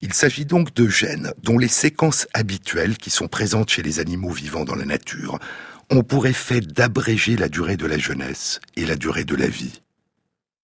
Il 0.00 0.12
s'agit 0.12 0.44
donc 0.44 0.74
de 0.74 0.86
gènes 0.86 1.32
dont 1.42 1.58
les 1.58 1.66
séquences 1.66 2.28
habituelles 2.34 2.98
qui 2.98 3.10
sont 3.10 3.26
présentes 3.26 3.70
chez 3.70 3.82
les 3.82 3.98
animaux 3.98 4.30
vivants 4.30 4.64
dans 4.64 4.76
la 4.76 4.84
nature 4.84 5.38
ont 5.90 6.02
pour 6.02 6.26
effet 6.26 6.60
d'abréger 6.60 7.36
la 7.36 7.48
durée 7.48 7.76
de 7.76 7.86
la 7.86 7.98
jeunesse 7.98 8.60
et 8.76 8.86
la 8.86 8.94
durée 8.96 9.24
de 9.24 9.34
la 9.34 9.48
vie. 9.48 9.82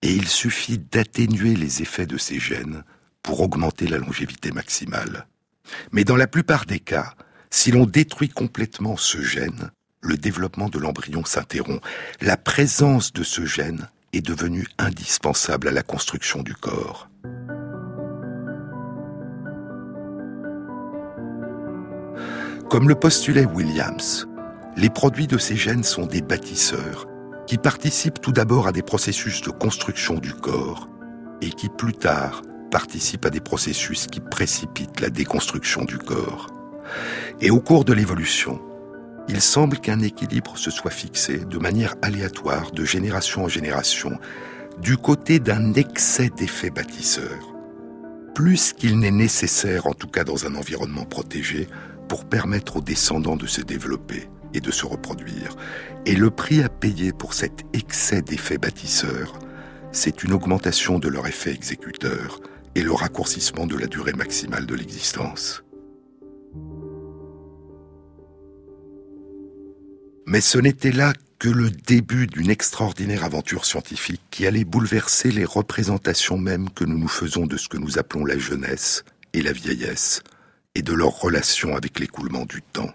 Et 0.02 0.12
il 0.12 0.28
suffit 0.28 0.78
d'atténuer 0.78 1.56
les 1.56 1.82
effets 1.82 2.06
de 2.06 2.18
ces 2.18 2.38
gènes 2.38 2.84
pour 3.22 3.40
augmenter 3.40 3.88
la 3.88 3.98
longévité 3.98 4.52
maximale. 4.52 5.26
Mais 5.92 6.04
dans 6.04 6.16
la 6.16 6.26
plupart 6.26 6.66
des 6.66 6.80
cas, 6.80 7.14
si 7.50 7.70
l'on 7.70 7.86
détruit 7.86 8.28
complètement 8.28 8.96
ce 8.96 9.20
gène, 9.20 9.70
le 10.04 10.16
développement 10.16 10.68
de 10.68 10.78
l'embryon 10.78 11.24
s'interrompt. 11.24 11.82
La 12.20 12.36
présence 12.36 13.12
de 13.12 13.22
ce 13.22 13.44
gène 13.46 13.88
est 14.12 14.24
devenue 14.24 14.66
indispensable 14.78 15.68
à 15.68 15.72
la 15.72 15.82
construction 15.82 16.42
du 16.42 16.54
corps. 16.54 17.08
Comme 22.68 22.88
le 22.88 22.94
postulait 22.94 23.46
Williams, 23.46 24.28
les 24.76 24.90
produits 24.90 25.26
de 25.26 25.38
ces 25.38 25.56
gènes 25.56 25.84
sont 25.84 26.06
des 26.06 26.22
bâtisseurs 26.22 27.06
qui 27.46 27.58
participent 27.58 28.20
tout 28.20 28.32
d'abord 28.32 28.66
à 28.66 28.72
des 28.72 28.82
processus 28.82 29.42
de 29.42 29.50
construction 29.50 30.14
du 30.14 30.32
corps 30.32 30.88
et 31.40 31.50
qui 31.50 31.68
plus 31.68 31.92
tard 31.92 32.42
participent 32.74 33.26
à 33.26 33.30
des 33.30 33.38
processus 33.38 34.08
qui 34.08 34.18
précipitent 34.18 35.00
la 35.00 35.08
déconstruction 35.08 35.84
du 35.84 35.96
corps. 35.96 36.48
Et 37.40 37.52
au 37.52 37.60
cours 37.60 37.84
de 37.84 37.92
l'évolution, 37.92 38.60
il 39.28 39.40
semble 39.40 39.78
qu'un 39.78 40.00
équilibre 40.00 40.58
se 40.58 40.72
soit 40.72 40.90
fixé 40.90 41.44
de 41.44 41.58
manière 41.58 41.94
aléatoire 42.02 42.72
de 42.72 42.84
génération 42.84 43.44
en 43.44 43.48
génération 43.48 44.18
du 44.82 44.96
côté 44.96 45.38
d'un 45.38 45.74
excès 45.74 46.30
d'effets 46.36 46.70
bâtisseurs, 46.70 47.54
plus 48.34 48.72
qu'il 48.72 48.98
n'est 48.98 49.12
nécessaire, 49.12 49.86
en 49.86 49.94
tout 49.94 50.08
cas 50.08 50.24
dans 50.24 50.44
un 50.44 50.56
environnement 50.56 51.04
protégé, 51.04 51.68
pour 52.08 52.24
permettre 52.24 52.78
aux 52.78 52.82
descendants 52.82 53.36
de 53.36 53.46
se 53.46 53.60
développer 53.60 54.28
et 54.52 54.60
de 54.60 54.72
se 54.72 54.84
reproduire. 54.84 55.54
Et 56.06 56.16
le 56.16 56.30
prix 56.30 56.60
à 56.60 56.68
payer 56.68 57.12
pour 57.12 57.34
cet 57.34 57.62
excès 57.72 58.20
d'effets 58.20 58.58
bâtisseurs, 58.58 59.38
c'est 59.92 60.24
une 60.24 60.32
augmentation 60.32 60.98
de 60.98 61.06
leur 61.06 61.28
effet 61.28 61.52
exécuteur 61.52 62.40
et 62.74 62.82
le 62.82 62.92
raccourcissement 62.92 63.66
de 63.66 63.76
la 63.76 63.86
durée 63.86 64.12
maximale 64.12 64.66
de 64.66 64.74
l'existence. 64.74 65.64
Mais 70.26 70.40
ce 70.40 70.58
n'était 70.58 70.92
là 70.92 71.12
que 71.38 71.48
le 71.48 71.70
début 71.70 72.26
d'une 72.26 72.50
extraordinaire 72.50 73.24
aventure 73.24 73.66
scientifique 73.66 74.22
qui 74.30 74.46
allait 74.46 74.64
bouleverser 74.64 75.30
les 75.30 75.44
représentations 75.44 76.38
mêmes 76.38 76.70
que 76.70 76.84
nous 76.84 76.98
nous 76.98 77.08
faisons 77.08 77.46
de 77.46 77.56
ce 77.56 77.68
que 77.68 77.76
nous 77.76 77.98
appelons 77.98 78.24
la 78.24 78.38
jeunesse 78.38 79.04
et 79.34 79.42
la 79.42 79.52
vieillesse, 79.52 80.22
et 80.74 80.82
de 80.82 80.92
leur 80.92 81.20
relation 81.20 81.76
avec 81.76 82.00
l'écoulement 82.00 82.46
du 82.46 82.62
temps. 82.62 82.94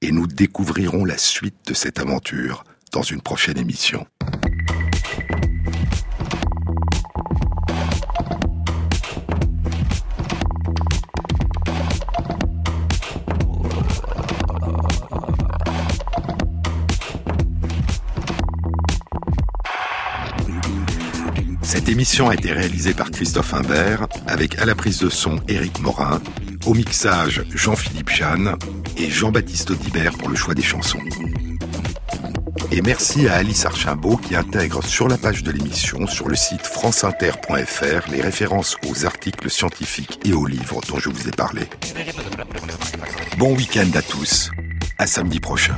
Et 0.00 0.12
nous 0.12 0.26
découvrirons 0.26 1.04
la 1.04 1.18
suite 1.18 1.66
de 1.66 1.74
cette 1.74 1.98
aventure 1.98 2.64
dans 2.92 3.02
une 3.02 3.22
prochaine 3.22 3.58
émission. 3.58 4.06
Émission 21.92 22.30
a 22.30 22.34
été 22.34 22.52
réalisée 22.52 22.94
par 22.94 23.10
Christophe 23.10 23.52
Imbert, 23.52 24.06
avec 24.26 24.58
à 24.58 24.64
la 24.64 24.74
prise 24.74 24.98
de 25.00 25.10
son 25.10 25.38
Éric 25.46 25.80
Morin, 25.80 26.22
au 26.64 26.72
mixage 26.72 27.44
Jean-Philippe 27.54 28.08
Jeanne 28.08 28.56
et 28.96 29.10
Jean-Baptiste 29.10 29.72
Audibert 29.72 30.16
pour 30.16 30.30
le 30.30 30.34
choix 30.34 30.54
des 30.54 30.62
chansons. 30.62 30.98
Et 32.70 32.80
merci 32.80 33.28
à 33.28 33.34
Alice 33.34 33.66
Archimbault 33.66 34.16
qui 34.16 34.34
intègre 34.34 34.82
sur 34.82 35.06
la 35.06 35.18
page 35.18 35.42
de 35.42 35.50
l'émission, 35.50 36.06
sur 36.06 36.28
le 36.28 36.34
site 36.34 36.66
franceinter.fr, 36.66 38.10
les 38.10 38.22
références 38.22 38.78
aux 38.88 39.04
articles 39.04 39.50
scientifiques 39.50 40.18
et 40.24 40.32
aux 40.32 40.46
livres 40.46 40.80
dont 40.88 40.98
je 40.98 41.10
vous 41.10 41.28
ai 41.28 41.32
parlé. 41.32 41.62
Bon 43.36 43.54
week-end 43.54 43.90
à 43.94 44.00
tous. 44.00 44.50
À 44.96 45.06
samedi 45.06 45.40
prochain. 45.40 45.76